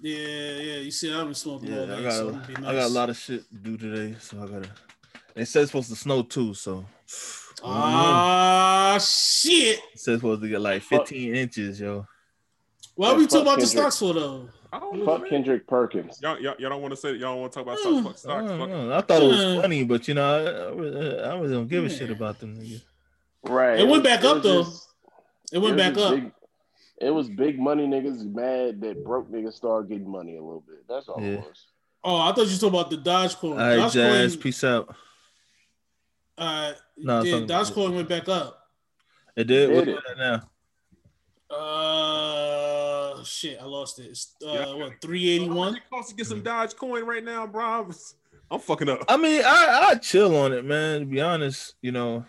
[0.00, 0.76] yeah, yeah.
[0.78, 2.88] You see, I've been smoking Yeah, all I got so it'd be I got a
[2.88, 4.68] lot of shit to do today, so I gotta.
[5.34, 6.84] They said it's supposed to snow too, so
[7.62, 9.78] Ah, shit.
[9.78, 12.06] it said it's supposed to get like 15 inches, yo.
[12.98, 14.48] Why are we talking about the stocks for though?
[14.72, 15.30] I don't Fuck man.
[15.30, 16.18] Kendrick Perkins.
[16.20, 17.80] Y'all, y'all, y'all don't want to say that y'all don't want to talk about Mm.
[18.00, 18.48] stock, fuck stocks.
[18.48, 18.92] don't fuck- know.
[18.92, 19.62] I thought it was Uh.
[19.62, 21.96] funny, but you know, I, I, really- I really don't give a Yeah.
[21.96, 22.82] shit about them niggas.
[23.44, 23.78] Right.
[23.78, 24.64] It went was- back up, though.
[24.64, 24.88] just-
[25.52, 26.14] It went was back up.
[26.16, 26.32] Big,
[27.00, 30.86] it was big money niggas mad that broke niggas started getting money a little bit.
[30.88, 31.28] That's all Yeah.
[31.34, 31.66] it was.
[32.02, 33.50] Oh, I thought you were talking about the Dodge Dogecoin.
[33.52, 34.94] All right, Dogecoin, Jazz, peace out.
[36.36, 38.68] uh, No, yeah, something- Dogecoin went back up.
[39.36, 39.68] It did.
[39.68, 40.18] Did What's it?
[40.18, 40.42] now?
[41.50, 42.67] Uh,
[43.28, 44.06] shit, I lost it.
[44.06, 44.74] It's uh, Yeah.
[44.74, 45.76] what three eighty How much one?
[45.76, 47.64] it costs to get some Dogecoin right now, bro?
[47.64, 47.94] I'm-
[48.50, 49.04] I'm fucking up.
[49.08, 51.00] I mean, I I chill on it, man.
[51.00, 52.24] To be honest, you know,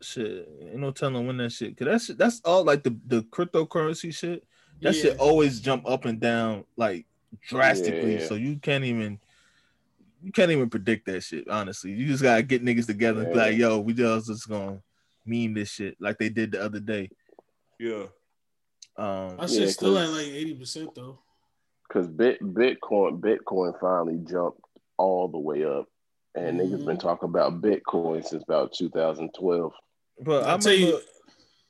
[0.00, 1.76] shit, ain't no telling when that shit.
[1.76, 4.44] Cause that's that's all like the the cryptocurrency shit.
[4.82, 7.06] That shit always jump up and down like
[7.48, 8.18] drastically.
[8.20, 8.26] Yeah.
[8.26, 9.18] So you can't even
[10.22, 11.48] you can't even predict that shit.
[11.48, 14.80] Honestly, you just gotta get niggas together and be like, yo, we just just gonna
[15.26, 17.10] meme this shit like they did the other day.
[17.78, 18.04] Yeah.
[18.96, 21.18] Um, My Yeah, still at like eighty percent though.
[21.88, 24.60] Because Bit Bitcoin Bitcoin finally jumped
[24.98, 25.86] all the way up,
[26.34, 27.00] and niggas been Mhm.
[27.00, 29.72] talking about Bitcoin since about 2012.
[30.22, 31.00] but I I'll tell you,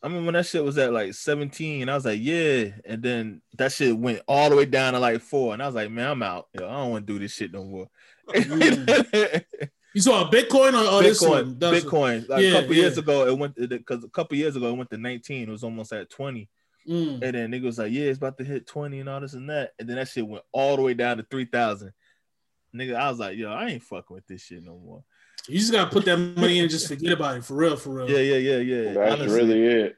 [0.02, 3.42] I remember when that shit was at like 17, I was like, yeah, and then
[3.56, 6.10] that shit went all the way down to like four, and I was like, man,
[6.10, 6.48] I'm out.
[6.52, 7.86] Yo, I don't want to do this shit no more.
[8.28, 9.44] Mm.
[9.94, 11.54] you saw a Bitcoin or, or this one?
[11.54, 12.28] Bitcoin, That's- Bitcoin.
[12.28, 14.90] Like Yeah, a couple years ago, it went because a couple years ago it went
[14.90, 15.48] to 19.
[15.48, 16.48] It was almost at 20.
[16.88, 17.22] Mm.
[17.22, 19.50] And then nigga was like, yeah, it's about to hit 20 and all this and
[19.50, 19.72] that.
[19.78, 21.92] And then that shit went all the way down to 3,000.
[22.74, 25.04] Nigga, I was like, yo, I ain't fucking with this shit no more.
[25.48, 27.90] You just gotta put that money in and just forget about it for real, for
[27.90, 28.10] real.
[28.10, 28.92] Yeah, yeah, yeah, yeah.
[28.92, 29.38] That's Honestly.
[29.38, 29.96] really it.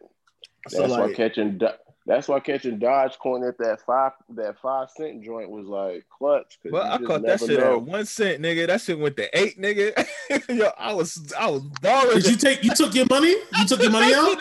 [0.65, 1.69] That's so why like, catching Do-
[2.05, 6.59] that's why catching Dogecoin at that five that five cent joint was like clutch.
[6.65, 7.77] well, I caught that shit know.
[7.77, 8.67] at one cent, nigga.
[8.67, 10.07] That shit went to eight, nigga.
[10.49, 12.17] yo, I was, I was balling.
[12.17, 12.65] Did you take?
[12.65, 13.31] You took your money?
[13.31, 14.37] You took your money out?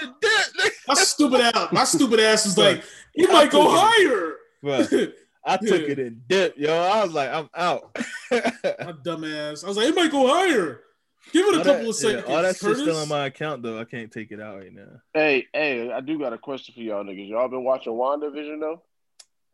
[0.87, 1.71] My stupid ass.
[1.71, 2.83] My stupid ass was like,
[3.15, 4.35] you I might go higher.
[4.63, 5.07] Bro,
[5.45, 6.73] I took it in dip, yo.
[6.75, 7.95] I was like, I'm out.
[8.31, 9.63] My dumb ass.
[9.63, 10.81] I was like, it might go higher.
[11.31, 12.23] Give it a all couple that, of seconds.
[12.27, 13.79] yeah, all that shit's still on my account though.
[13.79, 15.01] I can't take it out right now.
[15.13, 17.29] Hey, hey, I do got a question for y'all niggas.
[17.29, 18.81] Y'all been watching WandaVision though?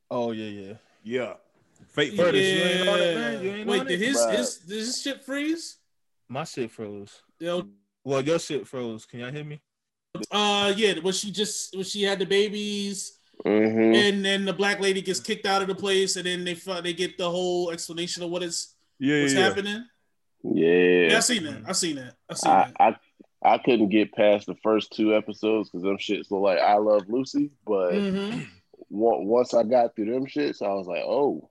[0.10, 0.74] Oh yeah, yeah.
[1.04, 1.34] Yeah.
[1.90, 2.24] Fate Yeah.
[2.24, 3.44] Curtis, you ain't on it, man?
[3.44, 4.08] You ain't Wait, on did it?
[4.08, 4.38] his, Bruh.
[4.38, 5.78] his did his shit freeze?
[6.30, 7.22] My shit froze.
[7.40, 7.68] Yo,
[8.04, 9.06] Well, your shit froze.
[9.06, 9.62] Can y'all hear me?
[10.32, 11.00] uh, yeah.
[11.00, 13.14] Was she just when she had the babies,
[13.46, 13.94] Mm-hmm.
[13.94, 16.94] and then the black lady gets kicked out of the place, and then they they
[16.94, 19.42] get the whole explanation of what is Yeah, what's yeah.
[19.42, 19.86] happening.
[20.44, 21.10] Yeah.
[21.10, 21.62] Yeah, I seen that.
[21.68, 22.14] I seen that.
[22.30, 23.00] I seen I, that.
[23.44, 26.76] I I couldn't get past the first two episodes because them shits look like I
[26.78, 27.52] Love Lucy.
[27.66, 28.30] But hmm
[28.92, 31.50] on- once I got through them shits, I was like, oh,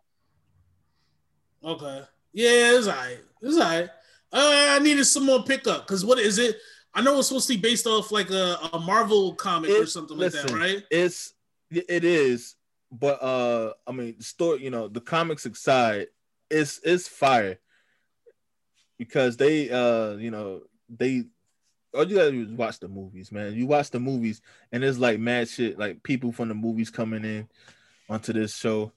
[1.65, 2.03] Okay.
[2.33, 3.19] Yeah, it's alright.
[3.43, 3.89] It's alright.
[4.33, 6.57] Uh, I needed some more pickup because what is it?
[6.95, 9.89] I know it's supposed to be based off like a, a Marvel comic or It-
[9.89, 10.83] something like that, right?
[10.91, 11.33] It's
[11.71, 12.55] it is,
[12.93, 14.63] but uh, I mean, the story.
[14.63, 16.07] You know, the comics aside,
[16.49, 17.59] it's it's fire
[18.99, 21.25] because they uh, you know, they
[21.95, 23.55] all you gotta do is watch the movies, man.
[23.55, 24.41] You watch the movies,
[24.73, 27.49] and it's like mad shit, like people from the movies coming in
[28.09, 28.93] onto this show.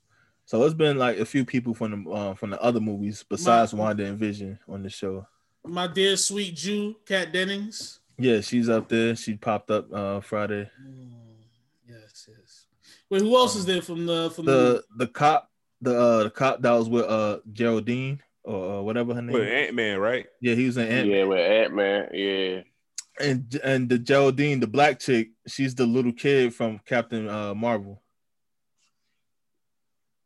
[0.45, 3.73] So it's been like a few people from the uh, from the other movies besides
[3.73, 5.25] My- Wanda and Vision on the show.
[5.65, 7.99] My dear sweet Jew, Kat Dennings.
[8.17, 9.15] Yeah, she's up there.
[9.15, 10.69] She popped up uh Friday.
[10.81, 11.11] Mm,
[11.87, 12.65] yes, yes.
[13.09, 14.51] Wait, who else is there from the from the?
[14.51, 15.49] The the cop,
[15.81, 19.33] the uh the cop that was with uh Geraldine or uh, whatever her name.
[19.33, 19.67] With is.
[19.67, 20.25] Ant Man, right?
[20.41, 21.07] Yeah, he was in Ant.
[21.07, 22.61] yeah, with Ant Man, yeah.
[23.19, 28.01] And and the Geraldine, the black chick, she's the little kid from Captain uh Marvel.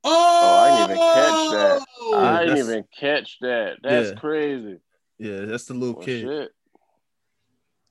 [0.05, 1.85] Oh, I didn't even catch that.
[2.01, 2.19] Oh!
[2.19, 3.77] I didn't even catch that.
[3.81, 4.15] That's Yeah.
[4.15, 4.79] crazy.
[5.17, 6.21] Yeah, that's the little Well, kid.
[6.21, 6.51] shit.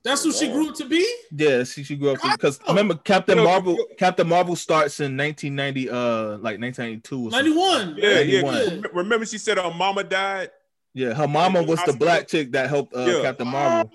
[0.05, 1.07] That's who she grew up to be.
[1.31, 3.79] Yeah, she, she grew up because remember Captain You know, Marvel.
[3.99, 7.27] Captain Marvel starts in 1990, uh, like 1992.
[7.27, 7.55] or something.
[7.55, 7.97] 91.
[7.99, 8.41] Yeah, yeah.
[8.43, 8.81] 91.
[8.83, 10.51] Rem- Remember, she said her mama died.
[10.95, 13.23] Yeah, her mama was the black chick that helped uh, Yeah.
[13.23, 13.91] Captain Marvel.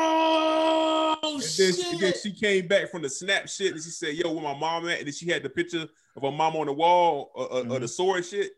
[0.00, 1.92] Oh And then, shit!
[1.92, 4.56] and then she came back from the snap shit and she said, "Yo, where my
[4.56, 5.82] mom at?" And then she had the picture
[6.16, 7.72] of her mom on the wall uh, uh, Mm-hmm.
[7.72, 8.52] of the sword shit.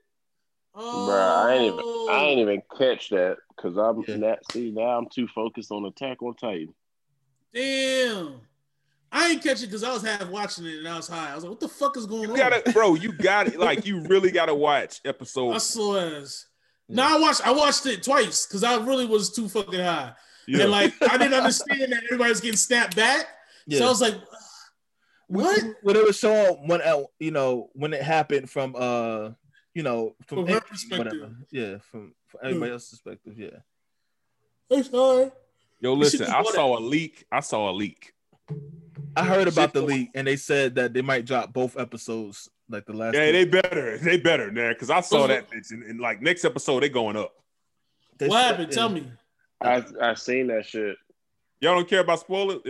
[0.74, 1.06] oh.
[1.08, 4.16] Bruh, I ain't even I ain't even catch that because I'm Yeah.
[4.16, 6.74] not see now I'm too focused on Attack on Titan.
[7.54, 8.40] Damn.
[9.12, 11.32] I ain't catch it because I was half watching it and I was high.
[11.32, 12.36] I was like, what the fuck is going on?
[12.36, 12.94] You gotta, bro.
[12.94, 13.58] You got it.
[13.58, 15.58] Like you really gotta watch I episode.
[15.58, 16.46] saw as.
[16.88, 20.12] No, I watched I watched it twice because I really was too fucking high.
[20.46, 20.62] Yeah.
[20.62, 23.26] And like I didn't understand that everybody was getting snapped back.
[23.66, 24.14] Yeah, So I was like,
[25.28, 25.62] what?
[25.82, 29.30] when it was showing when uh, you know when it happened from uh
[29.74, 31.32] you know from, From her any- perspective.
[31.52, 33.58] yeah from, from everybody else's perspective yeah
[34.72, 35.30] I'm sorry.
[35.80, 36.26] Yo, listen.
[36.26, 37.24] I go saw a leak.
[37.32, 38.12] I saw a leak.
[39.16, 42.86] I heard about the leak and they said that they might drop both episodes like
[42.86, 43.32] the last Yeah, two.
[43.32, 43.98] they better.
[43.98, 44.72] They better, man.
[44.72, 45.70] Because I saw that bitch.
[45.72, 47.32] And, and like next episode, they going up.
[48.18, 48.72] They What happened?
[48.72, 49.10] Tell me.
[49.60, 50.96] I I seen that shit.
[51.60, 52.60] Y'all don't care about spoilers.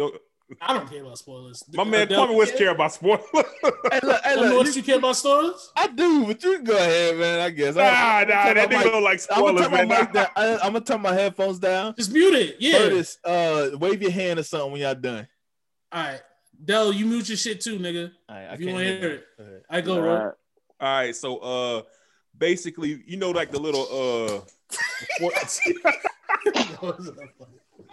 [0.51, 1.63] Yo, I don't care about spoilers.
[1.73, 3.21] my man Odell, Kwame West care about spoilers.
[3.33, 5.71] Hey, look, hey, look, you- you care about spoilers?
[5.77, 7.41] I do, but you go ahead, man.
[7.41, 7.75] I guess.
[7.77, 10.01] nah, I, nah, that nigga don't like I'm gonna spoilers, turn my man.
[10.05, 10.27] mic down.
[10.37, 11.95] I, I'm gonna turn my headphones down.
[11.97, 12.57] Just mute it.
[12.59, 12.79] Yeah.
[12.79, 15.29] Curtis, uh, wave your hand or something when y'all done.
[15.93, 16.21] All right.
[16.63, 18.11] Dell, you mute your shit too, nigga.
[18.29, 19.15] All right, I If you can't wanna hear hear that.
[19.15, 19.25] it.
[19.39, 19.63] Go ahead.
[19.71, 20.11] I go, bro.
[20.11, 20.35] Alright.
[20.81, 21.83] All right, so uh,
[22.37, 24.41] basically, you know, like the little uh,
[25.21, 25.61] what-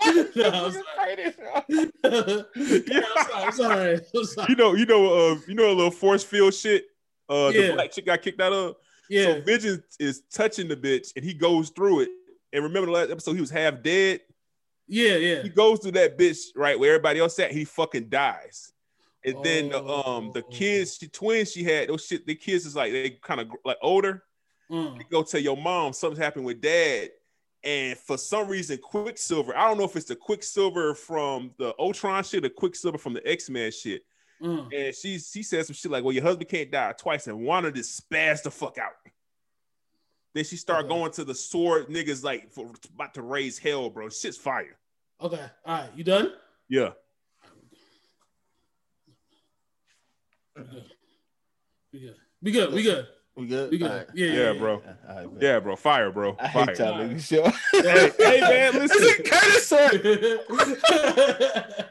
[0.35, 1.33] No, I'm sorry.
[2.87, 3.43] Yeah, I'm sorry.
[3.45, 3.99] I'm sorry.
[4.15, 4.47] I'm sorry.
[4.49, 6.85] you know, you know, uh, you know, a little force field shit.
[7.29, 7.67] Uh, Yeah.
[7.67, 8.75] the black chick got kicked out of.
[9.09, 9.25] Yeah.
[9.35, 12.09] So Vision is touching the bitch, and he goes through it.
[12.53, 14.21] And remember the last episode, he was half dead.
[14.87, 15.41] yeah, yeah.
[15.43, 17.51] He goes through that bitch right where everybody else at.
[17.51, 18.71] He fucking dies.
[19.25, 20.49] And then the um the Oh.
[20.49, 22.25] kids, she twins she had those shit.
[22.25, 24.23] The kids is like they kind of like older.
[24.71, 24.97] Mm.
[24.97, 27.09] You go tell your mom something's happened with dad.
[27.67, 32.23] And for some reason, Quicksilver, I don't know if it's the Quicksilver from the Ultron
[32.23, 34.03] shit or Quicksilver from the X-Men shit.
[34.41, 34.73] Mm.
[34.73, 37.69] And she she said some shit like, "Well, your husband can't die twice," and Wanda
[37.69, 38.93] just spazzed the fuck out.
[40.33, 40.95] Then she started Okay.
[40.97, 44.07] going to the sword niggas like for, about to raise hell, bro.
[44.07, 44.77] Shit's fire.
[45.19, 45.43] Okay.
[45.65, 45.89] All right.
[45.93, 46.31] You done?
[46.69, 46.91] Yeah,
[51.91, 52.15] We good.
[52.41, 52.73] We good.
[52.73, 53.07] We good.
[53.37, 53.69] We good?
[53.69, 53.91] We good.
[53.91, 54.07] All right.
[54.15, 54.59] Yeah, yeah, yeah, yeah.
[54.59, 54.81] bro.
[55.07, 55.27] All right.
[55.39, 55.75] Yeah, bro.
[55.75, 56.35] Fire, bro.
[56.39, 56.65] I Fire.
[56.65, 57.21] hate y'all niggas.
[57.23, 57.43] Show.
[57.71, 58.97] Hey, hey, man, listen.
[58.99, 59.93] Listen, Curtis said.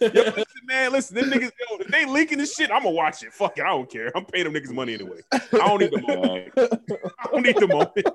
[0.00, 1.16] Yo, listen, man, listen.
[1.16, 3.34] Them niggas, yo, if they leaking this shit, I'm gonna watch it.
[3.34, 4.10] Fuck it, I don't care.
[4.16, 5.20] I'm paying them niggas money anyway.
[5.30, 6.52] I don't need the moment.
[6.56, 8.06] I don't need the moment.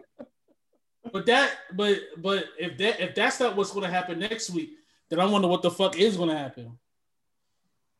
[1.12, 4.72] But that, but but if that if that's not what's going to happen next week,
[5.10, 6.80] then I wonder what the fuck is going to happen.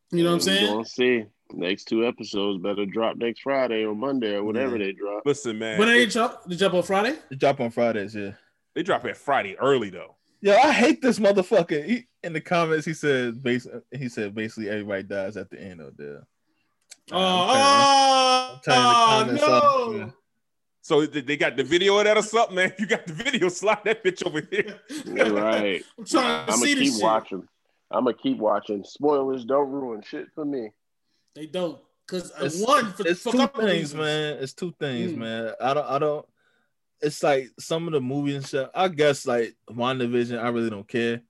[0.10, 0.74] You know what I'm saying?
[0.74, 1.26] gonna see.
[1.52, 4.86] Next two episodes better drop next Friday or Monday or whatever Yeah.
[4.86, 5.24] they drop.
[5.26, 5.78] Listen, man.
[5.78, 6.46] When they drop?
[6.46, 7.18] They drop on Friday.
[7.30, 8.32] They drop on Fridays, yeah.
[8.76, 10.16] They drop it Friday early though.
[10.42, 11.86] Yo, I hate this motherfucker.
[11.86, 15.80] He, in the comments, he said, bas- he said basically everybody dies at the end
[15.80, 16.24] of the.
[17.12, 20.14] Oh, I'm oh, turning oh, comments off, no!
[20.82, 22.74] So they they got the video of that or something, man.
[22.80, 24.80] You got the video, slide that bitch over here.
[25.32, 25.84] right.
[25.98, 27.04] I'm trying I'm to gonna keep this shit.
[27.04, 27.48] watching.
[27.92, 28.84] I'm gonna keep watching.
[28.84, 30.72] Spoilers don't ruin shit for me.
[31.36, 33.94] They don't, because It's- one for, It's two things, reasons.
[33.96, 34.38] man.
[34.44, 35.18] It's two things, Mm.
[35.18, 35.54] man.
[35.60, 36.26] I don't, I don't.
[37.02, 38.70] It's like some of the movies and stuff.
[38.74, 41.22] I guess like WandaVision, I really don't care.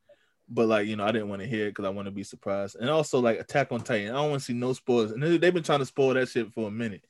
[0.50, 2.24] But like you know, I didn't want to hear it because I want to be
[2.24, 2.76] surprised.
[2.76, 5.12] And also like Attack on Titan, I don't want to see no spoilers.
[5.12, 7.06] And they- they've been trying to spoil that shit for a minute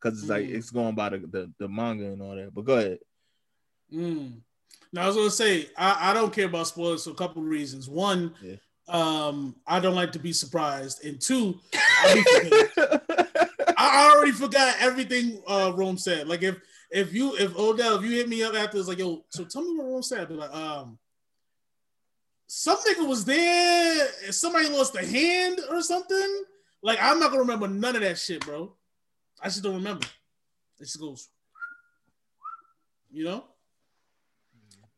[0.00, 0.54] because it's like Mm.
[0.56, 2.52] it's going by the, the the manga and all that.
[2.52, 2.98] But go ahead.
[3.92, 4.40] Mm.
[4.92, 7.48] Now I was gonna say I, I don't care about spoilers for a couple of
[7.48, 7.88] reasons.
[7.88, 8.56] One, Yeah.
[8.88, 11.60] um, I don't like to be surprised, and two,
[13.76, 14.12] I.
[14.14, 16.28] Already forgot everything uh Rome said.
[16.28, 16.56] Like if
[16.90, 19.62] if you if Odell if you hit me up after it's like yo, so tell
[19.62, 20.20] me what Rome said.
[20.20, 20.98] I'd be like um.
[22.46, 24.08] Some nigga was there.
[24.30, 26.44] Somebody lost a hand or something.
[26.82, 28.74] Like I'm not gonna remember none of that shit, bro.
[29.40, 30.06] I just don't remember.
[30.78, 31.28] It just goes.
[33.10, 33.44] You know.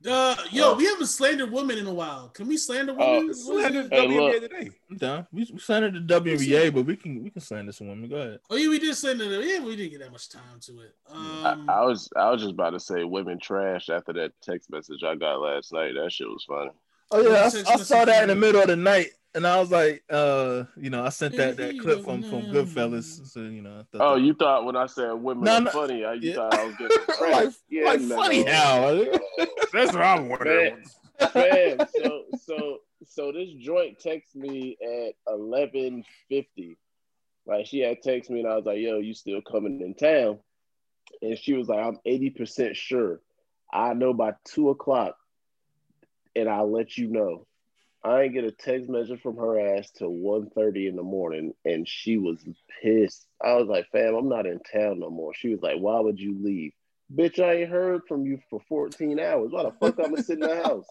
[0.07, 0.75] Uh, yo, Oh.
[0.77, 2.29] we haven't slandered women in a while.
[2.29, 3.27] Can we slander Oh, women?
[3.29, 3.93] What is Slander it?
[3.93, 4.43] Hey, WNBA look.
[4.43, 4.71] today.
[4.91, 5.27] I'm down.
[5.33, 8.09] We, we signed it to WNBA, but we can we can slander this woman.
[8.09, 8.41] Go ahead.
[8.51, 9.43] Oh yeah, we did slander them.
[9.43, 10.95] Yeah, we didn't get that much time to it.
[11.11, 14.71] I, Um, I was I was just about to say women trash after that text
[14.71, 15.93] message I got last night.
[15.95, 16.71] That shit was funny.
[17.17, 19.71] Oh yeah, I, I saw that in the middle of the night, and I was
[19.71, 23.27] like, uh, you know, I sent that that clip from from Goodfellas.
[23.29, 25.61] So you know, I thought Oh, that- you thought when I said women No, are
[25.61, 25.71] no.
[25.71, 26.35] funny, I, you Yeah.
[26.35, 27.53] thought I was getting like, trash.
[27.69, 28.17] yeah, like no.
[28.17, 29.05] funny how?
[29.73, 30.85] That's what I'm wondering.
[31.35, 36.77] Man, so so so this joint texted me at eleven fifty.
[37.47, 40.39] Like she had texted me and I was like, "Yo, you still coming in town?"
[41.23, 43.21] And she was like, "I'm eighty percent sure.
[43.73, 45.17] I know by two o'clock,
[46.37, 47.47] and I'll let you know."
[48.03, 51.89] I ain't get a text message from her ass till 1.30 in the morning, and
[51.89, 52.45] she was
[52.83, 53.27] pissed.
[53.43, 56.21] I was like, "Fam, I'm not in town no more." She was like, "Why would
[56.21, 56.73] you leave?"
[57.15, 59.53] Bitch, I ain't heard from you for 14 hours.
[59.53, 60.87] Why the fuck I'm gonna sit in the house?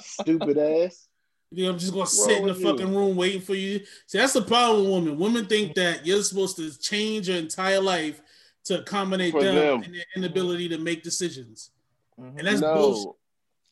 [0.00, 1.08] Stupid ass.
[1.50, 2.70] you know, I'm just gonna What's sit in the with you?
[2.70, 3.80] fucking room waiting for you.
[4.06, 5.18] See, that's the problem with women.
[5.18, 8.22] Women think that you're supposed to change your entire life
[8.64, 9.82] to accommodate them, them.
[9.82, 11.70] and their inability to make decisions.
[12.18, 12.38] Mhm.
[12.38, 13.16] And that's no, bullshit.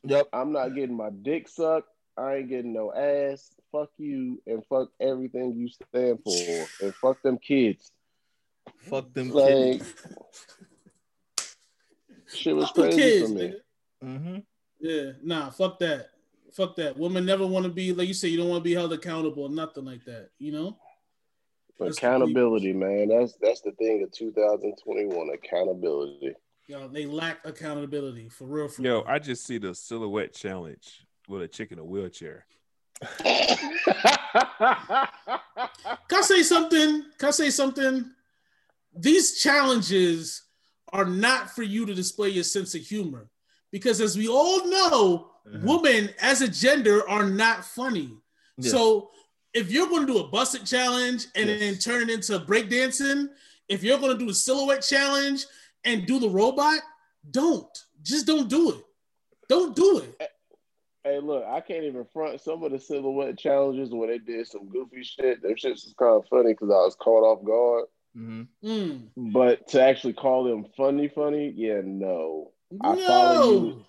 [0.05, 0.28] Yep.
[0.32, 1.89] I'm not getting my dick sucked.
[2.16, 3.51] I ain't getting no ass.
[3.72, 6.66] Fuck you and fuck everything you stand for.
[6.85, 7.93] And fuck them kids.
[8.78, 9.94] Fuck them Like kids.
[12.28, 13.55] shit was Fuck crazy kids, for me.
[14.05, 14.39] Mm-hmm.
[14.81, 16.10] Yeah, nah, fuck that.
[16.52, 16.97] Fuck that.
[16.98, 18.28] Women never want to be like you say.
[18.28, 20.31] You don't want to be held accountable, nothing like that.
[20.39, 20.77] You know.
[21.78, 23.09] That's Accountability, man.
[23.09, 25.31] That's that's the thing of 2021.
[25.31, 26.35] Accountability.
[26.70, 28.68] You know, they lack accountability for real.
[28.68, 29.05] For Yo, real.
[29.09, 32.47] I just see the silhouette challenge with a chick in a wheelchair.
[33.18, 33.28] Can
[34.60, 37.06] I say something?
[37.18, 38.09] Can I say something?
[38.97, 40.42] These challenges
[40.92, 43.28] are not for you to display your sense of humor.
[43.72, 45.62] Because as we all know, Mhm.
[45.64, 48.16] women as a gender are not funny.
[48.59, 48.70] Yes.
[48.70, 49.10] So
[49.55, 51.59] if you're going to do a Buss It challenge and Yes.
[51.59, 53.28] then turn it into breakdancing,
[53.68, 55.47] if you're going to do a silhouette challenge
[55.85, 56.81] and do the robot,
[57.31, 57.66] don't.
[58.02, 58.85] Just don't do it.
[59.48, 60.31] Don't do it.
[61.02, 64.69] Hey, look, I can't even front some of the silhouette challenges when they did some
[64.69, 65.43] goofy shit.
[65.43, 67.86] Them shits was kind of funny because I was caught off guard.
[68.16, 68.48] Mhm.
[68.62, 69.32] Mm.
[69.32, 72.52] But to actually call them funny, funny, yeah, no.
[72.81, 73.61] I follow you.
[73.70, 73.86] No,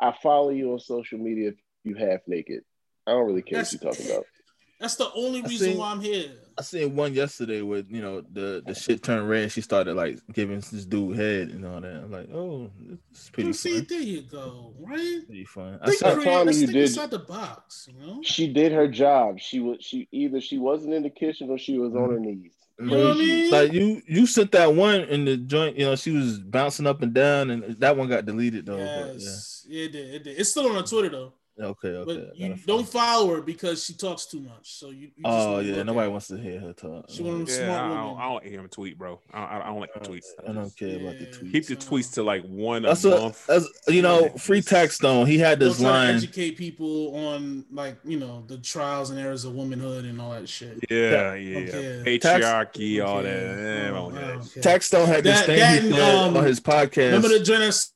[0.00, 1.54] I follow you on social media if
[1.84, 2.62] you half naked.
[3.06, 4.24] I don't really care what you're talking about.
[4.80, 6.30] that's the only reason seen- why I'm here.
[6.58, 9.52] I seen one yesterday where you know the the shit turned red.
[9.52, 11.94] She started like giving this dude head and all that.
[11.94, 12.68] I'm like, oh,
[13.12, 13.86] it's pretty You see, fun.
[13.88, 15.20] there you go, right?
[15.26, 15.78] Pretty fun.
[15.80, 18.20] I Think saw, I'm creative, you, did- outside the box, you know.
[18.24, 19.38] She did her job.
[19.38, 22.12] She was she either she wasn't in the kitchen or she was on mm-hmm.
[22.12, 22.52] her knees.
[22.80, 23.50] You know what I mean?
[23.50, 25.76] like you you sent that one in the joint.
[25.76, 28.78] You know, she was bouncing up and down, and that one got deleted though.
[28.78, 30.14] but, yes, yeah, it did.
[30.14, 30.38] It did.
[30.38, 31.47] It's still on her Twitter though, yeah.
[31.60, 32.04] Okay, okay.
[32.28, 34.74] but you gotta don't follow her because she talks too much.
[34.78, 35.08] So you.
[35.16, 37.06] you Oh wanna yeah, nobody wants to hear her talk.
[37.08, 38.04] She one of them Yeah, smart I women.
[38.04, 39.20] don't, I don't hear him tweet, bro.
[39.32, 40.26] I, I, I don't like the tweets.
[40.48, 41.52] I don't care about the tweets.
[41.52, 43.46] Keep the tweets to like one a That's a, month.
[43.46, 45.26] that's you know, free Taxstone.
[45.26, 46.14] He had this try to line.
[46.16, 50.48] educate people on like you know the trials and errors of womanhood and all that
[50.48, 50.78] shit.
[50.88, 52.18] yeah, yeah, Okay.
[52.18, 53.28] patriarchy, all that.
[53.28, 53.88] Okay.
[53.96, 54.60] Oh, that okay.
[54.60, 57.06] Taxstone had this That- thing that he said um, on his podcast.
[57.06, 57.92] Remember the join us.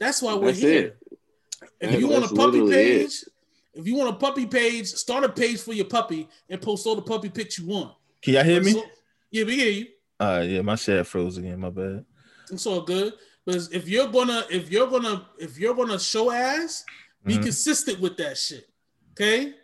[0.00, 0.86] That's why we're That's here.
[0.86, 0.96] it.
[1.82, 2.98] If That- you want a puppy literally it.
[3.08, 3.24] page,
[3.74, 6.94] if you want a puppy page, start a page for your puppy and post all
[6.96, 7.92] the puppy pics you want.
[8.22, 8.72] Can y'all hear me?
[8.72, 8.84] So-
[9.30, 9.86] yeah, we hear you.
[10.20, 11.58] Uh yeah, my shit froze again.
[11.58, 12.04] My bad.
[12.50, 13.14] It's all good.
[13.44, 16.84] But if you're gonna, if you're gonna, if you're gonna show ass,
[17.26, 17.42] be Mhm.
[17.42, 18.68] consistent with that shit.
[19.12, 19.54] Okay.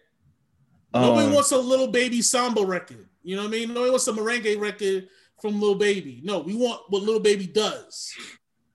[0.93, 3.09] Nobody Um, wants a little baby samba record.
[3.23, 3.69] You know what I mean?
[3.69, 5.09] Nobody wants a merengue record
[5.41, 6.21] from Lil Baby.
[6.25, 8.13] No, we want what Lil Baby does.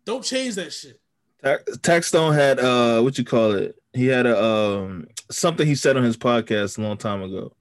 [0.06, 1.02] Don't change that shit.
[1.44, 3.76] Tax- Taxstone had uh what you call it?
[3.94, 7.56] He had a um something he said on his podcast a long time ago.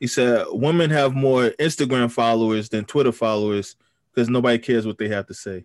[0.00, 3.76] He said women have more Instagram followers than Twitter followers
[4.14, 5.64] because nobody cares what they have to say.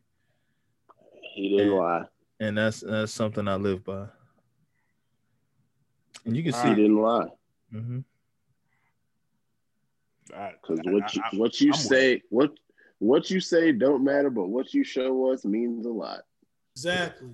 [1.36, 1.80] He didn't Yeah.
[1.80, 2.04] lie.
[2.40, 4.08] And that's that's something I live by.
[6.26, 7.28] And you can He see didn't lie.
[7.72, 8.00] hmm
[10.28, 12.52] Because what you what you I'm say what
[13.00, 16.22] what you say don't matter, but what you show us means a lot.
[16.76, 17.30] Exactly.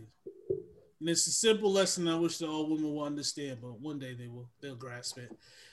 [0.99, 4.13] And it's a simple lesson I wish that all women will understand, but one day
[4.13, 5.31] they will they'll grasp it.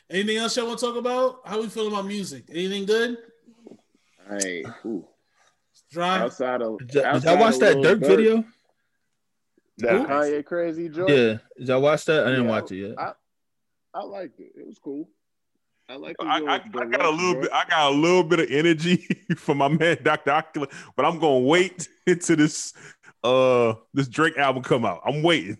[0.08, 1.40] Anything else y'all want to talk about?
[1.44, 2.44] How we feel about music?
[2.50, 3.18] Anything good?
[4.30, 5.04] Hey, ooh.
[5.90, 6.18] Dry.
[6.20, 8.44] outside of Did y'all, did y'all watch that Lil Durk video?
[9.78, 10.06] that Who?
[10.06, 11.08] Kanye crazy joint.
[11.10, 11.38] Yeah.
[11.58, 12.24] Did y'all watch that?
[12.26, 12.98] I didn't Yeah, watch it yet.
[12.98, 13.12] I-
[13.94, 14.52] I liked it.
[14.54, 15.08] It was cool.
[15.88, 16.16] I like.
[16.20, 17.50] I, I, I got a little bit.
[17.50, 18.96] I got a little bit of energy
[19.38, 20.32] for my man Dr.
[20.32, 22.74] Oculus, but I'm gonna wait until this
[23.26, 25.00] uh this Drake album come out.
[25.04, 25.58] I'm waiting.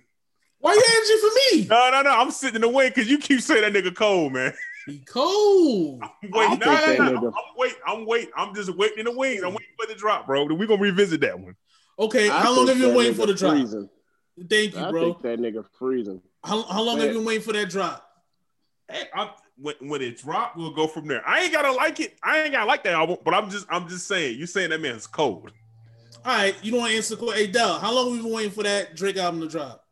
[0.59, 1.67] Why you energy for me?
[1.69, 2.11] No, no, no.
[2.11, 4.53] I'm sitting in the wait because you keep saying that nigga cold, man.
[4.87, 6.03] He cold.
[6.03, 6.59] I'm waiting.
[6.61, 7.29] No, no, no.
[7.29, 7.79] I'm waiting.
[7.87, 8.31] I'm waiting.
[8.37, 9.43] I'm just waiting in the wings.
[9.43, 10.49] I'm waiting for the drop, bro.
[10.49, 11.57] Then we gonna revisit that one.
[11.99, 13.53] Okay, how long have you been waiting for the drop?
[13.53, 13.89] Freezing.
[14.49, 15.15] Thank you, I bro.
[15.15, 16.21] think that nigga freezing.
[16.45, 18.07] How, how long have you been waiting for that drop?
[18.89, 21.27] Hey, I, when, when it drop, we'll go from there.
[21.27, 22.19] I ain't gotta like it.
[22.23, 24.39] I ain't gotta like that album, but I'm just I'm just saying.
[24.39, 25.53] You saying that man's cold.
[26.27, 27.47] All right, you don't want to answer the question.
[27.47, 29.85] Hey, Dell, how long have you been waiting for that Drake album to drop?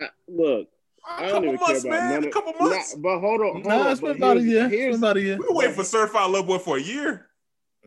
[0.00, 0.68] I- Look,
[1.08, 2.10] A I don't couple even months, care about man.
[2.14, 2.94] none A of- couple Nah, months.
[2.96, 3.92] but hold on, hold Nah, on.
[3.92, 4.88] it's been about a here's- year.
[4.88, 5.36] It's been about a year.
[5.38, 7.30] We been waiting for Certified Little Boy for a year.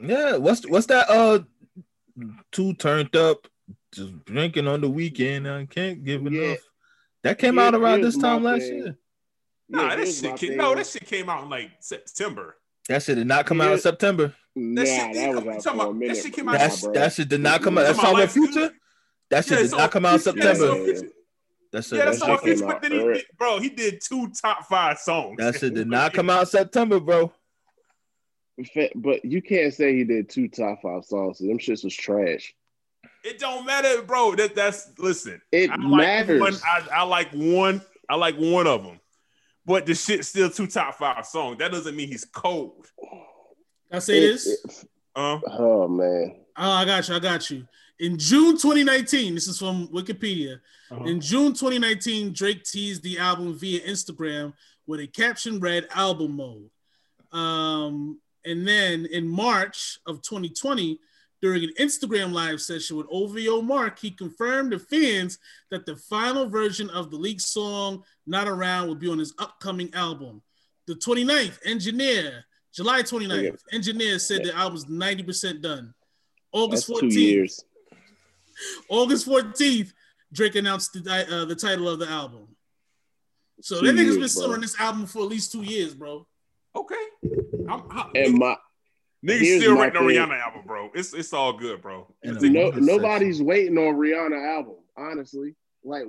[0.02, 1.10] Yeah, what's what's that?
[1.10, 1.40] Uh,
[2.54, 3.48] too turned up,
[3.92, 5.46] just drinking on the weekend.
[5.50, 6.42] I can't give Yeah.
[6.44, 6.60] enough.
[7.24, 8.78] That came Here- out around this time last thing.
[8.78, 8.98] year.
[9.68, 12.56] Nah, yeah, that shit came, no, that shit came out in like September.
[12.88, 14.34] That shit did not come out in September.
[14.56, 16.54] Nah, That shit did that was come- out for about- a that shit came out-
[16.60, 17.82] That's that shit did not come out.
[17.84, 18.76] That's all about with Life future.
[19.30, 20.24] That shit Yeah, did not come out in Yeah, it's
[20.60, 20.72] September.
[20.72, 21.10] on Future.
[21.72, 22.66] That shit, Yeah, that that's that all shit shit came came Future.
[22.66, 22.82] out.
[22.82, 25.36] But then he, did- bro, he did two top five songs.
[25.40, 27.34] That shit did not come out September, bro.
[28.96, 31.40] But you can't say he did two top five songs.
[31.40, 32.56] Them shits was trash.
[33.26, 34.36] It don't matter, bro.
[34.36, 35.42] That that's listen.
[35.52, 36.40] It I like matters.
[36.42, 36.54] one.
[36.64, 37.82] I, I like one.
[38.08, 39.00] I like one of them.
[39.66, 41.58] But the shit's still two top five songs.
[41.58, 42.88] That doesn't mean he's cold.
[43.96, 44.48] I say It- this.
[44.48, 46.36] it- Uh, oh man.
[46.58, 47.16] Oh, I got you.
[47.16, 47.66] I got you.
[48.00, 50.60] In June 2019, this is from Wikipedia.
[50.92, 51.06] Uh-huh.
[51.06, 54.54] In June 2019, Drake teased the album via Instagram
[54.88, 56.70] with a caption read album mode.
[57.32, 61.00] Um, and then in March of 2020,
[61.42, 65.40] during an Instagram live session with OVO Mark, he confirmed to fans
[65.72, 69.94] that the final version of the leaked song Not Around will be on his upcoming
[69.94, 70.42] album.
[70.88, 72.46] The 29th, Engineer,
[72.76, 75.94] July 29th, Engineer said the album's 90% done.
[76.52, 77.64] August That's two 14th, years.
[78.90, 79.94] August 14th,
[80.34, 82.48] Drake announced the, uh, the title of the album.
[83.62, 84.56] So Two that nigga's years, been sitting bro.
[84.56, 86.28] on this album for at least two years, bro.
[86.76, 86.96] okay.
[87.70, 88.58] I'm, I, And my
[89.26, 90.10] niggas still my writing a thing.
[90.18, 90.90] Rihanna album, bro.
[90.94, 92.14] It's it's all good, bro.
[92.24, 94.76] No, nobody's waiting on Rihanna album.
[94.98, 96.04] Honestly, like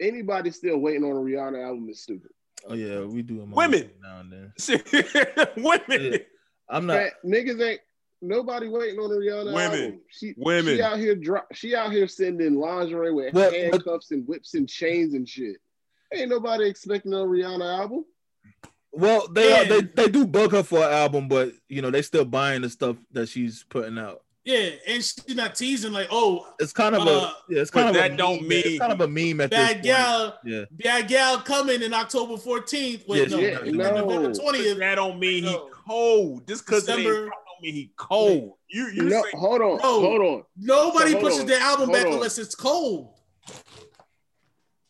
[0.00, 2.30] anybody still waiting on a Rihanna album is stupid.
[2.66, 3.90] Oh yeah, we do Women.
[4.02, 4.52] now and then.
[5.56, 6.12] Women.
[6.12, 6.18] Yeah.
[6.68, 6.96] I'm not.
[6.98, 7.80] Fat, niggas ain't
[8.20, 9.56] Nobody waiting on the Rihanna Women.
[9.56, 10.00] Oh, album.
[10.08, 10.76] She, Women.
[10.76, 14.68] She out here dro- She out here sending lingerie with but- handcuffs and whips and
[14.68, 15.56] chains and shit.
[16.12, 18.04] Ain't nobody expecting a Rihanna album.
[18.90, 22.02] Well, they are, they they do book her for an album, but you know they
[22.02, 24.22] still buying the stuff that she's putting out.
[24.48, 27.60] Yeah, and she's not teasing like, oh, It's kind of Uh, a yeah.
[27.60, 28.48] It's kind of that a don't meme.
[28.48, 29.82] mean- it's kind of a meme at bad this point.
[29.84, 33.06] gal, Yeah, bad gal coming in October 14th.
[33.06, 33.70] Wait, Yes, no, yeah, no,
[34.06, 34.78] November 20th.
[34.78, 36.48] That don't mean he cold.
[36.48, 38.54] Just because it ain't December- drop don't mean he cold.
[38.70, 40.00] You you No, say hold on, Bro.
[40.00, 40.44] hold on.
[40.56, 42.12] Nobody So hold pushes on, their album hold back on.
[42.14, 43.12] unless it's cold.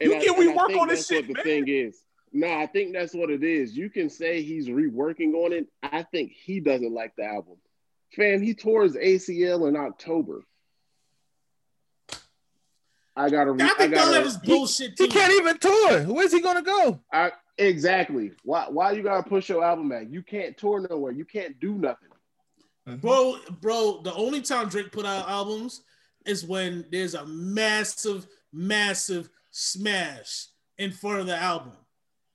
[0.00, 1.42] And You I- can I rework think on this that's what shit, the man.
[1.44, 2.02] thing is.
[2.32, 3.76] No, I think that's what it is.
[3.76, 5.66] You can say he's reworking on it.
[5.82, 7.56] I think he doesn't like the album.
[8.14, 10.42] Fam, he tore his ACL in October.
[13.16, 13.52] I gotta.
[13.52, 14.26] Re- I I think all that gotta.
[14.26, 15.04] is bullshit too.
[15.04, 16.02] he can't even tour.
[16.04, 17.00] Where's he gonna go?
[17.12, 18.32] I, exactly.
[18.44, 18.66] Why?
[18.68, 20.06] Why you gotta push your album back?
[20.08, 21.12] You can't tour nowhere.
[21.12, 22.08] You can't do nothing.
[22.88, 23.00] Mm-hmm.
[23.00, 25.82] Bro, bro, the only time Drake put out albums
[26.26, 30.46] is when there's a massive, massive smash
[30.78, 31.72] in front of the album.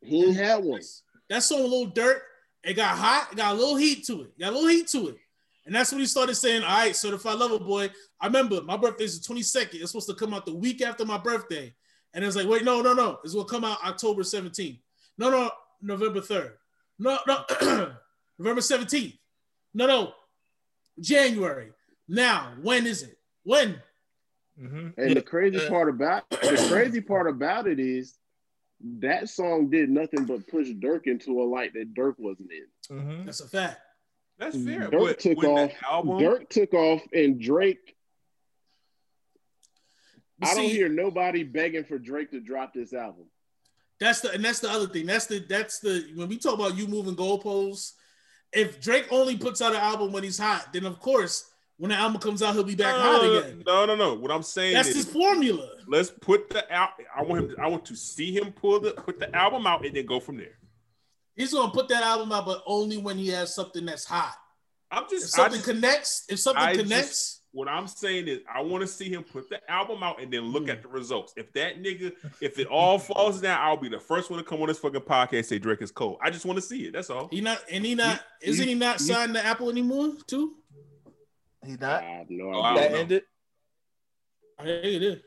[0.01, 0.81] He had one.
[1.29, 2.21] That song, a little dirt,
[2.63, 5.09] it got hot, it got a little heat to it, got a little heat to
[5.09, 5.17] it.
[5.65, 7.89] And that's when he started saying, All right, certified lover boy.
[8.19, 9.75] I remember my birthday is the 22nd.
[9.75, 11.73] It's supposed to come out the week after my birthday.
[12.13, 13.19] And it's like, wait, no, no, no.
[13.23, 14.79] It's gonna come out October 17th.
[15.17, 15.49] No, no,
[15.81, 16.51] November 3rd.
[16.99, 17.43] No, no,
[18.37, 19.17] November 17th.
[19.73, 20.13] No, no,
[20.99, 21.71] January.
[22.07, 23.17] Now, when is it?
[23.43, 23.81] When?
[24.61, 24.93] Mhm.
[24.97, 28.17] And the crazy part about the crazy part about it is
[28.99, 32.95] that song did nothing but push Durk into a light that Durk wasn't in.
[32.97, 33.25] mhm.
[33.25, 33.79] That's a fact.
[34.39, 34.89] That's fair.
[34.89, 35.71] Durk but took off.
[35.89, 37.95] album, Durk took off, and Drake.
[40.39, 43.25] But I don't hear nobody begging for Drake to drop this album.
[43.99, 45.05] That's the and that's the other thing.
[45.05, 47.93] That's the that's the when we talk about you moving goalposts.
[48.51, 51.97] If Drake only puts out an album when he's hot, then of course when the
[51.97, 53.63] album comes out, he'll be back hot uh, again.
[53.65, 54.13] no, no, no.
[54.13, 55.67] What I'm saying That's is, his formula.
[55.87, 56.91] let's put the out.
[57.15, 57.55] I want him.
[57.59, 60.37] I want to see him pull the put the album out and then go from
[60.37, 60.57] there.
[61.35, 64.35] He's gonna put that album out, but only when he has something that's hot.
[64.91, 68.39] I'm just, I something just connects, if something I connects, just- what I'm saying is,
[68.51, 70.69] I want to see him put the album out and then look Mm.
[70.71, 71.33] at the results.
[71.37, 72.11] If that nigga,
[72.41, 75.01] if it all falls down, I'll be the first one to come on this fucking
[75.01, 76.17] podcast and say Drake is cold.
[76.23, 76.93] I just want to see it.
[76.93, 77.27] That's all.
[77.29, 80.55] he not and he not You- isn't he not you- signed to Apple anymore too?
[81.63, 82.03] He I not.
[82.03, 82.81] have no Oh, I idea.
[82.81, 82.99] That don't know.
[82.99, 83.23] ended.
[84.59, 85.21] I think it is.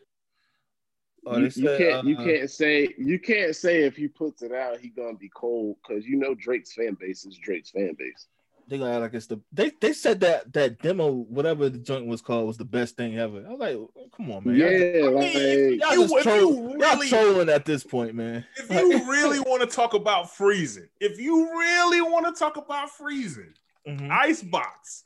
[1.26, 2.06] Oh, you, they you said, can't.
[2.06, 2.94] you uh, can't say.
[2.98, 6.34] You can't say if he puts it out, he gonna be cold because you know
[6.34, 8.28] Drake's fan base is Drake's fan base.
[8.68, 12.06] They gonna act like it's the they they said that that demo whatever the joint
[12.06, 13.44] was called was the best thing ever.
[13.46, 13.76] I was like,
[14.16, 14.56] come on, man.
[14.56, 18.14] Y'all Yeah, just- like y'all You- just if troll- you y'all trolling at this point,
[18.16, 18.44] man.
[18.56, 22.90] If you really want to talk about freezing, if you really want to talk about
[22.90, 23.52] freezing,
[23.86, 24.10] Mhm.
[24.10, 25.04] Icebox,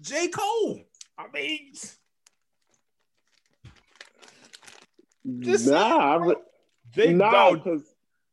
[0.00, 0.28] J.
[0.28, 0.80] Cole.
[1.18, 1.72] I mean,
[5.40, 6.34] Just- nah, I
[6.94, 7.82] they nah, because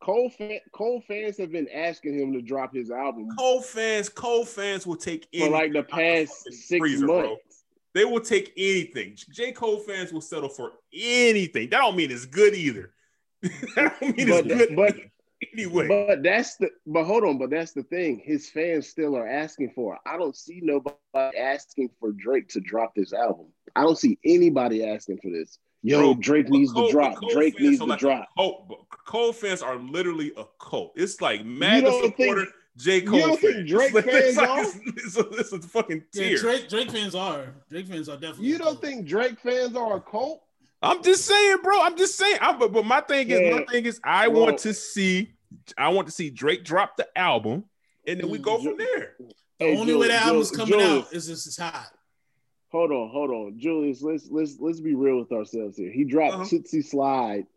[0.01, 4.45] Cole fan, Cole fans have been asking him to drop his album Cole fans, Cole
[4.45, 7.21] fans will take for any like the past six freezer, bro.
[7.29, 7.63] months.
[7.93, 9.17] They will take anything.
[9.31, 9.51] J.
[9.51, 11.69] Cole fans will settle for anything.
[11.69, 12.93] That don't mean it's good either.
[13.41, 14.95] that don't mean But- it's good but-
[15.53, 15.87] anyway.
[15.87, 18.21] But that's the but hold on, but that's the thing.
[18.23, 20.01] His fans still are asking for it.
[20.05, 20.97] I don't see nobody
[21.37, 23.47] asking for Drake to drop this album.
[23.75, 25.59] I don't see anybody asking for this.
[25.81, 27.17] Yo, Bro, Drake needs Cole- to drop.
[27.31, 28.23] Drake fans needs are to like drop.
[28.23, 30.91] A cult, but Cole fans are literally a cult.
[30.95, 32.45] It's like MAGA don't think- supporter,
[32.77, 33.01] J.
[33.01, 33.19] Cole.
[33.19, 33.67] don't think.
[33.67, 34.61] Drake It's like- fans like- are?
[34.61, 36.35] It's, it's, it's a fucking Yeah.
[36.37, 37.55] Drake Drake fans are.
[37.69, 38.47] Drake fans are definitely.
[38.47, 40.41] You don't think Drake fans are a cult?
[40.81, 41.81] I'm just saying, bro.
[41.81, 42.37] I'm just saying.
[42.41, 45.31] I'm, but, but my thing is, my thing is, I Well- want to see,
[45.77, 47.65] I want to see Drake drop the album,
[48.07, 49.13] and then we mm, go from there.
[49.19, 51.87] the Hey, only Jul- way the album's Jul- coming Julius, out is this is hot.
[52.71, 54.01] Hold on, hold on, Julius.
[54.01, 55.91] Let's let's let's be real with ourselves here.
[55.91, 56.45] He dropped Uh-huh.
[56.49, 57.47] Tootsie Slide,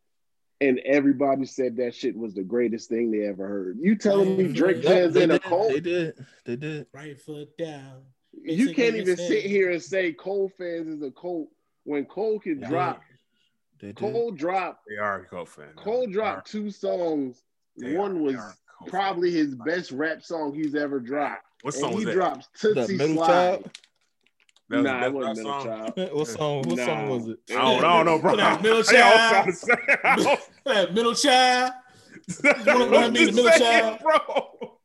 [0.60, 3.78] and everybody said that shit was the greatest thing they ever heard.
[3.80, 5.42] You telling me Yeah, Drake Yeah, fans they in a did.
[5.42, 5.68] cult?
[5.72, 6.26] They did.
[6.46, 6.86] They did.
[6.94, 8.02] Right foot down.
[8.42, 11.48] You can't even it's sit here and say Cole fans is a cult
[11.84, 13.02] when Cole can They drop.
[13.80, 13.96] They did.
[13.96, 14.86] Cole dropped.
[14.88, 15.72] They are a cult fan.
[15.76, 17.42] Cole dropped two songs.
[17.76, 21.00] They One are- was they are a cult probably his best rap song he's ever
[21.00, 21.44] dropped.
[21.60, 22.12] What And song was he that?
[22.14, 23.26] drops The Tootsie middle Slide.
[23.26, 23.70] child.
[24.68, 25.64] That was nah, the it wasn't Middle song.
[25.66, 25.92] Child.
[26.14, 26.62] what song?
[26.62, 27.38] What song was it?
[27.50, 28.36] I don't, I don't know, bro.
[28.36, 29.30] That middle child.
[29.30, 29.76] sound the same.
[30.04, 31.72] I don't- That middle child.
[32.44, 33.98] wanna I'm the middle saying, child?
[34.02, 34.78] bro.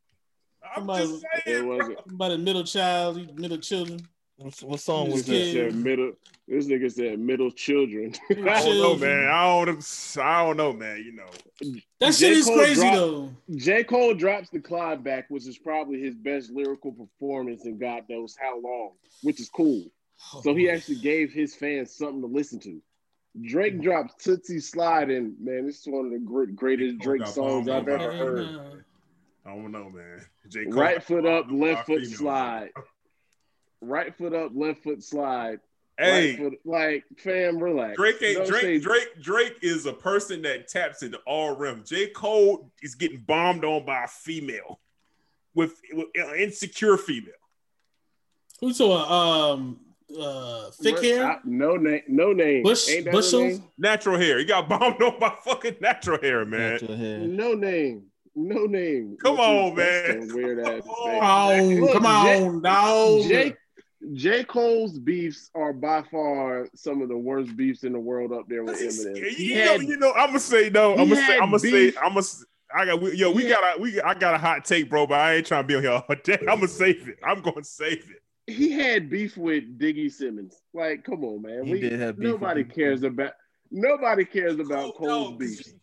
[0.64, 1.78] I'm Somebody- just It saying, bro.
[1.78, 2.00] wasn't.
[2.12, 4.00] About a middle child, middle children.
[4.38, 5.72] What, what song was This This nigga that?
[5.72, 6.12] said middle.
[6.48, 8.14] This nigga said middle children.
[8.30, 9.28] I don't know, man.
[9.28, 10.18] I don't.
[10.22, 11.04] I don't know, man.
[11.04, 11.80] You know.
[12.00, 12.28] That J.
[12.30, 13.32] shit is Cole crazy dropped- though.
[13.56, 13.84] J.
[13.84, 18.36] Cole drops the Climb Back, which is probably his best lyrical performance in God knows
[18.40, 18.92] how long,
[19.24, 19.86] which is cool.
[20.34, 22.80] Oh, so he actually gave his fans something to listen to.
[23.48, 23.84] Drake mm.
[23.84, 27.88] drops Tootsie Slide, and man, this is one of the great, greatest Drake songs I've
[27.88, 28.84] ever heard.
[29.46, 30.24] I don't know, man.
[30.48, 30.66] J.
[30.66, 32.70] Cole Right foot up, left foot slide.
[33.82, 35.60] Right foot up, left foot slide.
[36.00, 37.96] Hey, right foot, like fam, relax.
[37.98, 38.62] Drake ain't Don't Drake.
[38.62, 41.90] say- Drake Drake is a person that taps into all rims.
[41.90, 42.08] J.
[42.08, 44.80] Cole is getting bombed on by a female
[45.56, 47.34] with, with an insecure female.
[48.62, 49.80] Who saw um
[50.20, 51.26] uh thick hair?
[51.26, 52.64] I- Noname, no name.
[52.64, 53.64] Bush- Ain't that name?
[53.78, 54.40] Natural hair.
[54.40, 56.74] He got bombed on by fucking natural hair, man.
[56.74, 57.20] Natural hair.
[57.20, 58.02] Noname.
[58.40, 59.18] No name.
[59.20, 60.30] Come Which on, man.
[60.30, 60.84] so Weird ass.
[60.86, 61.82] Come thing.
[61.82, 63.24] Look, come J- on, no.
[63.28, 63.56] J.
[64.14, 64.44] J.
[64.44, 68.64] Cole's beefs are by far some of the worst beefs in the world up there
[68.64, 69.26] with Eminem.
[69.28, 70.92] He know, had- you know, I'm gonna say no.
[70.92, 71.38] I'm gonna say.
[71.38, 71.94] I'm gonna say.
[72.02, 72.26] I'm gonna.
[72.74, 73.02] I got.
[73.02, 73.82] we- Yo, we He got a.
[73.82, 74.02] We.
[74.02, 75.08] I got a hot take, bro.
[75.08, 76.38] But I ain't trying to be on here all day.
[76.42, 77.18] I'm gonna save it.
[77.24, 78.54] I'm gonna save it.
[78.54, 80.62] he had beef with Diggy Simmons.
[80.74, 81.66] Like, come on, man.
[81.66, 83.34] He we, did have beef nobody Diggy cares about
[83.72, 85.62] nobody cares about Oh, no, Cole's beef.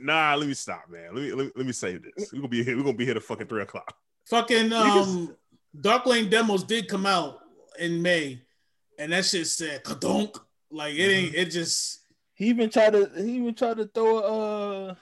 [0.00, 1.14] Nah, let me stop, man.
[1.14, 2.32] Let me let me, let me save this.
[2.32, 2.76] We're gonna be here.
[2.76, 3.94] We're gonna be here to fucking three o'clock.
[4.26, 5.36] Fucking um
[5.80, 7.41] Dark Lane demos did come out
[7.78, 8.40] in May,
[8.98, 10.38] and that shit said kadonk.
[10.70, 12.00] Like it ain't it just
[12.34, 13.10] He even tried to.
[13.16, 14.86] He even tried to throw a.
[14.88, 14.94] Uh,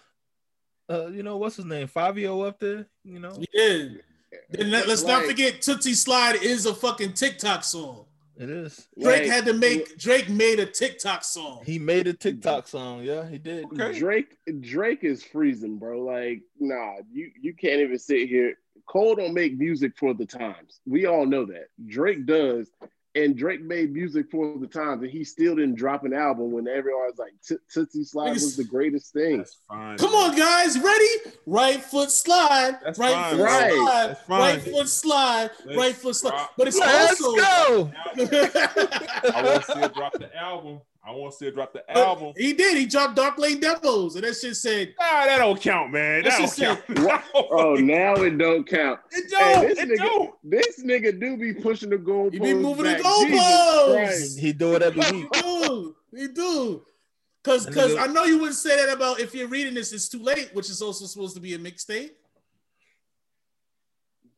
[0.90, 1.86] uh, you know what's his name?
[1.86, 2.86] Fabio up there.
[3.04, 4.02] You know, he did.
[4.50, 8.06] Then let, us not forget Toosie Slide is a fucking TikTok song.
[8.36, 8.88] it is.
[9.00, 11.62] Drake Like, had to make Drake made a TikTok song.
[11.64, 13.02] He made a TikTok song.
[13.02, 13.66] Yeah, he did.
[13.66, 13.98] Okay.
[13.98, 16.00] Drake Drake is freezing, bro.
[16.02, 18.54] Like, nah, you you can't even sit here.
[18.86, 20.80] Cole don't make music for the times.
[20.86, 21.66] We all know that.
[21.86, 22.70] Drake does,
[23.16, 26.68] and Drake made music for the times, and he still didn't drop an album when
[26.68, 29.38] everyone's like "T- Toosie Slide was the greatest thing.
[29.38, 29.98] That's fine.
[29.98, 30.30] Come man.
[30.30, 31.08] on, guys, ready?
[31.46, 33.48] Right foot slide, That's right fine, foot bro.
[33.48, 34.40] slide, That's fine.
[34.40, 36.32] right foot slide, Let's right foot slide.
[36.34, 36.52] rock.
[36.56, 37.90] But it's Let's also go.
[38.16, 40.80] I want to see drop the album.
[41.02, 42.34] I want to see her drop the But album.
[42.36, 42.76] He did.
[42.76, 46.22] He dropped Dark Lane demos, and that shit said, Nah, that don't count, man.
[46.22, 46.96] That That's don't just count.
[47.06, 49.00] That Oh, now it don't count.
[49.10, 49.66] It don't.
[49.68, 50.30] this it nigga- don't.
[50.44, 52.32] This nigga do be pushing the goalposts.
[52.34, 53.00] He be moving the back.
[53.02, 54.38] goalposts.
[54.38, 55.32] He do it every "He week.
[55.32, 56.82] do, he do."
[57.42, 59.94] Because, because I know you wouldn't say that about if you're reading this.
[59.94, 62.10] It's too late, which is also supposed to be a mixtape.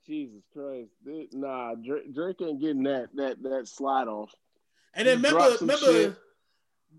[0.06, 0.90] Jesus Christ.
[1.04, 4.32] This- nah, Drake, Drake ain't getting that that that slide off.
[4.94, 6.16] And then He remember, remember shit.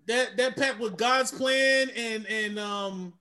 [0.07, 3.13] That that pack with God's plan and and um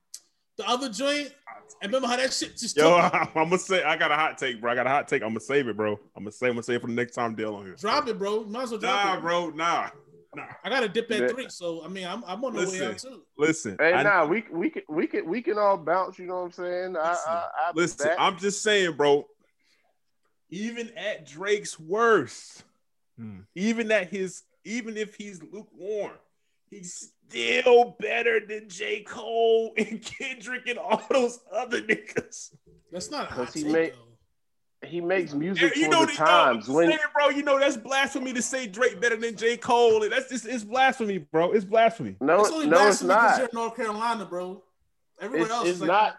[0.59, 1.32] the other joint.
[1.81, 4.39] And remember how that shit just Yo, took- I'm gonna say I got a hot
[4.39, 4.70] take, bro.
[4.73, 5.23] I got a hot take.
[5.23, 5.93] I'm gonna save it, bro.
[6.16, 7.74] I'm gonna say I'm gonna save it for the next time deal on here.
[7.74, 8.44] drop it, bro.
[8.44, 9.20] Might as well drop Nah, it.
[9.20, 9.51] bro.
[9.51, 9.89] Nah.
[10.35, 10.44] Nah.
[10.65, 11.28] I got to dip at Yeah.
[11.28, 12.89] three, so I mean, I'm I'm on the way Listen.
[12.89, 13.23] out too.
[13.36, 13.77] Listen.
[13.81, 16.19] Hey, I- nah, we we can we can we can all bounce.
[16.19, 16.97] You know what I'm saying?
[16.97, 19.27] I, Listen, I, I Listen, that- I'm just saying, bro.
[20.51, 22.65] Even at Drake's worst,
[23.19, 23.40] Hmm.
[23.55, 26.12] even at his, even if he's lukewarm,
[26.73, 29.03] he's still better than J.
[29.03, 32.55] Cole and Kendrick and all those other niggas.
[32.90, 34.89] That's not a hot he take, made- though.
[34.89, 36.69] he makes music you for know the the- times.
[36.69, 39.57] no, I'm when saying, bro, you know that's blasphemy to say Drake better than J.
[39.57, 40.01] Cole.
[40.09, 41.53] That's just it's blasphemy, bro.
[41.53, 42.16] It's blasphemy.
[42.20, 43.39] no, It's only no, it's blasphemy because not.
[43.39, 44.62] you're in North Carolina, bro.
[45.20, 46.16] Everywhere It's, else it's is like, not.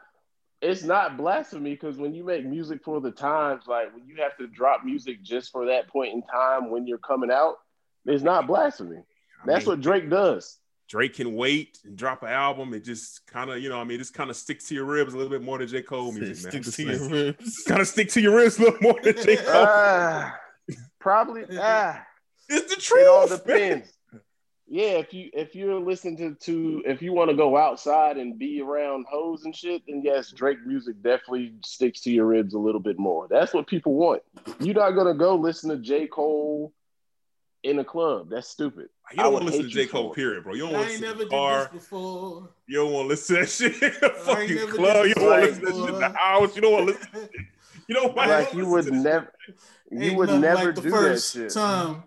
[0.61, 4.37] It's not blasphemy because when you make music for the times, like when you have
[4.37, 7.55] to drop music just for that point in time when you're coming out,
[8.05, 8.99] it's not blasphemy.
[9.43, 10.57] I That's mean, what Drake does.
[10.87, 12.73] Drake can wait and drop an album.
[12.73, 14.85] It just kind of, you know, I mean, it just kind of sticks to your
[14.85, 15.81] ribs a little bit more than J.
[15.81, 16.63] Cole music, man.
[16.63, 17.63] Sticks to your ribs.
[17.67, 19.35] kind of stick to your ribs a little more than J.
[19.37, 19.65] Cole.
[19.65, 20.37] Ah,
[20.99, 21.45] probably.
[21.59, 22.05] Ah,
[22.49, 23.01] it's the truth.
[23.01, 23.43] it all truth.
[23.43, 23.91] depends.
[24.67, 28.39] Yeah, if you if you're listening to, to if you want to go outside and
[28.39, 32.59] be around hoes and shit, then yes, Drake music definitely sticks to your ribs a
[32.59, 33.27] little bit more.
[33.29, 34.23] That's what people want.
[34.59, 36.07] You're not gonna go listen to J.
[36.07, 36.73] Cole
[37.63, 38.29] in a club.
[38.29, 38.89] That's stupid.
[39.05, 39.85] Ah, you don't want to listen to J.
[39.87, 40.53] Cole, period, bro.
[40.53, 41.59] You don't want to ain't listen never to did the car.
[41.63, 42.49] this before.
[42.67, 45.05] You don't want to listen to that shit in the fucking club.
[45.07, 46.55] You don't want to listen to that shit in the house.
[46.55, 47.11] You don't want to listen.
[47.11, 47.29] To
[47.87, 49.33] you don't want Like to you listen would to this never,
[49.91, 51.51] you Ain't would nothing never like the do first that shit.
[51.53, 52.03] time.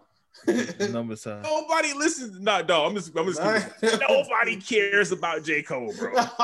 [0.93, 1.43] Number sign.
[1.43, 2.39] Nobody listens.
[2.39, 2.91] Nah, dog.
[2.91, 3.17] I'm just.
[3.17, 3.41] I'm just.
[3.41, 3.67] Right.
[4.09, 5.63] Nobody cares about J.
[5.63, 6.13] Cole, bro.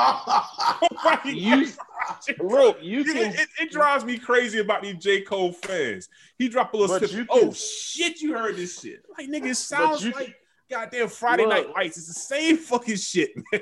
[0.81, 1.67] Nobody You-
[2.05, 2.33] cares about J.
[2.35, 2.49] Cole.
[2.49, 5.21] Look, you It, can it, it drives me crazy about these J.
[5.21, 6.09] Cole fans.
[6.37, 7.19] He dropped a little But slip.
[7.19, 9.03] you Oh shit, you heard this shit.
[9.17, 10.35] Like nigga, it sounds like
[10.69, 11.97] goddamn Friday Night Lights.
[11.97, 13.61] It's the same fucking shit, man.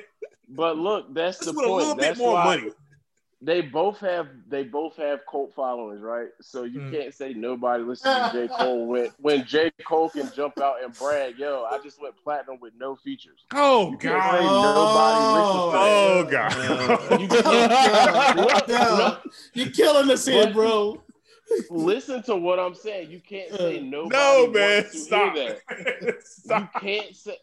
[0.49, 1.99] But look, that's Just the with a little point.
[1.99, 2.71] bit That's more why, money.
[3.43, 6.29] They both have they both have cult followers, right?
[6.41, 6.91] So you Mm.
[6.91, 8.47] can't say nobody listens to J.
[8.57, 9.71] Cole when when J.
[9.87, 13.39] Cole can jump out and brag, yo, I just went platinum with no features.
[13.53, 16.31] Oh You can't say Oh listens to that.
[16.31, 17.19] god.
[17.21, 19.21] You can't What the hell?
[19.53, 21.01] You're killing us here, bro.
[21.69, 23.09] listen to what I'm saying.
[23.09, 24.75] You can't say nobody no, man.
[24.83, 25.35] wants to Stop.
[25.35, 26.01] hear that.
[26.05, 26.73] You Stop.
[26.79, 27.37] can't say,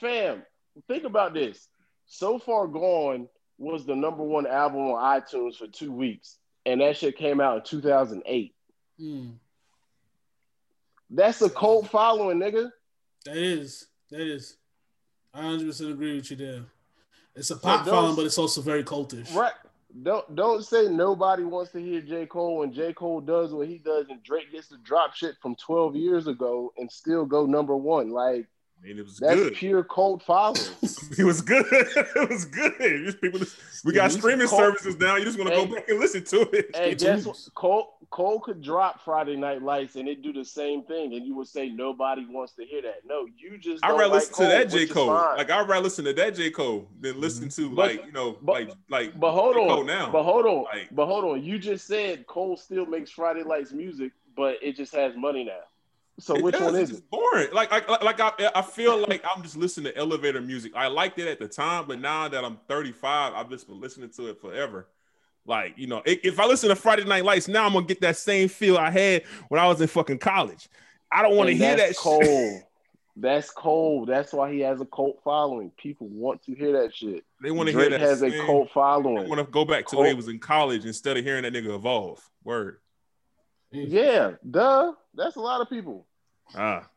[0.00, 0.42] fam.
[0.86, 1.68] Think about this.
[2.06, 3.28] So far gone
[3.60, 7.58] was the number one album on iTunes for two weeks, and that shit came out
[7.58, 8.54] in 2008.
[9.00, 9.34] Mm,
[11.10, 12.70] That's a cult following, nigga.
[13.26, 13.86] that is.
[14.10, 14.56] That is.
[15.34, 16.62] I 100% agree with you there.
[17.36, 19.34] It's a pop those- following, but it's also very cultish.
[19.34, 19.52] Right?
[20.02, 23.78] Don't don't say nobody wants to hear J Cole when J Cole does what he
[23.78, 27.74] does, and Drake gets to drop shit from 12 years ago and still go number
[27.76, 28.10] one.
[28.10, 28.46] Like
[28.82, 29.54] I mean, it was that's good.
[29.54, 30.56] pure cult following.
[31.18, 31.66] It was good.
[31.70, 33.20] it was good.
[33.20, 33.40] People,
[33.84, 35.16] we got streaming Cole- services now.
[35.16, 36.70] You just want to go back and listen to it.
[36.74, 37.36] Hey, guess what?
[37.54, 41.34] Cole Cole could drop Friday Night Lights and it do the same thing, and you
[41.36, 43.00] would say nobody wants to hear that.
[43.06, 43.84] No, you just.
[43.84, 45.08] I'd rather like listen to that J Cole.
[45.08, 47.20] Like I'd rather listen to that J Cole than mm-hmm.
[47.20, 50.10] listen to But- like you know but- like like But hold on, now.
[50.10, 51.42] but hold on, Like- but hold on.
[51.42, 55.60] You just said Cole still makes Friday Lights music, but it just has money now.
[56.20, 57.10] So It which does, one it's is it?
[57.10, 57.48] boring.
[57.52, 60.72] Like, like, like I, I feel like I'm just listening to elevator music.
[60.76, 64.10] I liked it at the time, but now that I'm 35, I've just been listening
[64.10, 64.88] to it forever.
[65.46, 68.00] Like, you know, if, if I listen to Friday Night Lights now, I'm gonna get
[68.02, 70.68] that same feel I had when I was in fucking college.
[71.10, 72.24] I don't want to hear that Cold.
[72.24, 72.62] shit.
[73.16, 74.08] That's cold.
[74.08, 75.72] That's why he has a cult following.
[75.76, 77.24] People want to hear that shit.
[77.42, 78.08] They want to hear Drake that.
[78.08, 79.28] has a same- cult They following.
[79.28, 81.74] want to go back to when he was in college instead of hearing that nigga
[81.74, 82.20] evolve.
[82.44, 82.78] Word.
[83.72, 84.92] Yeah, duh.
[85.14, 86.06] That's a lot of people.
[86.56, 86.88] Ah.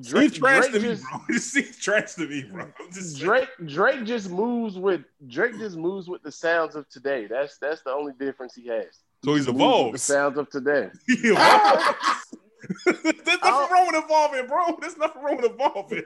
[0.00, 1.20] Drake, Seems trash Drake to me, just, bro.
[1.28, 2.66] It trash to me, bro.
[2.92, 3.18] Just.
[3.20, 7.26] Drake Drake just moves with Drake just moves with the sounds of today.
[7.28, 8.86] That's that's the only difference he has.
[9.24, 9.94] So he's with evolved.
[9.94, 10.90] The sounds of today.
[11.06, 11.30] He.
[12.86, 14.78] There's nothing I'll- wrong with evolving, bro.
[14.80, 16.02] There's nothing wrong with evolving.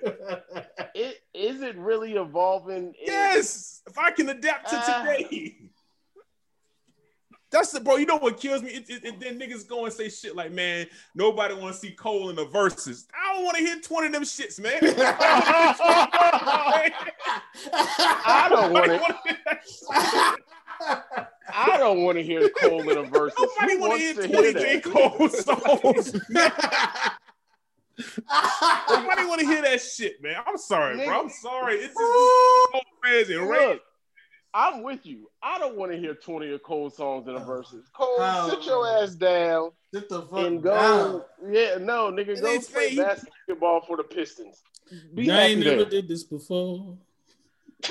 [0.94, 2.94] It is it really evolving?
[3.00, 5.02] Yes, if I can adapt to Ah.
[5.06, 5.56] today.
[7.50, 7.96] That's the bro.
[7.96, 8.70] You know what kills me?
[8.70, 11.90] It, it, it- then niggas go and say shit like, "Man, nobody want to see
[11.92, 14.78] Cole in the verses." I don't want to hear twenty of them shits, man.
[18.30, 19.00] I don't want it.
[19.00, 19.36] wanna hear.
[21.54, 23.32] I don't want to hear Cole in a verse.
[23.38, 24.84] Nobody Who want to hear twenty hear J that?
[24.84, 26.12] Cole songs.
[28.90, 30.36] Nobody want to hear that shit, man.
[30.46, 31.20] I'm sorry, bro.
[31.22, 31.76] I'm sorry.
[31.76, 33.80] It's just Cole fans and Ray.
[34.58, 35.30] Look, I'm with you.
[35.42, 37.86] I don't want to hear 20 of Cole songs in a verses.
[37.94, 38.50] Cole, Oh.
[38.50, 41.12] sit your ass down Get the fuck and down.
[41.12, 41.24] go.
[41.50, 43.06] Yeah, no, nigga, It go ain't play fair.
[43.06, 44.62] basketball for the Pistons.
[45.14, 45.90] Be I happy ain't never there.
[45.90, 46.96] did this before.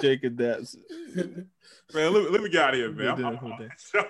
[0.00, 0.76] Jake adapts.
[1.14, 1.46] Man,
[1.94, 3.18] let, me- let me get out of here, man.
[3.18, 3.38] Yeah, I'm-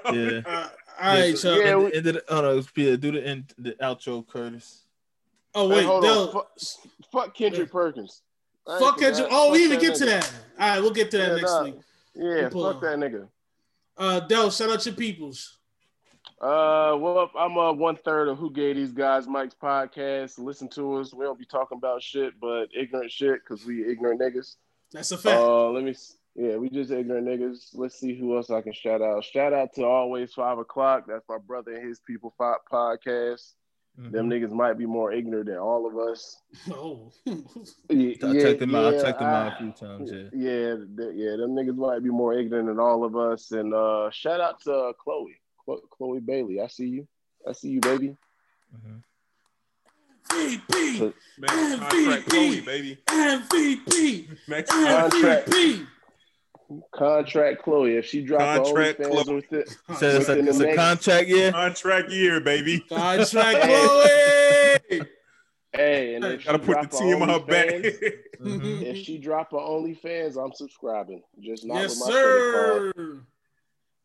[0.04, 0.40] I'm- Yeah.
[0.44, 0.68] Uh,
[1.00, 1.60] all right, so- y'all.
[1.64, 4.82] Yeah, and, we- and the, oh no, Peter, do the end, the outro, Curtis.
[5.54, 6.26] Oh Hey, wait, hold no.
[6.26, 6.32] on.
[6.32, 6.50] Fuck,
[7.12, 8.22] fuck Kendrick Perkins.
[8.68, 8.98] I Fuck.
[8.98, 9.28] Kendrick.
[9.30, 10.30] Oh, we even get to that.
[10.58, 11.64] All right, we'll get to that Yeah, next nah.
[11.64, 11.78] week.
[12.14, 13.00] Yeah, Pull fuck on.
[13.00, 13.28] that nigga.
[13.96, 15.58] Uh, Del, shout out your peoples.
[16.40, 20.38] Uh, well, I'm uh, one third of Who Gave These Guys Mics podcast.
[20.38, 21.12] Listen to us.
[21.12, 24.56] We don't be talking about shit, but ignorant shit because we ignorant niggas.
[24.92, 25.40] That's a fact.
[25.40, 25.96] Uh, let me.
[26.36, 27.70] Yeah, we just ignorant niggas.
[27.74, 29.24] Let's see who else I can shout out.
[29.24, 31.06] Shout out to Always Five O'clock.
[31.08, 33.54] That's my brother and his people five podcast.
[33.98, 34.12] Mm-hmm.
[34.12, 36.36] Them niggas might be more ignorant than all of us.
[36.70, 37.10] oh.
[37.88, 38.94] Yeah, I checked them out.
[38.94, 40.10] I yeah, checked them out I- a few times.
[40.12, 40.28] Yeah.
[40.32, 43.50] Yeah, th- yeah, them niggas might be more ignorant than all of us.
[43.50, 45.34] And uh, shout out to uh, Chloe,
[45.66, 46.60] Chlo- Chloe Bailey.
[46.60, 47.08] I see you.
[47.46, 48.16] I see you, baby.
[48.76, 49.02] Mhm.
[50.30, 52.98] VP, Man, contract baby.
[53.08, 55.86] MVP, MVP.
[56.94, 57.96] Contract Chloe.
[57.96, 59.34] If she drop her Contract OnlyFans Chloe.
[59.36, 61.50] with it, He said it's a, the it's a contract year.
[61.52, 62.80] contract year, baby.
[62.80, 63.62] Contract
[64.90, 65.00] Chloe.
[65.72, 67.68] hey, and if Gotta she put drop the team on her back.
[68.40, 68.82] Mhm.
[68.82, 71.22] If she drop her OnlyFans, I'm subscribing.
[71.40, 73.22] Just not yes, with my credit sir.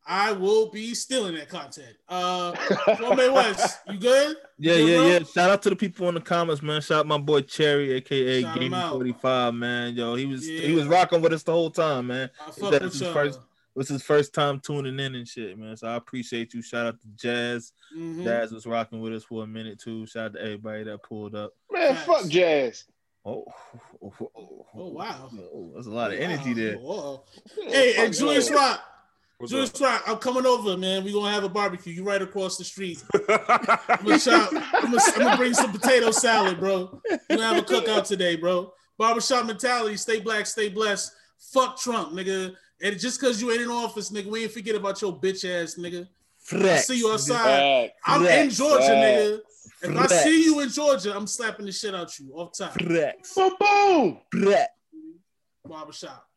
[0.05, 1.95] I will be stealing that content.
[2.09, 4.37] Uh, Kwame West, you good?
[4.59, 5.07] Yeah, Yeah, yeah, bro.
[5.07, 5.19] yeah.
[5.23, 6.81] Shout out to the people in the comments, man.
[6.81, 8.89] Shout out my boy Cherry, aka Shout him Gaming.
[8.89, 9.95] Forty Five, man.
[9.95, 12.29] Yo, he was he was rocking with us the whole time, man.
[12.45, 15.27] I Is fuck that with his first- It was his first time tuning in and
[15.27, 15.75] shit, man.
[15.77, 16.61] So I appreciate you.
[16.61, 17.71] Shout out to Jazz.
[17.97, 18.23] Mhm.
[18.23, 20.05] Jazz was rocking with us for a minute too.
[20.05, 21.53] Shout out to everybody that pulled up.
[21.71, 22.05] Man, Facts.
[22.05, 22.83] fuck jazz.
[23.25, 23.45] Oh,
[24.03, 25.29] oh, oh, oh, Oh, wow.
[25.33, 26.55] Oh, there's a lot of energy Wow.
[26.55, 26.77] there.
[26.77, 27.23] Whoa.
[27.67, 28.51] Hey, fuck and Julius.
[28.51, 28.81] Rock,
[29.43, 31.03] What's Julius Rock, I'm coming over, man.
[31.03, 31.91] We're gonna have a barbecue.
[31.91, 33.03] You right across the street.
[33.29, 37.01] I'm gonna, shout, I'm, gonna, I'm gonna bring some potato salad, bro.
[37.09, 38.71] We're gonna have a cookout today, bro.
[38.97, 39.97] Barbershop mentality.
[39.97, 41.11] Stay black, stay blessed.
[41.51, 42.55] Fuck Trump, nigga.
[42.81, 45.75] And just because you ain't in office, nigga, we ain't forget about your bitch ass,
[45.75, 46.03] nigga.
[46.03, 46.07] I
[46.37, 46.87] Flex.
[46.87, 47.89] see you outside.
[47.89, 47.99] Facts.
[48.05, 48.55] I'm in Flex.
[48.55, 49.39] Georgia, nigga.
[49.81, 52.79] If I see you in Georgia, I'm slapping the shit out you off top.
[52.79, 53.33] Flex.
[53.33, 54.21] Boom, boom.
[54.31, 54.71] Flex.
[55.65, 56.29] Barbershop.